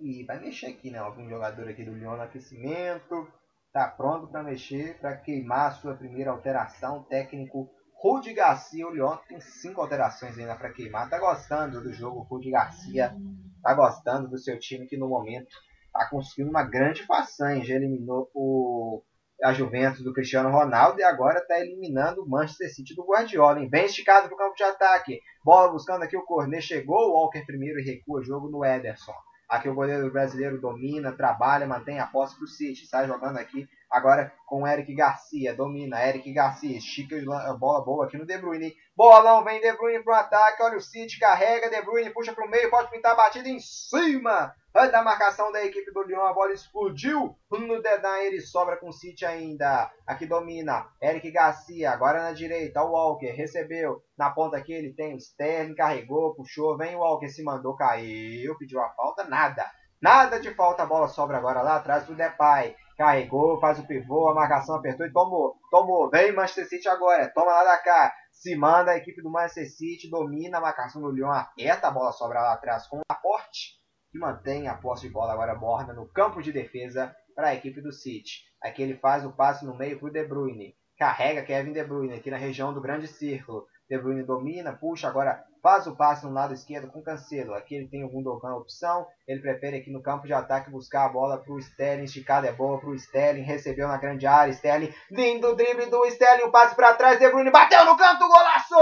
[0.00, 0.98] E vai mexer aqui, né?
[0.98, 3.32] Algum jogador aqui do Lyon no aquecimento.
[3.72, 7.04] Tá pronto para mexer, para queimar a sua primeira alteração.
[7.04, 11.08] Técnico Rudi Garcia, o Lyon tem cinco alterações ainda para queimar.
[11.08, 13.16] Tá gostando do jogo, Rudi Garcia.
[13.62, 15.56] Tá gostando do seu time que no momento
[15.92, 17.64] tá conseguindo uma grande façanha.
[17.64, 19.02] Já eliminou o,
[19.42, 23.60] a Juventus do Cristiano Ronaldo e agora está eliminando o Manchester City do Guardiola.
[23.60, 23.70] Hein?
[23.70, 25.20] Bem esticado para o campo de ataque.
[25.42, 26.62] Bola buscando aqui o Cornet.
[26.62, 29.14] Chegou o Walker primeiro e recua o jogo no Ederson.
[29.48, 32.86] Aqui o goleiro brasileiro domina, trabalha, mantém a posse para o City.
[32.86, 35.54] Sai jogando aqui agora com o Eric Garcia.
[35.54, 36.76] Domina, Eric Garcia.
[36.76, 38.74] Estica a bola boa aqui no De Bruyne.
[38.96, 40.62] Bolão, vem De Bruyne para o ataque.
[40.62, 41.70] Olha o City, carrega.
[41.70, 42.70] De Bruyne puxa para o meio.
[42.70, 44.52] Pode pintar a batida em cima
[44.84, 46.26] da marcação da equipe do Lyon.
[46.26, 48.18] A bola explodiu no Dedan.
[48.18, 49.90] Ele sobra com o City ainda.
[50.06, 51.90] Aqui domina Eric Garcia.
[51.90, 52.82] Agora na direita.
[52.82, 54.02] O Walker recebeu.
[54.18, 55.74] Na ponta aqui ele tem o Sterling.
[55.74, 56.76] Carregou, puxou.
[56.76, 58.56] Vem o Walker, se mandou, caiu.
[58.58, 59.24] Pediu a falta.
[59.24, 59.64] Nada.
[60.00, 60.82] Nada de falta.
[60.82, 62.76] A bola sobra agora lá atrás do Depay.
[62.98, 65.56] Carregou, faz o pivô, a marcação apertou e tomou.
[65.70, 66.10] Tomou.
[66.10, 67.30] Vem Manchester City agora.
[67.34, 68.12] Toma lá da cá.
[68.30, 70.10] Se manda a equipe do Manchester City.
[70.10, 71.30] Domina a marcação do Lyon.
[71.30, 73.85] Aperta a bola sobra lá atrás com o aporte.
[74.18, 77.92] Mantém a posse de bola agora borda no campo de defesa para a equipe do
[77.92, 78.44] City.
[78.62, 80.74] Aqui ele faz o passe no meio para o De Bruyne.
[80.98, 83.66] Carrega Kevin De Bruyne aqui na região do grande círculo.
[83.88, 87.54] De Bruyne domina, puxa, agora faz o passe no lado esquerdo com Cancelo.
[87.54, 89.06] Aqui ele tem o Gundogan opção.
[89.28, 92.04] Ele prefere aqui no campo de ataque buscar a bola para o Sterling.
[92.04, 93.42] Esticada é boa para o Sterling.
[93.42, 94.50] Recebeu na grande área.
[94.50, 96.44] Sterling, lindo drible do Sterling.
[96.44, 97.18] Um passe para trás.
[97.18, 98.26] De Bruyne bateu no canto.
[98.26, 98.74] Golaço!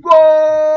[0.00, 0.71] Gol!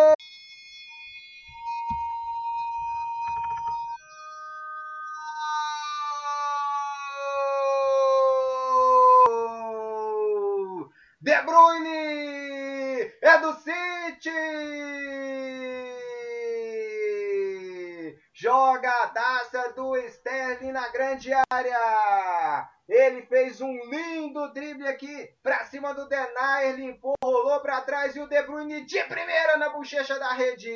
[20.75, 22.69] Na grande área.
[22.87, 28.19] Ele fez um lindo drible aqui pra cima do Denayer, limpou, rolou pra trás e
[28.19, 30.69] o De Bruyne de primeira na bochecha da rede.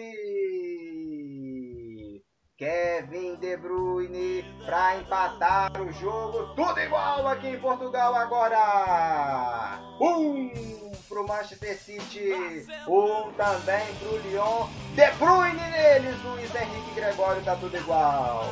[2.57, 6.55] Kevin De Bruyne para empatar o jogo.
[6.55, 9.79] Tudo igual aqui em Portugal agora.
[9.99, 14.69] Um pro Manchester City, um também pro Lyon.
[14.95, 18.45] De Bruyne neles, Luiz Henrique Gregório, tá tudo igual.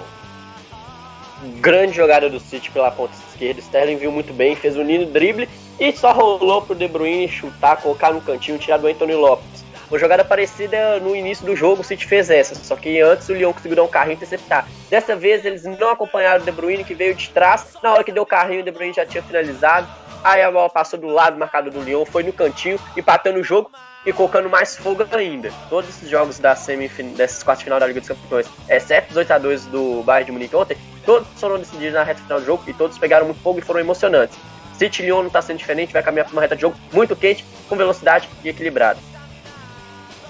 [1.60, 3.60] Grande jogada do City pela ponta esquerda.
[3.60, 5.48] Sterling viu muito bem, fez um lindo drible
[5.80, 9.66] e só rolou pro De Bruyne chutar, colocar no cantinho, tirar do Anthony Lopes.
[9.90, 13.34] Uma jogada parecida no início do jogo, o City fez essa, só que antes o
[13.34, 14.68] Lyon conseguiu dar um carrinho e interceptar.
[14.90, 17.78] Dessa vez eles não acompanharam o De Bruyne, que veio de trás.
[17.82, 19.88] Na hora que deu o carrinho, o De Bruyne já tinha finalizado.
[20.24, 23.72] Aí a bola passou do lado marcado do Lyon, foi no cantinho, empatando o jogo
[24.08, 25.52] e colocando mais fogo ainda.
[25.70, 29.70] Todos esses jogos da semifin dessas quartas final da Liga dos Campeões, exceto os 8x2
[29.70, 32.98] do Bayern de Munique ontem, todos foram decididos na reta final do jogo e todos
[32.98, 34.38] pegaram muito fogo e foram emocionantes.
[34.78, 37.44] City Lyon não está sendo diferente, vai caminhar para uma reta de jogo muito quente,
[37.68, 39.00] com velocidade e equilibrado.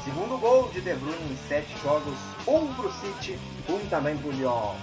[0.04, 2.18] Segundo gol de De Bruyne em sete jogos,
[2.48, 3.38] um pro City,
[3.70, 4.74] um também pro Lyon.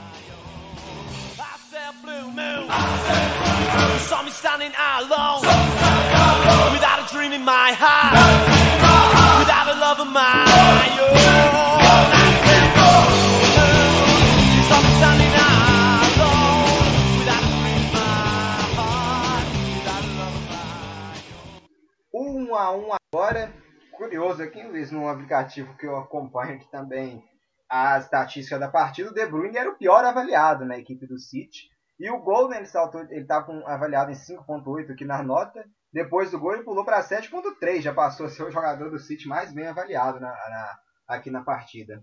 [22.14, 23.52] Um a um agora.
[23.92, 27.22] Curioso aqui, Luiz, no aplicativo que eu acompanho aqui também
[27.68, 31.73] a estatística da partida, o De Bruyne era o pior avaliado na equipe do City.
[31.98, 35.64] E o Golden ele saltou, ele tá com, avaliado em 5.8 aqui na nota.
[35.92, 39.28] Depois do gol ele pulou para 7.3, já passou a ser o jogador do City
[39.28, 42.02] mais bem avaliado na, na, aqui na partida.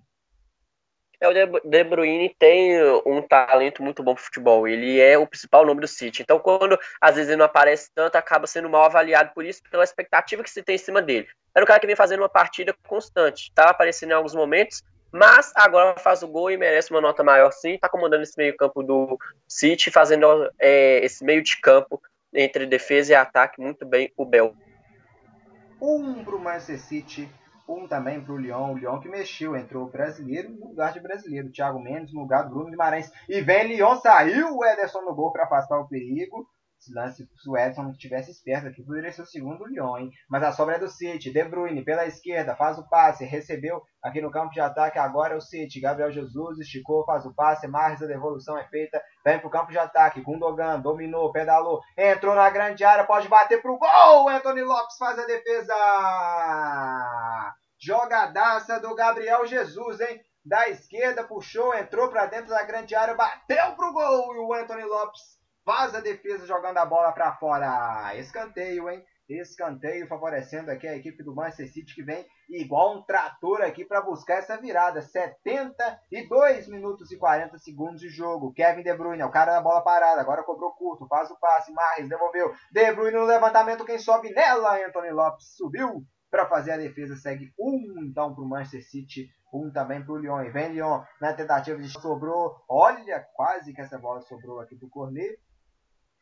[1.19, 4.68] É, o De- Bruyne tem um talento muito bom pro futebol.
[4.68, 6.23] Ele é o principal nome do City.
[6.23, 9.84] Então, quando às vezes ele não aparece tanto, acaba sendo mal avaliado por isso, pela
[9.84, 11.27] expectativa que se tem em cima dele.
[11.53, 13.51] Era um cara que vem fazendo uma partida constante.
[13.53, 14.81] Tá aparecendo em alguns momentos,
[15.11, 17.77] mas agora faz o gol e merece uma nota maior sim.
[17.77, 19.17] Tá comandando esse meio-campo do
[19.47, 22.01] City, fazendo é, esse meio de campo
[22.33, 24.55] entre defesa e ataque muito bem o Bel.
[25.81, 27.29] Um pro Manchester City,
[27.67, 28.73] um também pro Lyon.
[28.73, 31.51] O Lyon que mexeu, entrou o brasileiro no lugar de brasileiro.
[31.51, 33.11] Thiago Mendes no lugar do Bruno Guimarães.
[33.27, 36.47] E vem Lyon, saiu o Ederson no gol para afastar o perigo.
[36.82, 40.12] Esse lance, se o Edson não estivesse esperto aqui, poderia ser o segundo Lyon, hein?
[40.28, 41.32] Mas a sobra é do City.
[41.32, 44.98] De Bruyne pela esquerda, faz o passe, recebeu aqui no campo de ataque.
[44.98, 45.80] Agora é o City.
[45.80, 47.68] Gabriel Jesus esticou, faz o passe.
[47.68, 48.99] Marres, a devolução é feita.
[49.24, 50.22] Vem pro campo de ataque.
[50.22, 54.30] Gundogan dominou, pedalou, entrou na grande área, pode bater pro gol.
[54.30, 55.76] Anthony Lopes faz a defesa.
[57.80, 60.20] Jogadaça do Gabriel Jesus, hein?
[60.44, 64.34] Da esquerda, puxou, entrou para dentro da grande área, bateu pro gol.
[64.34, 65.40] E o Anthony Lopes
[65.72, 68.14] faz a defesa jogando a bola para fora.
[68.18, 69.06] Escanteio, hein?
[69.30, 74.02] Escanteio favorecendo aqui a equipe do Manchester City que vem igual um trator aqui para
[74.02, 75.02] buscar essa virada.
[75.02, 78.52] 72 minutos e 40 segundos de jogo.
[78.52, 80.19] Kevin De Bruyne é o cara da bola parada.
[80.19, 81.72] Agora cobrou curto, faz o passe.
[81.72, 82.53] Marres devolveu.
[82.69, 83.85] De Bruyne no levantamento.
[83.85, 84.76] Quem sobe nela?
[84.85, 87.15] Anthony Lopes subiu para fazer a defesa.
[87.15, 89.30] Segue um então para o Manchester City.
[89.53, 90.41] Um também para o Lyon.
[90.41, 92.57] E vem Lyon na tentativa de sobrou.
[92.68, 95.39] Olha, quase que essa bola sobrou aqui para o Cornet.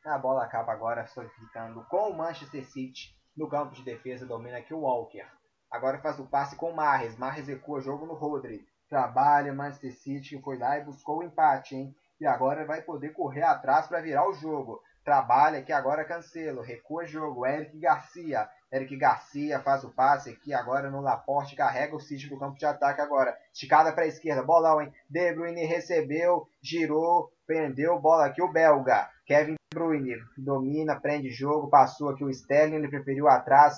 [0.06, 4.26] A bola acaba agora ficando com o Manchester City no campo de defesa.
[4.26, 5.26] Domina aqui o Walker.
[5.70, 7.18] Agora faz o passe com o Marres.
[7.18, 8.66] Marres recua jogo no Rodri.
[8.88, 11.96] Trabalha o Manchester City que foi lá e buscou o empate, hein?
[12.20, 14.82] E agora vai poder correr atrás para virar o jogo.
[15.04, 16.62] Trabalha aqui agora Cancelo.
[16.62, 17.46] Recua jogo.
[17.46, 18.50] Eric Garcia.
[18.72, 21.56] Eric Garcia faz o passe aqui agora no Laporte.
[21.56, 23.36] Carrega o City do campo de ataque agora.
[23.52, 24.44] Esticada para a esquerda.
[24.44, 24.94] Bolão, hein?
[25.10, 26.48] De Bruyne recebeu.
[26.62, 27.32] Girou.
[27.48, 28.00] Prendeu.
[28.00, 29.10] Bola aqui o belga.
[29.26, 31.70] Kevin De Bruyne domina, prende jogo.
[31.70, 32.76] Passou aqui o Sterling.
[32.76, 33.76] Ele preferiu atrás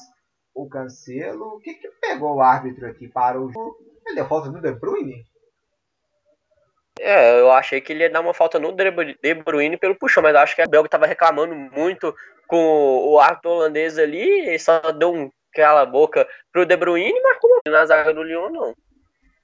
[0.53, 1.55] o Cancelo.
[1.55, 3.07] O que, que pegou o árbitro aqui?
[3.07, 3.77] Parou o jogo.
[4.05, 5.26] Ele deu falta no De Bruyne?
[6.99, 10.35] É, eu achei que ele ia dar uma falta no De Bruyne pelo puxão, mas
[10.35, 12.13] acho que a Belga estava reclamando muito
[12.52, 17.23] com o árbitro holandês ali, e só deu um cala boca pro De Bruyne e
[17.23, 18.76] marcou na zaga do Lyon, não.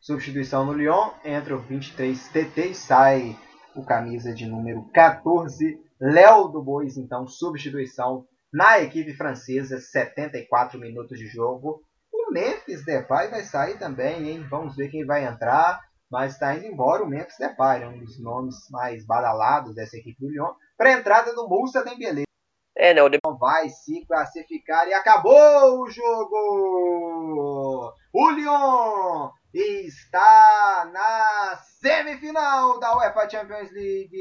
[0.02, 3.34] Substituição no Lyon, entra o 23 TT e sai
[3.74, 11.18] o camisa de número 14, Léo do Bois, então, substituição na equipe francesa, 74 minutos
[11.18, 11.82] de jogo.
[12.12, 14.46] O Memphis Depay vai sair também, hein?
[14.50, 15.80] Vamos ver quem vai entrar.
[16.12, 20.30] Mas está indo embora o Memphis Depay, um dos nomes mais badalados dessa equipe do
[20.30, 22.27] Lyon, para entrada do Moussa Dembélé.
[22.78, 23.02] É, né?
[23.02, 23.18] O De...
[23.40, 26.36] Vai se classificar e acabou o jogo!
[28.14, 34.18] O Lyon está na semifinal da UEFA Champions League!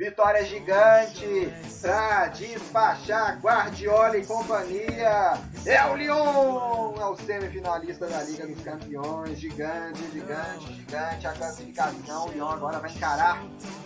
[0.00, 1.52] Vitória gigante
[1.82, 5.38] para despachar Guardiola e companhia.
[5.66, 9.38] É o Lyon, é o semifinalista da Liga dos Campeões.
[9.38, 11.26] Gigante, gigante, gigante.
[11.26, 12.28] A classificação.
[12.28, 13.44] O Lyon agora vai encarar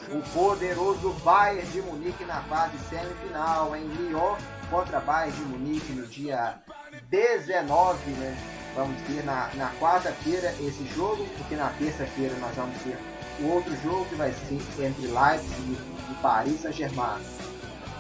[0.09, 3.75] o poderoso Bayern de Munique na fase semifinal.
[3.75, 4.37] Em Lyon
[4.71, 6.63] contra Bayern de Munique no dia
[7.11, 8.37] 19, né?
[8.77, 12.97] Vamos ter na, na quarta-feira esse jogo, porque na terça-feira nós vamos ter
[13.41, 17.21] o outro jogo que vai ser entre Leipzig e Paris Saint-Germain.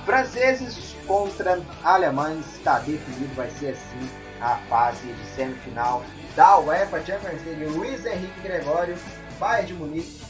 [0.04, 4.10] Franceses contra alemães, está definido, vai ser assim
[4.40, 6.02] a fase de semifinal
[6.36, 7.64] da UEFA Champions League.
[7.66, 8.96] Luiz Henrique Gregório,
[9.38, 10.20] Bayern de Munique,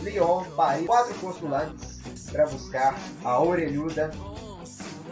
[0.00, 2.00] Lyon, Paris, quatro postulantes
[2.30, 2.94] para buscar
[3.24, 4.10] a orelhuda.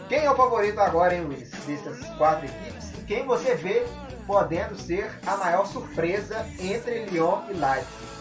[0.07, 2.91] Quem é o favorito agora, hein, Luiz, dessas quatro equipes?
[3.07, 3.85] Quem você vê
[4.25, 8.12] podendo ser a maior surpresa entre Lyon e Leipzig?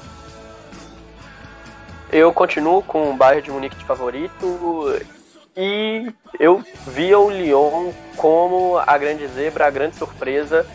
[2.12, 5.00] Eu continuo com o Bayern de Munique de favorito
[5.56, 10.66] e eu via o Lyon como a grande zebra, a grande surpresa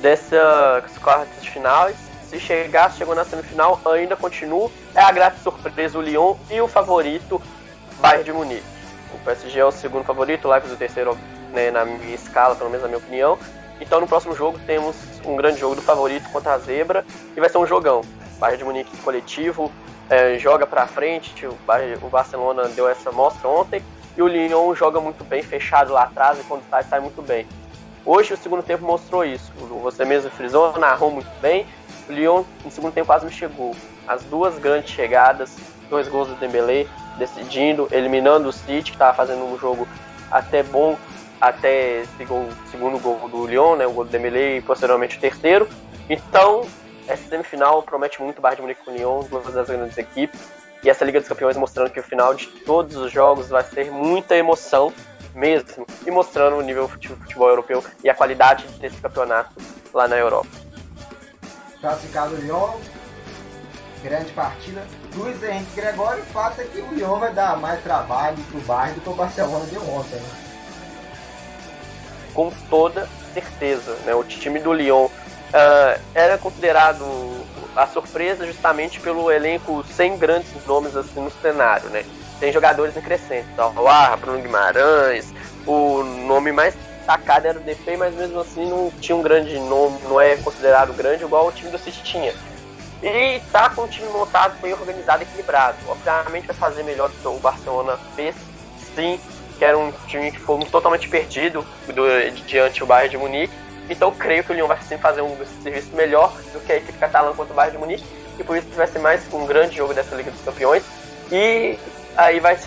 [0.00, 1.94] dessas quartas finais.
[2.28, 4.72] Se chegar, chegou na semifinal, ainda continuo.
[4.92, 7.40] É a grande surpresa o Lyon e o favorito
[8.00, 8.64] Bayern de Munique.
[9.14, 11.16] O PSG é o segundo favorito, o Leipzig o terceiro
[11.52, 13.38] né, na minha escala, pelo menos na minha opinião.
[13.80, 17.06] Então no próximo jogo temos um grande jogo do favorito contra a zebra
[17.36, 18.00] e vai ser um jogão.
[18.40, 19.70] Bayern de Munique coletivo,
[20.08, 21.46] é, joga para frente.
[21.46, 23.82] O, Barcelona deu essa mostra ontem.
[24.16, 27.46] E o Lyon joga muito bem, fechado lá atrás e quando sai, sai muito bem.
[28.04, 29.52] Hoje o segundo tempo mostrou isso.
[29.82, 31.66] Você mesmo frisou, narrou muito bem.
[32.08, 33.74] O Lyon no segundo tempo quase me chegou.
[34.06, 35.56] As duas grandes chegadas,
[35.88, 39.86] dois gols do Dembélé, decidindo, eliminando o City, que estava fazendo um jogo
[40.30, 40.98] até bom,
[41.40, 45.20] até esse gol, segundo gol do Lyon, né, o gol do Dembélé e posteriormente o
[45.20, 45.68] terceiro.
[46.10, 46.66] Então,
[47.12, 50.40] essa semifinal promete muito Bayern de Munique com o Lyon, duas das grandes equipes.
[50.82, 53.90] E essa Liga dos Campeões mostrando que o final de todos os jogos vai ser
[53.90, 54.92] muita emoção
[55.34, 55.86] mesmo.
[56.06, 59.54] E mostrando o nível de futebol europeu e a qualidade desse campeonato
[59.92, 60.48] lá na Europa.
[61.80, 62.80] Classificado o Lyon,
[64.02, 64.82] grande partida.
[65.14, 68.94] Luiz Henrique Gregório, o fato é que o Lyon vai dar mais trabalho pro Bayern
[68.94, 70.16] do que o Barcelona deu ontem.
[70.16, 70.30] Né?
[72.34, 73.94] Com toda certeza.
[74.04, 74.14] Né?
[74.14, 75.08] O time do Lyon
[75.52, 77.04] uh, era considerado
[77.74, 82.04] a surpresa justamente pelo elenco sem grandes nomes assim no cenário, né?
[82.42, 83.46] tem jogadores em crescente.
[83.52, 85.32] Então, o Arra, Bruno Guimarães,
[85.64, 89.96] o nome mais destacado era o DP, mas mesmo assim não tinha um grande nome,
[90.08, 92.34] não é considerado grande igual o time do City tinha.
[93.00, 95.76] E tá com um time montado, bem organizado, equilibrado.
[95.86, 98.34] Obviamente vai fazer melhor do que o Barcelona fez,
[98.96, 99.20] sim,
[99.56, 103.54] que era um time que foi totalmente perdido do, diante do Bayern de Munique.
[103.92, 106.98] Então creio que o Lyon vai sim fazer um serviço melhor do que a equipe
[106.98, 108.04] catalã contra o Bayern de Munique.
[108.38, 110.82] E por isso vai ser mais um grande jogo dessa Liga dos Campeões.
[111.30, 111.78] E
[112.16, 112.58] aí vai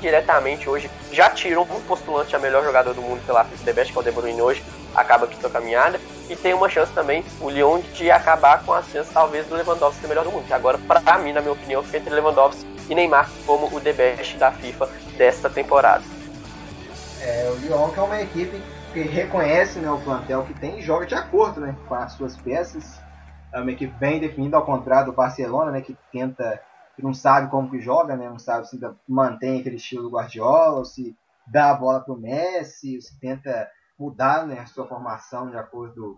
[0.00, 0.90] diretamente hoje.
[1.12, 4.04] Já tirou um postulante a melhor jogador do mundo pela FIFA Best, que é o
[4.04, 4.64] De Bruyne hoje.
[4.92, 6.00] Acaba aqui sua caminhada.
[6.28, 10.00] E tem uma chance também, o Lyon, de acabar com as chances talvez do Lewandowski
[10.00, 10.48] ser melhor do mundo.
[10.48, 13.92] Que agora, pra mim, na minha opinião, fica entre Lewandowski e Neymar como o The
[13.92, 16.02] Best da FIFA desta temporada.
[17.22, 18.60] É, o Lyon que é uma equipe
[19.02, 23.00] reconhece né, o plantel que tem e joga de acordo né, com as suas peças.
[23.52, 26.60] É uma equipe bem definida, ao contrário do Barcelona, né, que tenta,
[26.94, 28.78] que não sabe como que joga, né, não sabe se
[29.08, 31.16] mantém aquele estilo do Guardiola, ou se
[31.46, 35.56] dá a bola para o Messi, ou se tenta mudar né, a sua formação de
[35.56, 36.16] acordo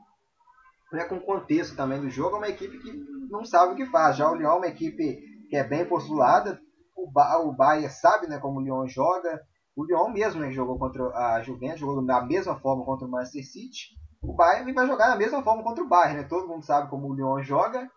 [0.93, 2.37] né, com o contexto também do jogo.
[2.37, 2.93] É uma equipe que
[3.31, 4.17] não sabe o que faz.
[4.17, 6.61] Já o Lyon é uma equipe que é bem postulada.
[6.97, 9.41] O, ba o Bayern sabe né, como o Lyon joga.
[9.79, 13.47] O Lyon mesmo né, jogou contra a Juventus, jogou da mesma forma contra o Manchester
[13.47, 13.97] City.
[14.21, 16.17] O Bayern vai jogar da mesma forma contra o Bayern.
[16.17, 16.29] Né?
[16.29, 17.89] Todo mundo sabe como o Lyon joga.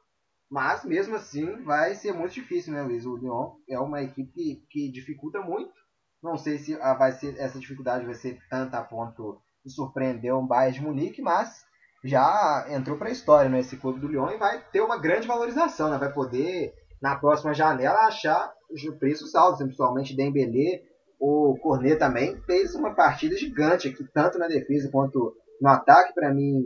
[0.47, 3.03] Mas mesmo assim vai ser muito difícil, né, Luiz?
[3.03, 5.73] O Lyon é uma equipe que, dificulta muito.
[6.21, 10.35] Não sei se ah, vai ser, essa dificuldade vai ser tanta a ponto de surpreender
[10.35, 11.65] o Bayern de Munique, mas
[12.03, 15.27] já entrou para a história né, esse clube do Lyon e vai ter uma grande
[15.27, 15.97] valorização, né?
[15.97, 18.53] vai poder na próxima janela achar
[18.99, 20.90] preços altos, principalmente Dembélé,
[21.21, 26.33] o Cornet também fez uma partida gigante aqui, tanto na defesa quanto no ataque, para
[26.33, 26.63] mim,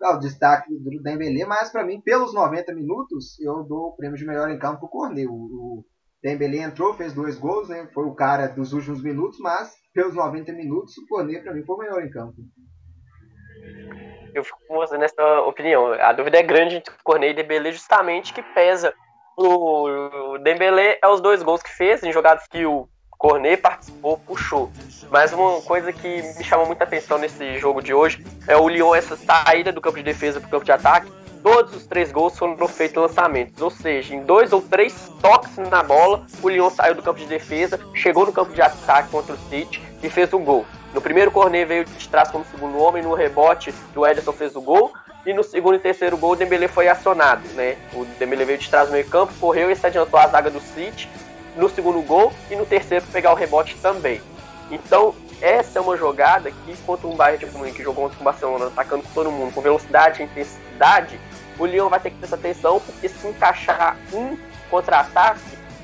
[0.00, 4.24] o destaque do Dembélé, mas para mim, pelos 90 minutos, eu dou o prêmio de
[4.24, 5.28] melhor em campo para o Cornet.
[5.28, 5.84] O
[6.22, 7.86] Dembélé entrou, fez dois gols, né?
[7.92, 11.76] foi o cara dos últimos minutos, mas pelos 90 minutos, o Cornet para mim foi
[11.76, 12.36] o melhor em campo.
[14.34, 15.92] Eu fico com você nessa opinião.
[15.92, 18.94] A dúvida é grande entre o Cornet e Dembélé, justamente que pesa.
[19.36, 22.88] O Dembélé é os dois gols que fez em jogadas que o
[23.22, 24.68] Cornet participou, puxou.
[25.08, 28.96] Mas uma coisa que me chamou muita atenção nesse jogo de hoje é o Lyon,
[28.96, 31.12] essa saída do campo de defesa para o campo de ataque.
[31.40, 35.84] Todos os três gols foram feitos lançamentos, ou seja, em dois ou três toques na
[35.84, 39.38] bola, o Lyon saiu do campo de defesa, chegou no campo de ataque contra o
[39.48, 40.66] City e fez um gol.
[40.92, 44.60] No primeiro Cornet veio de trás como segundo homem, no rebote o Ederson fez o
[44.60, 44.92] gol,
[45.24, 47.76] e no segundo e terceiro gol o Dembélé foi acionado, né?
[47.92, 50.60] O Dembélé veio de trás no meio campo, correu e se adiantou a zaga do
[50.60, 51.08] City
[51.56, 54.20] no segundo gol e no terceiro pegar o rebote também.
[54.70, 58.24] Então, essa é uma jogada que contra um Bayern de Munique que jogou contra o
[58.24, 61.18] Barcelona, atacando todo mundo com velocidade e intensidade,
[61.58, 64.36] o Lyon vai ter que prestar atenção, porque se encaixar um
[64.70, 65.40] contra-ataque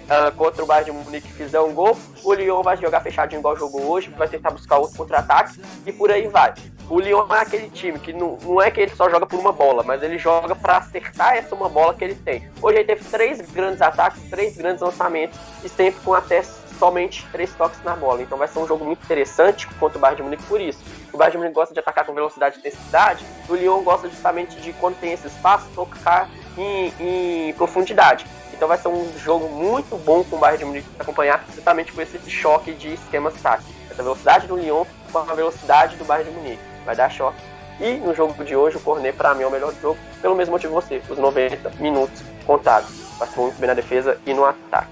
[0.09, 3.57] uh, contra o Bayern de Munique fizer um gol, o Lyon vai jogar fechadinho igual
[3.57, 6.55] jogou hoje, vai tentar buscar outro contra-ataque e por aí vai.
[6.91, 9.53] O Lyon é aquele time que não, não é que ele só joga por uma
[9.53, 12.51] bola, mas ele joga para acertar essa uma bola que ele tem.
[12.63, 17.53] Hoje ele teve três grandes ataques, três grandes lançamentos e sempre com até somente três
[17.55, 18.23] toques na bola.
[18.23, 20.79] Então vai ser um jogo muito interessante contra o Bayern de Munique por isso.
[21.13, 24.59] O Bayern de Munique gosta de atacar com velocidade e intensidade, o Lyon gosta justamente
[24.59, 28.25] de quando tem esse espaço tocar em, em profundidade.
[28.55, 32.03] Então vai ser um jogo muito bom com o Bayern de Munique acompanhar, justamente por
[32.03, 33.75] esse choque de esquemas táticos.
[33.91, 36.78] Essa velocidade do Lyon com a velocidade do Bayern de Munique.
[36.89, 37.37] Vai dar choque.
[37.79, 40.53] E no jogo de hoje, o Cornet, para mim, é o melhor jogo, pelo mesmo
[40.53, 42.89] motivo que você, os 90 minutos contados.
[43.19, 44.89] Ser muito bem na defesa e no ataque.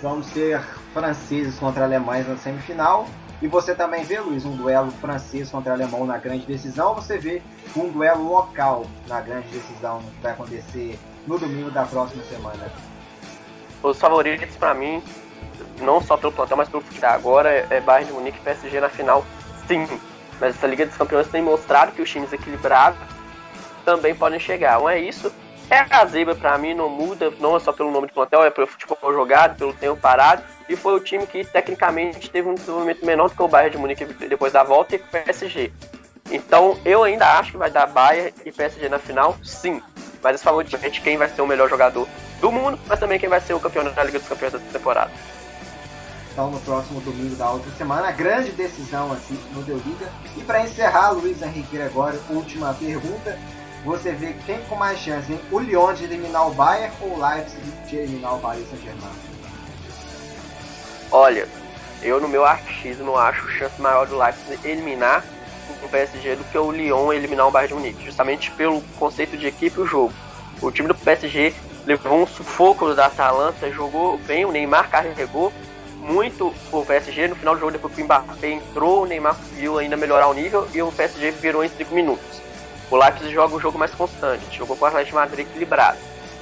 [0.00, 0.58] Vamos ter
[0.94, 3.06] franceses contra alemães na semifinal.
[3.42, 6.88] E você também vê, Luiz, um duelo francês contra alemão na grande decisão.
[6.88, 7.42] Ou você vê
[7.76, 12.72] um duelo local na grande decisão que vai acontecer no domingo da próxima semana.
[13.82, 15.02] Os favoritos para mim,
[15.82, 18.88] não só pelo plantel, mas pelo futebol agora, é Bayern de Munique e PSG na
[18.88, 19.22] final,
[19.68, 19.86] sim.
[20.40, 22.98] Mas essa Liga dos Campeões tem mostrado que os times equilibrados
[23.84, 24.78] também podem chegar.
[24.78, 25.32] Não é isso.
[25.70, 28.50] É a zebra para mim, não muda, não é só pelo nome de plantel, é
[28.50, 30.42] pelo futebol jogado, pelo tempo parado.
[30.68, 33.78] E foi o time que tecnicamente teve um desenvolvimento menor do que o Bayern de
[33.78, 35.72] Munique depois da volta e o PSG.
[36.30, 39.82] Então eu ainda acho que vai dar Bayern e PSG na final, sim.
[40.22, 42.06] Mas esse favorito de quem vai ser o melhor jogador
[42.40, 45.10] do mundo, mas também quem vai ser o campeão da Liga dos Campeões dessa temporada.
[46.36, 50.12] No próximo domingo da outra semana, grande decisão aqui no Deu Liga.
[50.36, 53.38] E para encerrar, Luiz Henrique Gregório, última pergunta.
[53.84, 55.40] Você vê quem com mais chance, hein?
[55.52, 59.12] O Lyon de eliminar o Bayern ou o Leipzig de eliminar o Paris Saint-Germain?
[61.12, 61.46] Olha,
[62.02, 65.24] eu no meu achismo acho chance maior do Leipzig eliminar
[65.84, 69.46] o PSG do que o Lyon eliminar o Bayern de Munique, justamente pelo conceito de
[69.46, 70.12] equipe e o jogo.
[70.60, 71.54] O time do PSG
[71.86, 75.52] levou um sufoco da Atalanta, jogou bem, o Neymar carregou,
[76.04, 79.78] muito o PSG no final do jogo, depois que o Mbappé entrou, o Neymar conseguiu
[79.78, 82.42] ainda melhorar o nível e o PSG virou em 5 minutos.
[82.90, 85.98] O Leipzig joga um jogo mais constante, jogou com o Atlético de Madrid equilibrado.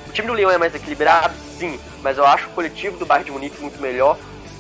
[0.09, 3.25] O time do Lyon é mais equilibrado, sim, mas eu acho o coletivo do Bayern
[3.25, 4.19] de Munique muito melhor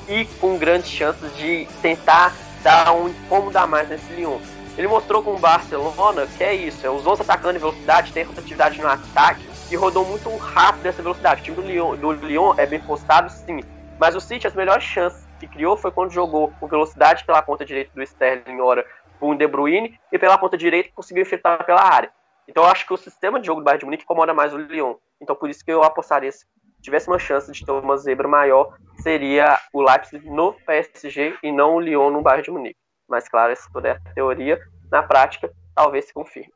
[0.08, 4.38] e com grandes chances de tentar dar um incômodo a mais nesse Lyon.
[4.78, 8.22] Ele mostrou com o Barcelona que é isso, é os 11 atacando em velocidade, tem
[8.22, 11.40] rotatividade no ataque e rodou muito rápido essa velocidade.
[11.40, 13.62] O time do Lyon, do Lyon é bem postado, sim,
[13.98, 17.64] mas o City, as melhores chances que criou foi quando jogou com velocidade pela ponta
[17.64, 18.86] direita do Sterling, hora
[19.18, 22.10] com o De Bruyne, e pela ponta direita conseguiu infiltrar pela área.
[22.48, 24.58] Então eu acho que o sistema de jogo do Bayern de Munique incomoda mais o
[24.58, 24.94] Lyon.
[25.20, 26.44] Então por isso que eu apostaria, se
[26.80, 31.76] tivesse uma chance de ter uma zebra maior, seria o Leipzig no PSG e não
[31.76, 32.78] o Lyon no Bayern de Munique.
[33.08, 34.60] Mas claro, essa toda é a teoria.
[34.90, 36.52] Na prática, talvez se confirme.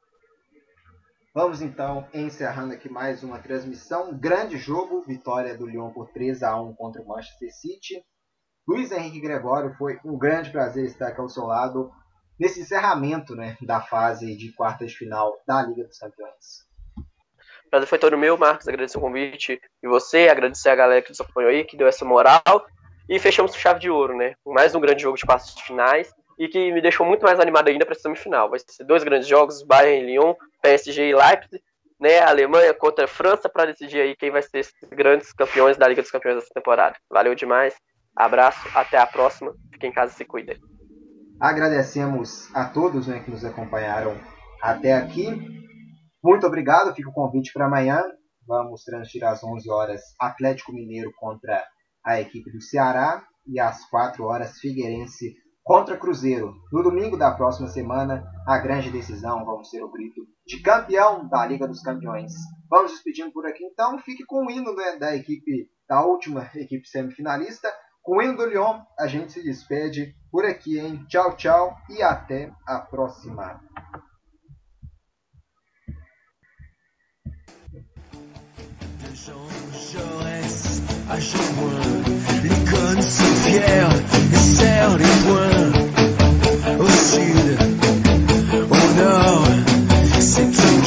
[1.37, 4.11] Vamos então encerrando aqui mais uma transmissão.
[4.19, 8.03] Grande jogo, vitória do Lyon por 3 a 1 contra o Manchester City.
[8.67, 11.93] Luiz Henrique Gregório, foi um grande prazer estar aqui ao seu lado
[12.41, 16.65] nesse encerramento né, da fase de quartas de final da Liga dos Campeões.
[17.67, 18.67] O prazer foi todo meu, Marcos.
[18.67, 22.07] Agradecer o convite de você, agradecer a galera que nos acompanhou aí, que deu essa
[22.07, 22.67] moral.
[23.11, 24.37] E fechamos com chave de ouro, né?
[24.47, 27.87] Mais um grande jogo de passos finais e que me deixou muito mais animado ainda
[27.87, 28.51] para a semifinal.
[28.51, 31.63] Vai ser dois grandes jogos, Bayern e Lyon, PSG e Leipzig,
[31.99, 32.21] né?
[32.21, 36.03] Alemanha contra a França para decidir aí quem vai ser esses grandes campeões da Liga
[36.03, 36.97] dos Campeões dessa temporada.
[37.11, 37.75] Valeu demais.
[38.15, 39.55] Abraço, até a próxima.
[39.73, 40.59] Fiquem em casa e se cuidem.
[41.41, 44.19] Agradecemos a todos né, que nos acompanharam
[44.63, 45.27] até aqui.
[46.23, 46.95] Muito obrigado.
[46.95, 48.03] Fica o convite para amanhã.
[48.47, 51.63] Vamos transmitir às 11 horas Atlético Mineiro contra
[52.05, 55.35] a equipe do Ceará e às 4 horas Figueirense
[55.67, 56.55] contra Cruzeiro.
[56.73, 61.45] No domingo da próxima semana, a grande decisão vamos ser o grito de campeão da
[61.45, 62.33] Liga dos Campeões.
[62.71, 63.99] Vamos despedindo por aqui então.
[63.99, 67.69] Fique com o hino né, da equipe, da última equipe semifinalista.
[68.01, 71.05] Com o hino do Lyon, a gente se despede por aqui, hein?
[71.09, 73.61] Tchau, tchau e até a próxima.
[81.09, 82.16] À
[82.87, 83.91] donne ses pierres
[84.33, 85.73] et serre les poings.
[86.79, 87.59] Au sud,
[88.71, 89.45] au nord,
[90.21, 90.85] c'est tout une